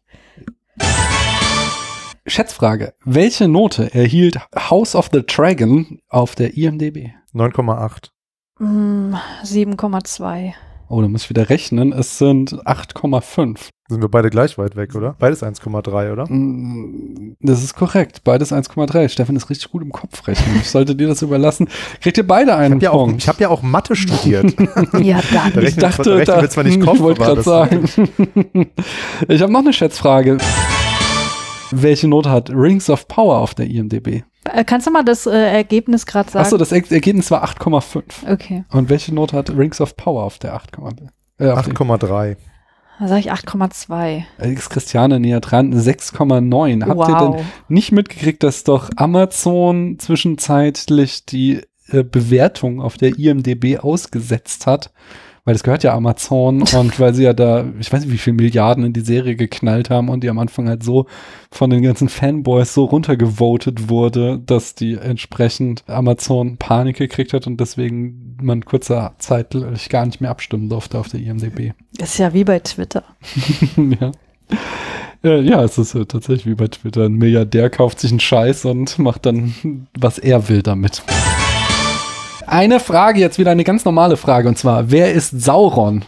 Schätzfrage. 2.25 2.93
Welche 3.03 3.49
Note 3.49 3.93
erhielt 3.93 4.39
House 4.55 4.95
of 4.95 5.09
the 5.11 5.23
Dragon 5.25 5.99
auf 6.07 6.35
der 6.35 6.55
IMDb? 6.55 7.09
9,8. 7.33 8.10
Hm, 8.61 9.15
7,2. 9.43 10.53
Oh, 10.87 11.01
da 11.01 11.07
muss 11.07 11.23
ich 11.23 11.29
wieder 11.29 11.49
rechnen. 11.49 11.93
Es 11.93 12.17
sind 12.19 12.53
8,5. 12.67 13.69
Sind 13.87 14.01
wir 14.01 14.07
beide 14.09 14.29
gleich 14.29 14.57
weit 14.57 14.75
weg, 14.75 14.93
oder? 14.93 15.15
Beides 15.17 15.41
1,3, 15.41 16.11
oder? 16.11 16.25
Mm, 16.29 17.37
Das 17.41 17.63
ist 17.63 17.73
korrekt. 17.75 18.23
Beides 18.23 18.51
1,3. 18.53 19.09
Stefan 19.09 19.35
ist 19.35 19.49
richtig 19.49 19.71
gut 19.71 19.81
im 19.81 19.91
Kopf 19.91 20.27
rechnen. 20.27 20.57
Ich 20.61 20.69
sollte 20.69 20.95
dir 20.95 21.07
das 21.07 21.21
überlassen. 21.23 21.69
Kriegt 22.01 22.17
ihr 22.17 22.27
beide 22.27 22.51
Ich 22.51 22.57
einen 22.57 22.75
habe 22.75 22.83
ja, 22.83 22.91
auch- 22.91 23.05
Punkt? 23.05 23.23
ich 23.23 23.27
hab 23.29 23.39
ja 23.39 23.49
auch 23.49 23.61
Mathe 23.63 23.95
studiert. 23.95 24.53
Ja, 25.01 25.21
Da 25.33 25.43
rechnen 25.45 25.65
ich 25.65 25.75
dachte, 25.77 26.03
da 26.03 26.15
rechnen 26.17 26.41
wir 26.41 26.49
zwar 26.49 26.63
nicht 26.65 26.77
ich 26.77 26.85
Kopf, 26.85 26.99
wollte 26.99 27.21
aber 27.23 27.35
gerade 27.41 27.43
sagen. 27.43 27.85
ich 29.27 29.41
habe 29.41 29.51
noch 29.51 29.59
eine 29.61 29.73
Schätzfrage. 29.73 30.37
Welche 31.71 32.07
Note 32.09 32.29
hat 32.29 32.49
Rings 32.51 32.89
of 32.89 33.07
Power 33.07 33.37
auf 33.39 33.55
der 33.55 33.67
IMDb? 33.67 34.23
Äh, 34.45 34.63
Kannst 34.65 34.87
du 34.87 34.91
mal 34.91 35.03
das 35.03 35.25
äh, 35.27 35.31
Ergebnis 35.31 36.05
gerade 36.05 36.29
sagen? 36.31 36.43
Achso, 36.45 36.57
das 36.57 36.71
Er- 36.71 36.91
Ergebnis 36.91 37.29
war 37.31 37.43
8,5. 37.43 38.03
Okay, 38.31 38.63
Und 38.71 38.89
welche 38.89 39.13
Note 39.13 39.35
hat 39.37 39.49
Rings 39.51 39.79
of 39.81 39.95
Power 39.97 40.23
auf 40.23 40.39
der 40.39 40.55
8,5? 40.55 41.07
Äh, 41.39 41.49
auf 41.51 41.65
die- 41.65 41.71
8,3. 41.71 42.37
dann 42.99 43.07
sage 43.07 43.19
ich 43.21 43.31
8,2. 43.31 44.23
Alex 44.37 44.69
Christiane 44.69 45.19
näher 45.19 45.39
dran, 45.41 45.73
6,9. 45.73 46.85
Habt 46.85 47.09
ihr 47.09 47.17
denn 47.17 47.33
Wow. 47.33 47.45
nicht 47.67 47.91
mitgekriegt, 47.91 48.43
dass 48.43 48.63
doch 48.63 48.89
Amazon 48.95 49.97
zwischenzeitlich 49.99 51.25
die 51.25 51.61
äh, 51.89 52.03
Bewertung 52.03 52.81
auf 52.81 52.97
der 52.97 53.17
IMDB 53.17 53.79
ausgesetzt 53.79 54.65
hat? 54.67 54.91
Weil 55.43 55.53
das 55.55 55.63
gehört 55.63 55.83
ja 55.83 55.93
Amazon 55.93 56.61
und 56.73 56.99
weil 56.99 57.13
sie 57.13 57.23
ja 57.23 57.33
da, 57.33 57.65
ich 57.79 57.91
weiß 57.91 58.01
nicht, 58.01 58.13
wie 58.13 58.17
viele 58.17 58.35
Milliarden 58.35 58.83
in 58.83 58.93
die 58.93 59.01
Serie 59.01 59.35
geknallt 59.35 59.89
haben 59.89 60.09
und 60.09 60.23
die 60.23 60.29
am 60.29 60.39
Anfang 60.39 60.67
halt 60.67 60.83
so 60.83 61.07
von 61.51 61.69
den 61.69 61.81
ganzen 61.81 62.09
Fanboys 62.09 62.73
so 62.73 62.85
runtergevotet 62.85 63.89
wurde, 63.89 64.39
dass 64.45 64.75
die 64.75 64.95
entsprechend 64.95 65.83
Amazon 65.87 66.57
Panik 66.57 66.97
gekriegt 66.97 67.33
hat 67.33 67.47
und 67.47 67.59
deswegen 67.59 68.37
man 68.41 68.65
kurzer 68.65 69.15
Zeit 69.17 69.55
gar 69.89 70.05
nicht 70.05 70.21
mehr 70.21 70.31
abstimmen 70.31 70.69
durfte 70.69 70.99
auf 70.99 71.09
der 71.09 71.19
IMDB. 71.19 71.73
Ist 71.99 72.17
ja 72.17 72.33
wie 72.33 72.43
bei 72.43 72.59
Twitter. 72.59 73.03
ja. 73.77 74.11
Äh, 75.23 75.41
ja, 75.41 75.63
es 75.63 75.77
ist 75.77 75.93
äh, 75.93 76.05
tatsächlich 76.05 76.45
wie 76.47 76.55
bei 76.55 76.67
Twitter. 76.67 77.05
Ein 77.05 77.13
Milliardär 77.13 77.69
kauft 77.69 77.99
sich 77.99 78.11
einen 78.11 78.19
Scheiß 78.19 78.65
und 78.65 78.97
macht 78.99 79.25
dann, 79.25 79.87
was 79.97 80.17
er 80.17 80.49
will 80.49 80.63
damit. 80.63 81.03
Eine 82.51 82.81
Frage, 82.81 83.21
jetzt 83.21 83.39
wieder 83.39 83.51
eine 83.51 83.63
ganz 83.63 83.85
normale 83.85 84.17
Frage, 84.17 84.49
und 84.49 84.57
zwar, 84.57 84.91
wer 84.91 85.13
ist 85.13 85.41
Sauron? 85.41 86.03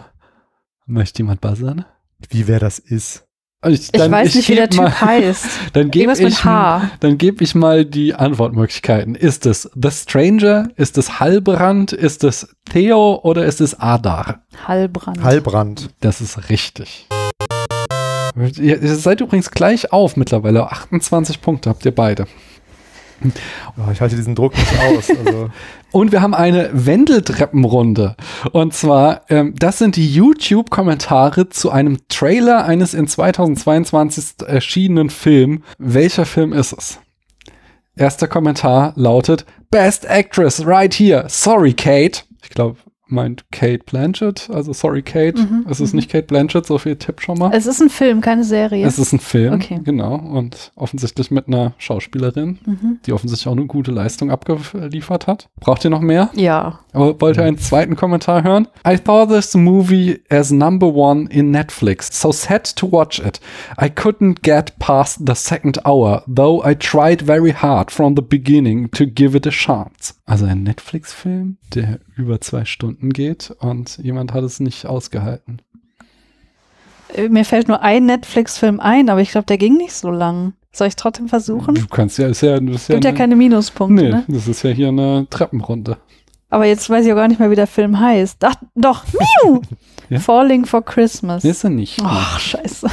Möchte 0.86 1.20
jemand 1.20 1.40
buzzern? 1.40 1.86
Wie 2.30 2.50
wer 2.50 2.60
das 2.60 2.80
ist. 2.80 3.24
Ich, 3.66 3.94
Ich 3.94 4.12
weiß 4.12 4.36
nicht, 4.36 4.50
wie 4.50 4.56
der 4.56 4.68
geb 4.68 4.78
mal, 4.82 4.90
Typ 4.90 5.02
heißt. 5.02 5.46
Dann 5.72 5.90
gebe 5.90 6.12
ich, 6.12 6.44
H. 6.44 6.92
dann 7.00 7.18
geb 7.18 7.40
ich 7.40 7.56
mal 7.56 7.86
die 7.86 8.14
Antwortmöglichkeiten. 8.14 9.16
Ist 9.16 9.46
es 9.46 9.72
The 9.82 9.90
Stranger? 9.90 10.68
Ist 10.76 10.98
es 10.98 11.22
Halbrand? 11.22 11.94
Ist 11.94 12.26
es 12.26 12.54
Theo? 12.70 13.22
Oder 13.24 13.46
ist 13.46 13.62
es 13.62 13.80
Adar? 13.80 14.44
Hallbrand. 14.68 15.24
Halbrand. 15.24 15.92
Das 16.02 16.20
ist 16.20 16.50
richtig. 16.50 17.08
Ihr, 18.36 18.82
ihr 18.82 18.96
seid 18.98 19.22
übrigens 19.22 19.50
gleich 19.50 19.94
auf 19.94 20.18
mittlerweile. 20.18 20.70
28 20.70 21.40
Punkte 21.40 21.70
habt 21.70 21.86
ihr 21.86 21.96
beide. 21.96 22.28
Oh, 23.78 23.90
ich 23.94 24.02
halte 24.02 24.18
diesen 24.18 24.36
Druck 24.36 24.58
nicht 24.58 24.78
aus. 24.82 25.10
Also, 25.10 25.50
Und 25.94 26.12
wir 26.12 26.24
haben 26.24 26.34
eine 26.34 26.72
Wendeltreppenrunde. 26.74 28.16
Und 28.52 28.74
zwar, 28.74 29.22
ähm, 29.30 29.54
das 29.58 29.78
sind 29.78 29.96
die 29.96 30.12
YouTube-Kommentare 30.12 31.50
zu 31.50 31.70
einem 31.70 32.00
Trailer 32.10 32.66
eines 32.66 32.96
in 32.96 33.08
2022 33.08 34.48
erschienenen 34.48 35.12
Film. 35.12 35.62
Welcher 35.78 36.26
Film 36.26 36.52
ist 36.52 36.74
es? 36.74 37.00
Erster 37.96 38.28
Kommentar 38.28 38.94
lautet 38.96 39.46
Best 39.70 40.06
Actress 40.06 40.66
right 40.66 40.92
here. 40.92 41.26
Sorry, 41.30 41.74
Kate. 41.74 42.24
Ich 42.42 42.50
glaube, 42.50 42.78
meint 43.14 43.46
Kate 43.52 43.84
Blanchett. 43.86 44.50
Also 44.52 44.74
sorry, 44.74 45.02
Kate. 45.02 45.40
Mhm, 45.40 45.66
Es 45.70 45.80
ist 45.80 45.94
nicht 45.94 46.10
Kate 46.12 46.26
Blanchett, 46.28 46.66
so 46.66 46.78
viel 46.78 46.96
Tipp 46.98 47.22
schon 47.22 47.38
mal. 47.38 47.52
Es 47.54 47.66
ist 47.66 47.82
ein 47.82 47.90
Film, 47.90 48.20
keine 48.22 48.44
Serie. 48.44 48.86
Es 48.86 49.00
ist 49.00 49.14
ein 49.14 49.20
Film, 49.20 49.54
Okay. 49.54 49.80
genau. 49.84 50.16
Und 50.16 50.72
offensichtlich 50.76 51.32
mit 51.32 51.48
einer 51.48 51.74
Schauspielerin, 51.78 52.60
Mhm. 52.66 52.98
die 53.06 53.14
offensichtlich 53.14 53.48
auch 53.48 53.56
eine 53.58 53.66
gute 53.68 53.92
Leistung 53.92 54.32
abgeliefert 54.32 55.28
hat. 55.28 55.48
Braucht 55.60 55.84
ihr 55.86 55.90
noch 55.90 56.02
mehr? 56.02 56.30
Ja. 56.36 56.80
Aber 56.92 57.20
wollt 57.22 57.38
ihr 57.38 57.44
einen 57.44 57.58
zweiten 57.58 57.96
Kommentar 57.96 58.44
hören? 58.44 58.68
I 58.88 58.98
thought 58.98 59.30
this 59.30 59.54
movie 59.56 60.20
as 60.30 60.52
number 60.52 60.88
one 60.94 61.28
in 61.30 61.52
Netflix, 61.52 62.20
so 62.20 62.32
sad 62.32 62.76
to 62.76 62.92
watch 62.92 63.20
it. 63.20 63.40
I 63.82 63.86
couldn't 63.90 64.42
get 64.44 64.78
past 64.80 65.22
the 65.26 65.34
second 65.36 65.86
hour, 65.86 66.24
though 66.28 66.64
I 66.66 66.76
tried 66.76 67.22
very 67.24 67.52
hard 67.52 67.92
from 67.92 68.16
the 68.16 68.22
beginning 68.22 68.90
to 68.92 69.06
give 69.06 69.36
it 69.38 69.48
a 69.48 69.52
chance. 69.52 70.16
Also 70.26 70.46
ein 70.46 70.64
Netflix-Film, 70.64 71.58
der 71.76 72.00
über 72.16 72.40
zwei 72.40 72.64
Stunden 72.66 73.10
geht 73.12 73.54
und 73.60 73.98
jemand 73.98 74.34
hat 74.34 74.44
es 74.44 74.60
nicht 74.62 74.86
ausgehalten. 74.86 75.62
Äh, 77.14 77.30
Mir 77.30 77.46
fällt 77.46 77.68
nur 77.68 77.82
ein 77.82 78.06
Netflix-Film 78.06 78.80
ein, 78.80 79.10
aber 79.10 79.22
ich 79.22 79.32
glaube, 79.32 79.46
der 79.48 79.58
ging 79.58 79.76
nicht 79.78 79.94
so 79.94 80.10
lang. 80.10 80.54
Soll 80.72 80.88
ich 80.88 80.96
trotzdem 80.96 81.28
versuchen? 81.28 81.76
Du 81.76 81.88
kannst 81.88 82.18
ja, 82.18 82.28
ist 82.28 82.42
ja, 82.42 82.56
ist 82.56 82.88
ja, 82.90 82.96
Gibt 82.96 83.04
ja 83.06 83.10
eine- 83.10 83.18
keine 83.18 83.36
Minuspunkte, 83.36 84.02
Nee, 84.04 84.10
ne? 84.10 84.24
das 84.28 84.48
ist 84.48 84.64
ja 84.64 84.72
hier 84.72 84.88
eine 84.88 85.28
Treppenrunde. 85.30 85.98
Aber 86.50 86.66
jetzt 86.66 86.90
weiß 86.90 87.06
ich 87.06 87.12
auch 87.12 87.16
gar 87.18 87.28
nicht 87.28 87.40
mehr, 87.40 87.52
wie 87.52 87.56
der 87.56 87.68
Film 87.68 88.00
heißt. 88.00 88.44
Ach, 88.44 88.56
doch. 88.76 89.04
Miau! 89.14 89.62
Ja? 90.10 90.20
Falling 90.20 90.66
for 90.66 90.84
Christmas. 90.84 91.46
Ist 91.46 91.64
er 91.64 91.70
nicht. 91.70 91.98
Ach, 92.04 92.38
scheiße. 92.38 92.88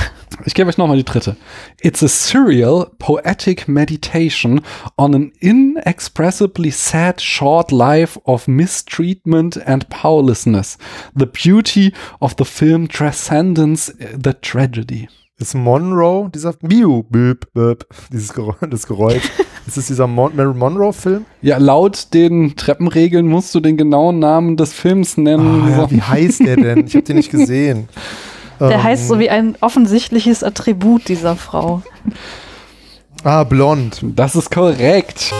Ich 0.46 0.54
gebe 0.54 0.68
euch 0.68 0.78
nochmal 0.78 0.96
die 0.96 1.04
dritte. 1.04 1.36
It's 1.82 2.02
a 2.02 2.08
surreal, 2.08 2.90
poetic 2.98 3.68
meditation 3.68 4.62
on 4.96 5.14
an 5.14 5.32
inexpressibly 5.40 6.70
sad 6.70 7.20
short 7.20 7.70
life 7.70 8.18
of 8.24 8.48
mistreatment 8.48 9.56
and 9.66 9.88
powerlessness. 9.90 10.78
The 11.14 11.26
beauty 11.26 11.92
of 12.20 12.34
the 12.38 12.44
film 12.44 12.88
transcends 12.88 13.94
the 13.98 14.32
tragedy. 14.40 15.08
ist 15.40 15.54
Monroe, 15.54 16.30
dieser 16.32 16.54
Miu, 16.60 17.02
Böp, 17.02 17.52
Böp, 17.54 17.86
dieses 18.12 18.32
Geräusch, 18.32 18.56
das 18.68 18.86
Geräusch. 18.86 19.22
ist 19.66 19.78
es 19.78 19.86
dieser 19.86 20.06
Mon 20.06 20.36
Marilyn 20.36 20.58
Monroe-Film? 20.58 21.24
Ja, 21.40 21.56
laut 21.56 22.12
den 22.12 22.56
Treppenregeln 22.56 23.26
musst 23.26 23.54
du 23.54 23.60
den 23.60 23.76
genauen 23.76 24.18
Namen 24.18 24.56
des 24.56 24.72
Films 24.72 25.16
nennen. 25.16 25.62
Ah, 25.64 25.70
ja, 25.70 25.90
wie 25.90 26.02
heißt 26.02 26.40
der 26.40 26.56
denn? 26.56 26.86
Ich 26.86 26.94
habe 26.94 27.04
den 27.04 27.16
nicht 27.16 27.30
gesehen. 27.30 27.88
Der 28.60 28.70
Ähm, 28.72 28.82
heißt 28.82 29.08
so 29.08 29.18
wie 29.18 29.30
ein 29.30 29.56
offensichtliches 29.60 30.42
Attribut 30.44 31.08
dieser 31.08 31.34
Frau. 31.36 31.82
Ah, 33.24 33.44
blond. 33.44 34.00
Das 34.02 34.36
ist 34.36 34.50
korrekt. 34.50 35.32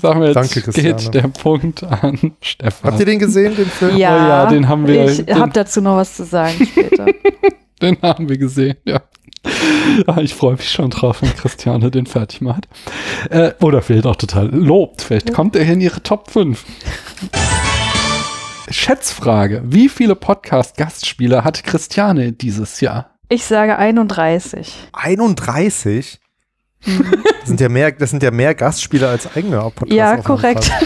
Sagen 0.00 0.20
wir 0.20 0.28
jetzt, 0.28 0.36
Danke, 0.36 0.62
Christiane. 0.62 0.94
geht 0.96 1.14
der 1.14 1.28
Punkt 1.28 1.82
an 1.84 2.32
Stefan. 2.40 2.90
Habt 2.90 3.00
ihr 3.00 3.06
den 3.06 3.18
gesehen, 3.18 3.54
den 3.54 3.66
Film? 3.66 3.96
Ja, 3.96 4.16
ja, 4.28 4.46
den 4.46 4.68
haben 4.68 4.86
wir- 4.86 5.04
Ich 5.06 5.34
habe 5.34 5.52
dazu 5.52 5.80
noch 5.80 5.96
was 5.96 6.16
zu 6.16 6.24
sagen 6.24 6.66
später. 6.66 7.06
Den 7.82 7.98
haben 8.00 8.26
wir 8.30 8.38
gesehen, 8.38 8.76
ja. 8.86 9.02
Ah, 10.06 10.16
Ich 10.22 10.34
freue 10.34 10.52
mich 10.54 10.70
schon 10.70 10.88
drauf, 10.88 11.20
wenn 11.20 11.28
Christiane 11.36 11.90
den 11.90 12.06
fertig 12.06 12.40
macht. 12.40 12.66
Äh, 13.28 13.52
oder 13.60 13.82
vielleicht 13.82 14.06
auch 14.06 14.16
total 14.16 14.46
lobt. 14.48 15.02
Vielleicht 15.02 15.34
kommt 15.34 15.54
er 15.56 15.62
hier 15.64 15.74
in 15.74 15.82
ihre 15.82 16.02
Top 16.02 16.30
5. 16.30 16.64
Schätzfrage. 18.68 19.62
Wie 19.64 19.88
viele 19.88 20.16
Podcast-Gastspiele 20.16 21.44
hat 21.44 21.62
Christiane 21.64 22.32
dieses 22.32 22.80
Jahr? 22.80 23.16
Ich 23.28 23.44
sage 23.44 23.76
31. 23.78 24.74
31? 24.92 26.20
Das 26.84 27.48
sind 27.48 27.60
ja 27.60 27.68
mehr, 27.68 27.90
das 27.92 28.10
sind 28.10 28.22
ja 28.22 28.30
mehr 28.30 28.54
Gastspieler 28.54 29.08
als 29.08 29.34
eigene 29.36 29.58
Podcasts. 29.58 29.94
Ja, 29.94 30.16
korrekt. 30.18 30.70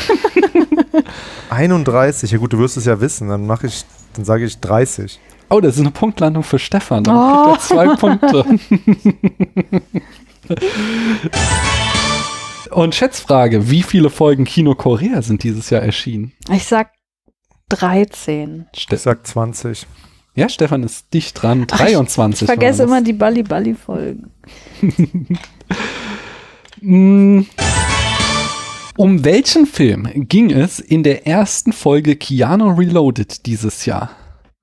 31. 1.50 2.30
Ja 2.30 2.38
gut, 2.38 2.52
du 2.52 2.58
wirst 2.58 2.76
es 2.76 2.84
ja 2.86 3.00
wissen. 3.00 3.28
Dann 3.28 3.46
mache 3.46 3.66
ich, 3.66 3.84
dann 4.14 4.24
sage 4.24 4.44
ich 4.44 4.58
30. 4.60 5.18
Oh, 5.50 5.60
das 5.60 5.74
ist 5.74 5.80
eine 5.80 5.90
Punktlandung 5.90 6.42
für 6.42 6.58
Stefan. 6.58 7.04
Dann 7.04 7.16
Oh. 7.16 7.54
kriegt 7.54 7.56
er 7.56 7.60
zwei 7.60 7.96
Punkte. 7.96 8.44
Und 12.70 12.94
Schätzfrage. 12.94 13.70
Wie 13.70 13.82
viele 13.82 14.10
Folgen 14.10 14.44
Kino 14.44 14.74
Korea 14.74 15.22
sind 15.22 15.42
dieses 15.42 15.70
Jahr 15.70 15.82
erschienen? 15.82 16.32
Ich 16.50 16.66
sag 16.66 16.92
13. 17.70 18.66
Ste 18.76 18.94
Ich 18.96 19.00
sag 19.00 19.26
20. 19.26 19.86
ja, 20.34 20.48
Stefan 20.48 20.82
ist 20.82 21.12
dicht 21.14 21.40
dran. 21.42 21.66
Ach, 21.70 21.80
ich- 21.80 21.86
23. 21.92 22.42
Ich 22.42 22.46
vergesse 22.46 22.82
immer 22.82 23.02
die 23.02 23.12
Balli-Balli-Folgen. 23.14 24.30
Mm. 26.82 27.42
Um 28.96 29.24
welchen 29.24 29.66
Film 29.66 30.08
ging 30.28 30.50
es 30.50 30.78
in 30.78 31.02
der 31.02 31.26
ersten 31.26 31.72
Folge 31.72 32.16
Keanu 32.16 32.70
Reloaded 32.70 33.44
dieses 33.46 33.84
Jahr? 33.86 34.10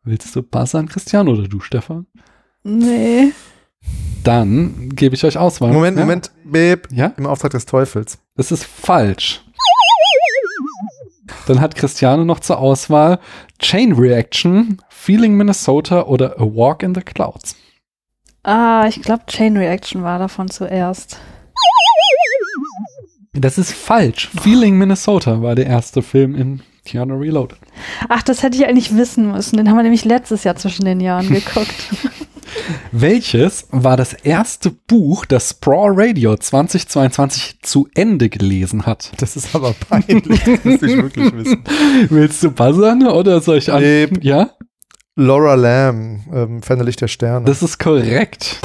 Willst 0.04 0.36
du 0.36 0.42
buzzern, 0.44 0.88
Christian, 0.88 1.28
oder 1.28 1.48
du, 1.48 1.60
Stefan? 1.60 2.08
Nee. 2.64 3.32
Dann 4.24 4.90
gebe 4.90 5.16
ich 5.16 5.24
euch 5.24 5.38
Auswahl. 5.38 5.72
Moment, 5.72 5.98
ja? 5.98 6.04
Moment. 6.04 6.32
Beep. 6.44 6.88
Ja, 6.92 7.14
Im 7.18 7.26
Auftrag 7.26 7.52
des 7.52 7.66
Teufels. 7.66 8.18
das 8.36 8.52
ist 8.52 8.64
falsch. 8.66 9.44
Dann 11.48 11.62
hat 11.62 11.76
Christiane 11.76 12.26
noch 12.26 12.42
zur 12.42 12.60
Auswahl 12.60 13.20
Chain 13.60 13.94
Reaction, 13.94 14.80
Feeling 14.90 15.36
Minnesota 15.36 16.04
oder 16.04 16.40
A 16.40 16.44
Walk 16.44 16.84
in 16.84 16.94
the 16.94 17.02
Clouds. 17.02 17.56
Ah, 18.44 18.86
ich 18.88 19.02
glaube, 19.02 19.26
Chain 19.28 19.56
Reaction 19.58 20.04
war 20.04 20.20
davon 20.20 20.50
zuerst. 20.50 21.20
Das 23.34 23.58
ist 23.58 23.72
falsch. 23.72 24.30
Feeling 24.42 24.78
Minnesota 24.78 25.42
war 25.42 25.56
der 25.56 25.68
erste 25.68 26.02
Film 26.02 26.36
in 26.36 26.62
Keanu 26.84 27.18
Reloaded. 27.18 27.60
Ach, 28.10 28.24
das 28.24 28.44
hätte 28.44 28.58
ich 28.58 28.66
eigentlich 28.66 28.96
wissen 28.96 29.32
müssen. 29.32 29.58
Den 29.58 29.70
haben 29.70 29.78
wir 29.78 29.84
nämlich 29.84 30.06
letztes 30.06 30.44
Jahr 30.44 30.56
zwischen 30.56 30.86
den 30.86 31.00
Jahren 31.00 31.30
geguckt. 31.30 31.76
Welches 32.92 33.68
war 33.72 33.98
das 33.98 34.14
erste 34.14 34.72
Buch, 34.72 35.26
das 35.26 35.52
Sprawl 35.52 35.94
Radio 35.96 36.36
2022 36.36 37.60
zu 37.62 37.88
Ende 37.96 38.30
gelesen 38.30 38.86
hat? 38.86 39.12
Das 39.18 39.36
ist 39.36 39.54
aber 39.56 39.74
peinlich. 39.90 40.44
Das 40.44 40.64
müsste 40.64 40.86
ich 40.86 40.98
wirklich 40.98 41.34
wissen. 41.34 41.64
Willst 42.10 42.44
du 42.44 42.52
buzzern 42.52 43.08
oder 43.08 43.42
soll 43.42 43.58
ich 43.58 43.72
an? 43.72 43.82
Nee. 43.82 44.08
Ja, 44.22 44.52
Laura 45.16 45.56
Lamb, 45.56 46.22
ähm, 46.32 46.62
Fernlicht 46.62 47.02
der 47.02 47.08
Sterne. 47.08 47.46
das 47.46 47.64
ist 47.64 47.80
korrekt. 47.80 48.60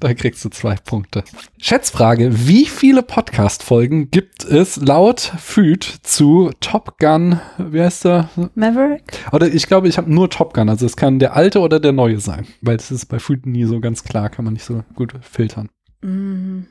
Da 0.10 0.14
kriegst 0.14 0.42
du 0.44 0.48
zwei 0.48 0.76
Punkte. 0.76 1.24
Schätzfrage. 1.58 2.48
Wie 2.48 2.64
viele 2.64 3.02
Podcast-Folgen 3.02 4.10
gibt 4.10 4.44
es 4.44 4.76
laut 4.76 5.20
Füd 5.20 5.84
zu 5.84 6.50
Top 6.60 6.98
Gun, 6.98 7.38
wie 7.58 7.82
heißt 7.82 8.06
der? 8.06 8.30
Maverick? 8.54 9.02
Oder 9.32 9.48
ich 9.48 9.66
glaube, 9.66 9.88
ich 9.88 9.98
habe 9.98 10.10
nur 10.10 10.30
Top 10.30 10.54
Gun. 10.54 10.70
Also 10.70 10.86
es 10.86 10.96
kann 10.96 11.18
der 11.18 11.36
alte 11.36 11.60
oder 11.60 11.80
der 11.80 11.92
neue 11.92 12.18
sein. 12.18 12.46
Weil 12.62 12.78
das 12.78 12.90
ist 12.90 13.06
bei 13.06 13.18
Füd 13.18 13.44
nie 13.44 13.64
so 13.64 13.78
ganz 13.80 14.02
klar, 14.02 14.30
kann 14.30 14.46
man 14.46 14.54
nicht 14.54 14.64
so 14.64 14.84
gut 14.94 15.12
filtern. 15.20 15.68
Mhm. 16.00 16.66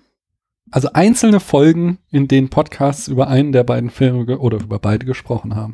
Also 0.72 0.90
einzelne 0.94 1.40
Folgen, 1.40 2.00
in 2.10 2.28
denen 2.28 2.50
Podcasts 2.50 3.08
über 3.08 3.28
einen 3.28 3.52
der 3.52 3.64
beiden 3.64 3.92
Filme 3.92 4.40
oder 4.40 4.60
über 4.60 4.80
beide 4.80 5.06
gesprochen 5.06 5.56
haben. 5.56 5.74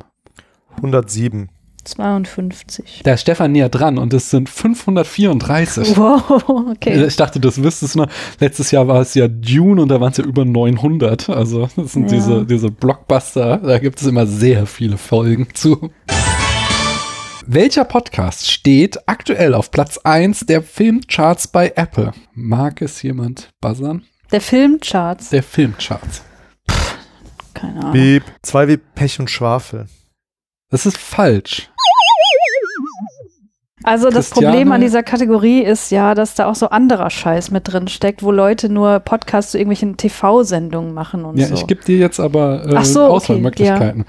107. 0.76 1.48
52. 1.86 3.00
Da 3.04 3.14
ist 3.14 3.22
Stefan 3.22 3.52
näher 3.52 3.68
dran 3.68 3.98
und 3.98 4.12
es 4.12 4.30
sind 4.30 4.48
534. 4.48 5.96
Wow, 5.96 6.48
okay. 6.48 7.04
Ich 7.06 7.16
dachte, 7.16 7.40
das 7.40 7.62
wüsstest 7.62 7.94
du 7.94 8.00
noch. 8.00 8.08
Letztes 8.40 8.70
Jahr 8.70 8.86
war 8.88 9.00
es 9.00 9.14
ja 9.14 9.28
Dune 9.28 9.80
und 9.82 9.88
da 9.88 10.00
waren 10.00 10.10
es 10.12 10.18
ja 10.18 10.24
über 10.24 10.44
900. 10.44 11.28
Also 11.30 11.68
das 11.76 11.92
sind 11.92 12.10
Ja. 12.10 12.16
diese, 12.16 12.44
diese 12.44 12.70
Blockbuster. 12.70 13.58
Da 13.58 13.78
gibt 13.78 14.00
es 14.00 14.06
immer 14.06 14.26
sehr 14.26 14.66
viele 14.66 14.98
Folgen 14.98 15.48
zu. 15.54 15.90
Welcher 17.46 17.84
Podcast 17.84 18.50
steht 18.50 19.08
aktuell 19.08 19.54
auf 19.54 19.70
Platz 19.70 19.98
1 19.98 20.40
der 20.46 20.62
Filmcharts 20.62 21.46
bei 21.48 21.72
Apple? 21.76 22.12
Mag 22.34 22.82
es 22.82 23.02
jemand 23.02 23.50
buzzern? 23.60 24.04
Der 24.32 24.40
Filmcharts. 24.40 25.30
Der 25.30 25.44
Filmcharts. 25.44 26.22
Keine 27.54 27.80
Ahnung. 27.80 27.94
Wie, 27.94 28.20
zwei 28.42 28.66
wie 28.66 28.76
Pech 28.76 29.20
und 29.20 29.30
Schwafel. 29.30 29.86
Das 30.70 30.84
ist 30.86 30.98
falsch. 30.98 31.70
Also 33.86 34.10
das 34.10 34.30
Christiane- 34.30 34.48
Problem 34.56 34.72
an 34.72 34.80
dieser 34.80 35.02
Kategorie 35.02 35.60
ist 35.62 35.90
ja, 35.90 36.14
dass 36.14 36.34
da 36.34 36.46
auch 36.46 36.54
so 36.56 36.68
anderer 36.70 37.08
Scheiß 37.08 37.50
mit 37.50 37.72
drin 37.72 37.88
steckt, 37.88 38.22
wo 38.22 38.30
Leute 38.32 38.68
nur 38.68 38.98
Podcasts 39.00 39.52
zu 39.52 39.58
irgendwelchen 39.58 39.96
TV-Sendungen 39.96 40.92
machen 40.92 41.24
und 41.24 41.38
Ja, 41.38 41.46
so. 41.46 41.54
ich 41.54 41.66
gebe 41.66 41.84
dir 41.84 41.96
jetzt 41.98 42.18
aber 42.20 42.66
äh, 42.66 42.84
so, 42.84 43.04
okay, 43.04 43.12
Auswahlmöglichkeiten. 43.12 44.04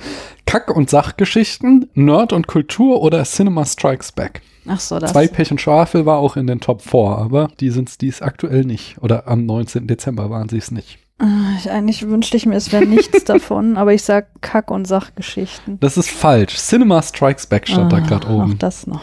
Kack- 0.46 0.76
und 0.76 0.90
Sachgeschichten, 0.90 1.90
Nerd 1.94 2.34
und 2.34 2.48
Kultur 2.48 3.02
oder 3.02 3.24
Cinema 3.24 3.66
Strikes 3.66 4.12
Back. 4.12 4.42
Ach 4.68 4.80
so, 4.80 4.98
das. 5.00 5.12
Zwei 5.14 5.28
Pech 5.28 5.52
und 5.52 5.62
Schwafel 5.62 6.06
war 6.06 6.18
auch 6.18 6.36
in 6.38 6.48
den 6.48 6.60
Top 6.60 6.82
4, 6.82 7.00
aber 7.00 7.50
die 7.60 7.70
sind 7.70 7.90
es 8.04 8.22
aktuell 8.22 8.64
nicht. 8.66 8.98
Oder 9.02 9.28
am 9.28 9.46
19. 9.46 9.88
Dezember 9.88 10.30
waren 10.30 10.50
sie 10.50 10.58
es 10.58 10.72
nicht. 10.72 11.00
Ah, 11.20 11.26
Eigentlich 11.72 12.08
wünschte 12.08 12.38
ich 12.38 12.46
mir, 12.46 12.56
es 12.56 12.72
wäre 12.72 12.86
nichts 12.86 13.24
davon, 13.26 13.78
aber 13.78 13.94
ich 13.94 14.04
sag 14.04 14.28
Kack- 14.42 14.70
und 14.72 14.86
Sachgeschichten. 14.88 15.80
Das 15.80 15.98
ist 15.98 16.10
falsch. 16.10 16.56
Cinema 16.58 17.02
Strikes 17.02 17.46
Back 17.48 17.68
stand 17.68 17.92
da 17.92 17.98
Ah, 17.98 18.00
gerade 18.02 18.28
Auch 18.28 18.44
oben. 18.44 18.58
das 18.60 18.88
noch. 18.88 19.02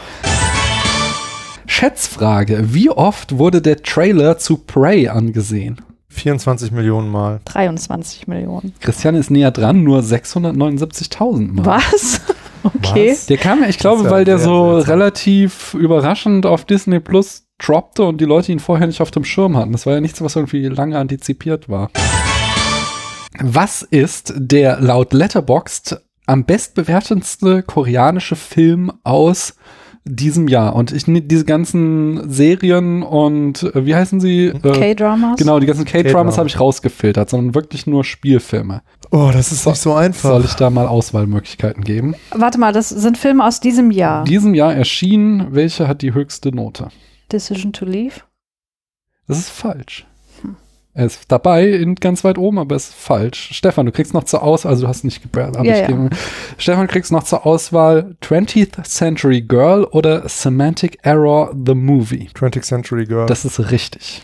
Schätzfrage. 1.74 2.72
Wie 2.72 2.88
oft 2.88 3.36
wurde 3.38 3.60
der 3.60 3.82
Trailer 3.82 4.38
zu 4.38 4.58
Prey 4.58 5.08
angesehen? 5.08 5.80
24 6.08 6.70
Millionen 6.70 7.08
Mal. 7.08 7.40
23 7.46 8.28
Millionen. 8.28 8.72
Christian 8.78 9.16
ist 9.16 9.28
näher 9.28 9.50
dran, 9.50 9.82
nur 9.82 9.98
679.000 10.00 11.52
Mal. 11.52 11.66
Was? 11.66 12.20
Okay. 12.66 13.10
Was? 13.10 13.26
Der 13.26 13.36
kam, 13.36 13.62
ich 13.64 13.76
glaube, 13.76 14.04
ja 14.04 14.10
weil 14.10 14.24
der 14.24 14.38
so 14.38 14.76
seltsam. 14.76 14.90
relativ 14.94 15.74
überraschend 15.74 16.46
auf 16.46 16.64
Disney 16.64 16.98
Plus 16.98 17.44
droppte 17.58 18.04
und 18.04 18.22
die 18.22 18.24
Leute 18.24 18.52
ihn 18.52 18.58
vorher 18.58 18.86
nicht 18.86 19.02
auf 19.02 19.10
dem 19.10 19.22
Schirm 19.22 19.54
hatten. 19.58 19.72
Das 19.72 19.84
war 19.84 19.92
ja 19.92 20.00
nichts, 20.00 20.22
was 20.22 20.34
irgendwie 20.34 20.66
lange 20.68 20.98
antizipiert 20.98 21.68
war. 21.68 21.90
Was 23.38 23.82
ist 23.82 24.32
der 24.36 24.80
laut 24.80 25.12
Letterboxd 25.12 26.00
am 26.24 26.46
bestbewertendste 26.46 27.62
koreanische 27.62 28.34
Film 28.34 28.90
aus 29.02 29.56
diesem 30.04 30.48
Jahr? 30.48 30.76
Und 30.76 30.92
ich 30.92 31.04
diese 31.06 31.44
ganzen 31.44 32.30
Serien 32.30 33.02
und 33.02 33.62
äh, 33.62 33.86
wie 33.86 33.94
heißen 33.94 34.20
sie? 34.20 34.46
Äh, 34.46 34.60
K-Dramas? 34.60 35.38
genau, 35.38 35.58
die 35.58 35.66
ganzen 35.66 35.84
K-Dramas 35.84 36.12
K-Drama. 36.12 36.36
habe 36.36 36.48
ich 36.48 36.60
rausgefiltert, 36.60 37.30
sondern 37.30 37.54
wirklich 37.54 37.86
nur 37.86 38.04
Spielfilme. 38.04 38.82
Oh, 39.10 39.30
das 39.32 39.52
ist 39.52 39.66
nicht 39.66 39.76
so 39.76 39.94
einfach. 39.94 40.30
Soll 40.30 40.44
ich 40.44 40.54
da 40.54 40.70
mal 40.70 40.86
Auswahlmöglichkeiten 40.86 41.84
geben? 41.84 42.14
Warte 42.30 42.58
mal, 42.58 42.72
das 42.72 42.88
sind 42.88 43.16
Filme 43.18 43.44
aus 43.44 43.60
diesem 43.60 43.90
Jahr. 43.90 44.24
diesem 44.24 44.54
Jahr 44.54 44.74
erschienen. 44.74 45.48
Welche 45.50 45.88
hat 45.88 46.02
die 46.02 46.14
höchste 46.14 46.54
Note? 46.54 46.88
Decision 47.32 47.72
to 47.72 47.84
Leave. 47.84 48.20
Das 49.26 49.38
ist 49.38 49.50
falsch. 49.50 50.06
Er 50.96 51.06
ist 51.06 51.22
dabei, 51.28 51.66
in, 51.70 51.96
ganz 51.96 52.22
weit 52.22 52.38
oben, 52.38 52.58
aber 52.60 52.76
es 52.76 52.90
ist 52.90 52.94
falsch. 52.94 53.50
Stefan, 53.52 53.84
du 53.86 53.90
kriegst 53.92 54.14
noch 54.14 54.22
zur 54.24 54.44
Auswahl, 54.44 54.70
also 54.70 54.82
du 54.84 54.88
hast 54.88 55.02
nicht 55.02 55.22
gebrannt, 55.22 55.56
aber 55.56 55.66
Ja, 55.66 55.74
ich 55.74 55.80
ja. 55.80 55.86
gebe- 55.88 56.10
Stefan, 56.56 56.86
kriegst 56.86 57.10
noch 57.10 57.24
zur 57.24 57.44
Auswahl 57.44 58.14
20th 58.22 58.84
Century 58.84 59.40
Girl 59.42 59.84
oder 59.90 60.28
Semantic 60.28 60.98
Error 61.02 61.52
The 61.66 61.74
Movie. 61.74 62.28
20th 62.34 62.62
Century 62.62 63.06
Girl. 63.06 63.26
Das 63.26 63.44
ist 63.44 63.58
richtig. 63.72 64.22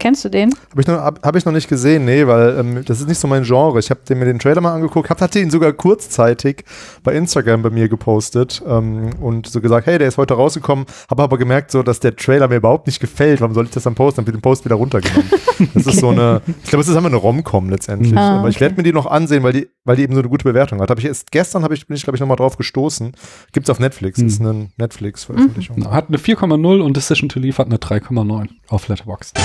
Kennst 0.00 0.24
du 0.24 0.30
den? 0.30 0.54
Habe 0.70 0.80
ich, 0.80 0.86
noch- 0.86 0.98
hab, 0.98 1.24
hab 1.24 1.36
ich 1.36 1.44
noch 1.44 1.52
nicht 1.52 1.68
gesehen, 1.68 2.06
nee, 2.06 2.26
weil 2.26 2.58
ähm, 2.58 2.82
das 2.86 3.00
ist 3.00 3.08
nicht 3.08 3.18
so 3.18 3.28
mein 3.28 3.42
Genre. 3.44 3.78
Ich 3.78 3.90
habe 3.90 4.00
mir 4.14 4.24
den 4.24 4.38
Trailer 4.38 4.62
mal 4.62 4.74
angeguckt, 4.74 5.10
hab, 5.10 5.20
hatte 5.20 5.38
ihn 5.38 5.50
sogar 5.50 5.74
kurzzeitig 5.74 6.64
bei 7.04 7.14
Instagram 7.14 7.62
bei 7.62 7.68
mir 7.68 7.88
gepostet 7.88 8.62
ähm, 8.66 9.10
und 9.20 9.46
so 9.46 9.60
gesagt, 9.60 9.86
hey, 9.86 9.98
der 9.98 10.08
ist 10.08 10.16
heute 10.16 10.34
rausgekommen, 10.34 10.86
habe 11.10 11.22
aber 11.22 11.36
gemerkt, 11.36 11.70
so, 11.70 11.82
dass 11.82 12.00
der 12.00 12.16
Trailer 12.16 12.48
mir 12.48 12.56
überhaupt 12.56 12.86
nicht 12.86 12.98
gefällt. 12.98 13.42
Warum 13.42 13.54
soll 13.54 13.66
ich 13.66 13.70
das 13.72 13.82
dann 13.82 13.94
posten? 13.94 14.16
Dann 14.16 14.24
habe 14.24 14.30
ich 14.30 14.38
den 14.38 14.42
Post 14.42 14.64
wieder 14.64 14.76
runtergenommen. 14.76 15.30
Das 15.74 15.86
ist 15.86 16.00
so 16.00 16.08
eine, 16.08 16.40
ich 16.64 16.70
glaube, 16.70 16.80
es 16.80 16.88
ist 16.88 16.96
einfach 16.96 17.10
eine 17.10 17.18
Rom-Com 17.18 17.68
letztendlich. 17.68 18.16
Ah, 18.16 18.38
aber 18.38 18.48
ich 18.48 18.56
okay. 18.56 18.62
werde 18.62 18.76
mir 18.76 18.82
die 18.82 18.94
noch 18.94 19.04
ansehen, 19.04 19.42
weil 19.42 19.52
die, 19.52 19.68
weil 19.84 19.94
die 19.96 20.02
eben 20.02 20.14
so 20.14 20.20
eine 20.20 20.28
gute 20.30 20.44
Bewertung 20.44 20.80
hat. 20.80 20.90
Hab 20.90 20.98
ich 20.98 21.04
erst 21.04 21.30
gestern 21.30 21.64
habe 21.64 21.74
ich, 21.74 21.86
bin 21.86 21.96
ich, 21.96 22.02
glaube 22.02 22.16
ich, 22.16 22.20
nochmal 22.20 22.38
drauf 22.38 22.56
gestoßen. 22.56 23.12
Gibt's 23.52 23.68
auf 23.68 23.78
Netflix. 23.78 24.18
Hm. 24.18 24.26
Ist 24.26 24.40
eine 24.40 24.68
Netflix-Veröffentlichung. 24.78 25.90
Hat 25.90 26.08
eine 26.08 26.16
4,0 26.16 26.80
und 26.80 26.96
Decision 26.96 27.28
to 27.28 27.38
Leave 27.38 27.58
hat 27.58 27.66
eine 27.66 27.76
3,9 27.76 28.48
auf 28.68 28.88
Letterboxd. 28.88 29.38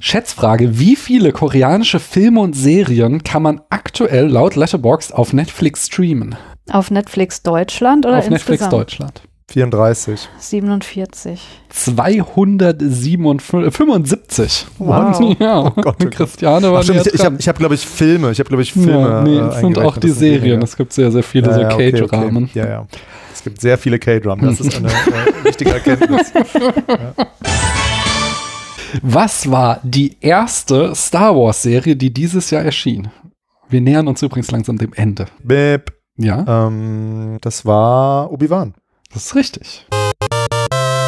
Schätzfrage: 0.00 0.78
Wie 0.78 0.96
viele 0.96 1.32
koreanische 1.32 2.00
Filme 2.00 2.40
und 2.40 2.54
Serien 2.54 3.22
kann 3.24 3.42
man 3.42 3.60
aktuell 3.70 4.26
laut 4.26 4.56
Letterboxd 4.56 5.14
auf 5.14 5.32
Netflix 5.32 5.86
streamen? 5.86 6.34
Auf 6.70 6.90
Netflix 6.90 7.42
Deutschland 7.42 8.04
oder 8.06 8.18
auf 8.18 8.28
Netflix 8.30 8.62
insgesamt? 8.62 8.72
Deutschland. 8.72 9.22
34. 9.48 10.28
47. 10.38 11.38
275. 11.68 14.66
Wow. 14.78 15.36
Ja, 15.38 15.60
Oh 15.60 15.70
Gott, 15.80 15.96
oh. 16.02 16.06
Christiane 16.10 16.72
war 16.72 16.80
Ach, 16.80 16.84
stimmt, 16.84 17.06
ich 17.06 17.14
ich 17.14 17.24
habe, 17.24 17.36
hab, 17.36 17.58
glaube 17.58 17.74
ich, 17.74 17.86
Filme. 17.86 18.30
Ich 18.30 18.38
habe, 18.38 18.48
glaube 18.48 18.62
ich, 18.62 18.72
Filme. 18.72 18.92
ja, 18.92 19.22
nee, 19.22 19.36
äh, 19.36 19.40
es 19.48 19.58
sind 19.60 19.78
auch 19.78 19.98
die 19.98 20.08
Serien. 20.10 20.42
weniger. 20.42 20.62
Es 20.64 20.74
gibt 20.76 20.92
sehr, 20.94 21.12
sehr 21.12 21.22
viele 21.22 21.52
so 21.52 21.60
Ja, 21.60 21.68
ja, 21.68 21.74
okay. 21.74 21.92
Ja, 22.54 22.66
ja. 22.68 22.86
Es 23.32 23.42
gibt 23.44 23.60
sehr 23.60 23.76
viele 23.76 23.98
K-Drum. 23.98 24.40
Das 24.40 24.60
ist 24.60 24.76
eine 24.76 24.88
äh, 24.88 25.44
wichtige 25.44 25.72
Erkenntnis. 25.72 26.32
Was 29.02 29.50
war 29.50 29.80
die 29.82 30.16
erste 30.20 30.94
Star 30.94 31.34
Wars-Serie, 31.34 31.96
die 31.96 32.12
dieses 32.12 32.50
Jahr 32.50 32.62
erschien? 32.62 33.08
Wir 33.68 33.80
nähern 33.80 34.06
uns 34.06 34.22
übrigens 34.22 34.50
langsam 34.50 34.78
dem 34.78 34.92
Ende. 34.92 35.26
Bip. 35.42 35.92
Ja, 36.16 36.66
Ähm, 36.68 37.38
das 37.40 37.66
war 37.66 38.30
Obi-Wan. 38.30 38.74
das 39.12 39.26
ist 39.26 39.34
richtig. 39.34 39.86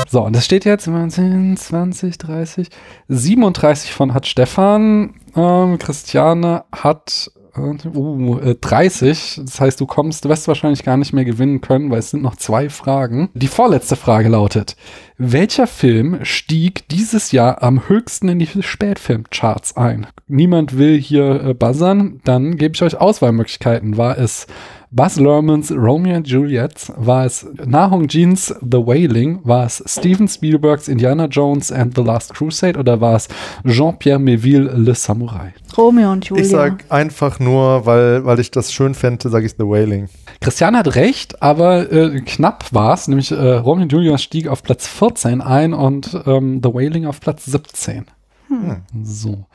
So, 0.09 0.23
und 0.25 0.35
das 0.35 0.45
steht 0.45 0.65
jetzt 0.65 0.85
10, 0.85 1.57
20, 1.57 2.19
30, 2.19 2.69
37 3.09 3.93
von 3.93 4.15
hat 4.15 4.27
Stefan. 4.27 5.15
Ähm, 5.37 5.79
Christiane 5.79 6.65
hat 6.73 7.31
uh, 7.59 8.39
äh, 8.39 8.55
30. 8.55 9.41
Das 9.45 9.61
heißt, 9.61 9.81
du 9.81 9.87
kommst, 9.87 10.25
du 10.25 10.29
wirst 10.29 10.49
wahrscheinlich 10.49 10.85
gar 10.85 10.97
nicht 10.97 11.13
mehr 11.13 11.25
gewinnen 11.25 11.61
können, 11.61 11.91
weil 11.91 11.99
es 11.99 12.11
sind 12.11 12.23
noch 12.23 12.37
zwei 12.37 12.69
Fragen. 12.69 13.31
Die 13.35 13.49
vorletzte 13.49 13.97
Frage 13.97 14.29
lautet: 14.29 14.77
Welcher 15.19 15.67
Film 15.67 16.25
stieg 16.25 16.89
dieses 16.89 17.33
Jahr 17.33 17.63
am 17.63 17.89
höchsten 17.89 18.29
in 18.29 18.39
die 18.39 18.49
Spätfilmcharts 18.63 19.77
ein? 19.77 20.07
Niemand 20.29 20.77
will 20.77 21.01
hier 21.01 21.45
äh, 21.45 21.55
buzzern. 21.55 22.21
Dann 22.25 22.57
gebe 22.57 22.75
ich 22.75 22.83
euch 22.83 22.97
Auswahlmöglichkeiten. 22.97 23.97
War 23.97 24.19
es 24.19 24.47
Buzz 24.93 25.17
Lermans 25.17 25.73
Romeo 25.73 26.17
and 26.17 26.29
Juliet? 26.29 26.93
War 26.97 27.27
es 27.27 27.47
Na 27.65 27.91
Hong 27.91 28.07
Jeans 28.07 28.55
The 28.61 28.79
Wailing? 28.79 29.41
War 29.43 29.67
es 29.67 29.83
Steven 29.87 30.29
Spielbergs 30.29 30.89
Indiana 30.89 31.27
Jones 31.27 31.73
and 31.73 31.97
the 31.97 32.03
Last 32.03 32.35
Crusade? 32.35 32.79
Oder 32.79 33.01
war 33.01 33.17
es 33.17 33.29
Jean-Pierre 33.65 34.19
Melville 34.19 34.71
Le 34.77 34.95
Samurai? 34.95 35.53
Romeo 35.77 36.13
und 36.13 36.25
Julia. 36.25 36.45
Ich 36.45 36.51
sag 36.51 36.85
einfach 36.89 37.41
nur, 37.41 37.85
weil, 37.85 38.25
weil 38.25 38.39
ich 38.39 38.51
das 38.51 38.73
schön 38.73 38.95
fände, 38.95 39.29
sage 39.29 39.47
ich 39.47 39.53
The 39.59 39.65
Wailing. 39.65 40.09
Christian 40.41 40.77
hat 40.77 40.95
recht, 40.95 41.43
aber 41.43 41.91
äh, 41.91 42.21
knapp 42.21 42.73
war 42.73 42.95
es. 42.95 43.09
Nämlich 43.09 43.33
äh, 43.33 43.35
Romeo 43.35 43.83
und 43.83 43.93
Juliet 43.93 44.21
stieg 44.21 44.47
auf 44.47 44.63
Platz 44.63 44.87
14 44.87 45.41
ein 45.41 45.75
und 45.75 46.17
ähm, 46.27 46.61
The 46.63 46.73
Wailing 46.73 47.07
auf 47.07 47.21
Platz 47.21 47.45
17. 47.47 48.07
Hm. 48.49 48.83
So. 49.03 49.47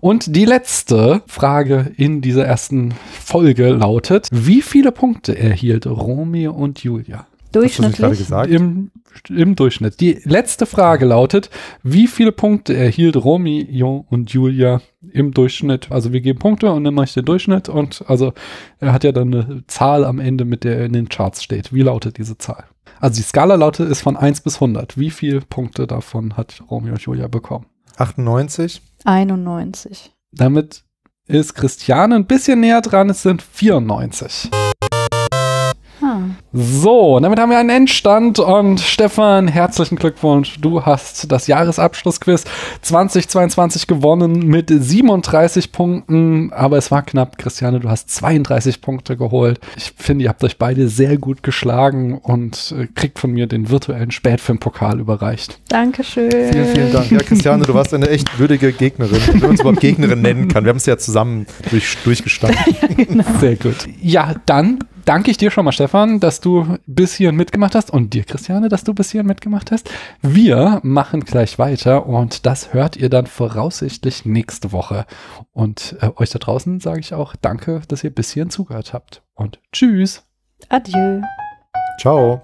Und 0.00 0.34
die 0.34 0.44
letzte 0.44 1.22
Frage 1.26 1.92
in 1.96 2.20
dieser 2.20 2.44
ersten 2.46 2.92
Folge 2.92 3.68
lautet: 3.68 4.28
Wie 4.32 4.62
viele 4.62 4.92
Punkte 4.92 5.38
erhielt 5.38 5.86
Romeo 5.86 6.52
und 6.52 6.82
Julia? 6.82 7.26
Hast 7.52 7.56
du 7.56 7.60
nicht 7.60 7.76
gerade 7.76 7.90
Durchschnittlich. 7.90 8.18
gesagt? 8.18 8.50
Im, 8.50 8.90
Im 9.28 9.56
Durchschnitt. 9.56 10.00
Die 10.00 10.20
letzte 10.24 10.66
Frage 10.66 11.04
lautet: 11.04 11.50
Wie 11.82 12.06
viele 12.06 12.32
Punkte 12.32 12.76
erhielt 12.76 13.16
Romeo 13.16 14.06
und 14.08 14.30
Julia 14.32 14.80
im 15.12 15.32
Durchschnitt? 15.34 15.90
Also, 15.90 16.12
wir 16.12 16.20
geben 16.20 16.38
Punkte 16.38 16.70
und 16.70 16.84
dann 16.84 16.94
mache 16.94 17.06
ich 17.06 17.14
den 17.14 17.24
Durchschnitt 17.24 17.68
und 17.68 18.04
also 18.06 18.32
er 18.78 18.92
hat 18.92 19.04
ja 19.04 19.12
dann 19.12 19.34
eine 19.34 19.64
Zahl 19.66 20.04
am 20.04 20.18
Ende, 20.18 20.44
mit 20.44 20.64
der 20.64 20.78
er 20.78 20.86
in 20.86 20.92
den 20.92 21.08
Charts 21.08 21.42
steht. 21.42 21.72
Wie 21.74 21.82
lautet 21.82 22.18
diese 22.18 22.38
Zahl? 22.38 22.64
Also 23.00 23.16
die 23.16 23.26
Skala-Laute 23.26 23.84
ist 23.84 24.02
von 24.02 24.16
1 24.16 24.42
bis 24.42 24.56
100. 24.56 24.98
Wie 24.98 25.10
viele 25.10 25.40
Punkte 25.40 25.86
davon 25.86 26.36
hat 26.36 26.62
Romeo 26.70 26.92
und 26.92 27.00
Julia 27.00 27.28
bekommen? 27.28 27.66
98. 27.96 28.82
91. 29.04 30.12
Damit 30.32 30.84
ist 31.26 31.54
Christiane 31.54 32.16
ein 32.16 32.26
bisschen 32.26 32.60
näher 32.60 32.80
dran. 32.80 33.10
Es 33.10 33.22
sind 33.22 33.42
94. 33.42 34.50
So, 36.52 37.20
damit 37.20 37.38
haben 37.38 37.50
wir 37.50 37.58
einen 37.58 37.70
Endstand 37.70 38.38
und 38.38 38.80
Stefan, 38.80 39.46
herzlichen 39.46 39.96
Glückwunsch. 39.96 40.60
Du 40.60 40.84
hast 40.84 41.30
das 41.30 41.46
Jahresabschlussquiz 41.46 42.44
2022 42.82 43.86
gewonnen 43.86 44.46
mit 44.46 44.70
37 44.70 45.72
Punkten, 45.72 46.52
aber 46.52 46.78
es 46.78 46.90
war 46.90 47.02
knapp. 47.02 47.38
Christiane, 47.38 47.80
du 47.80 47.88
hast 47.88 48.10
32 48.10 48.80
Punkte 48.80 49.16
geholt. 49.16 49.60
Ich 49.76 49.92
finde, 49.96 50.24
ihr 50.24 50.28
habt 50.28 50.42
euch 50.42 50.58
beide 50.58 50.88
sehr 50.88 51.18
gut 51.18 51.42
geschlagen 51.42 52.18
und 52.18 52.74
äh, 52.76 52.86
kriegt 52.86 53.18
von 53.18 53.30
mir 53.30 53.46
den 53.46 53.70
virtuellen 53.70 54.10
Spätfilmpokal 54.10 54.98
überreicht. 54.98 55.60
Dankeschön. 55.68 56.30
Vielen, 56.30 56.66
vielen 56.66 56.92
Dank. 56.92 57.10
Ja, 57.10 57.18
Christiane, 57.18 57.64
du 57.64 57.74
warst 57.74 57.94
eine 57.94 58.08
echt 58.08 58.38
würdige 58.38 58.72
Gegnerin, 58.72 59.20
wenn 59.26 59.38
man 59.38 59.50
uns 59.50 59.60
überhaupt 59.60 59.80
Gegnerin 59.80 60.22
nennen 60.22 60.48
kann. 60.48 60.64
Wir 60.64 60.70
haben 60.70 60.78
es 60.78 60.86
ja 60.86 60.98
zusammen 60.98 61.46
durch, 61.70 61.96
durchgestanden. 62.04 63.24
Sehr 63.40 63.56
gut. 63.56 63.88
Ja, 64.02 64.34
dann 64.46 64.80
danke 65.04 65.30
ich 65.30 65.36
dir 65.36 65.50
schon 65.50 65.64
mal, 65.64 65.72
Stefan, 65.72 66.20
dass 66.20 66.40
du 66.40 66.78
bis 66.86 67.14
hierhin 67.14 67.36
mitgemacht 67.36 67.74
hast 67.74 67.90
und 67.90 68.14
dir, 68.14 68.24
Christiane, 68.24 68.68
dass 68.68 68.84
du 68.84 68.94
bis 68.94 69.10
hierhin 69.10 69.26
mitgemacht 69.26 69.70
hast. 69.70 69.90
Wir 70.22 70.80
machen 70.82 71.20
gleich 71.20 71.58
weiter 71.58 72.06
und 72.06 72.46
das 72.46 72.72
hört 72.72 72.96
ihr 72.96 73.08
dann 73.08 73.26
voraussichtlich 73.26 74.24
nächste 74.24 74.72
Woche. 74.72 75.06
Und 75.52 75.96
äh, 76.00 76.10
euch 76.16 76.30
da 76.30 76.38
draußen 76.38 76.80
sage 76.80 77.00
ich 77.00 77.14
auch 77.14 77.34
danke, 77.36 77.82
dass 77.88 78.04
ihr 78.04 78.10
bis 78.10 78.32
hierhin 78.32 78.50
zugehört 78.50 78.92
habt 78.92 79.22
und 79.34 79.58
tschüss. 79.72 80.24
Adieu. 80.68 81.22
Ciao. 82.00 82.42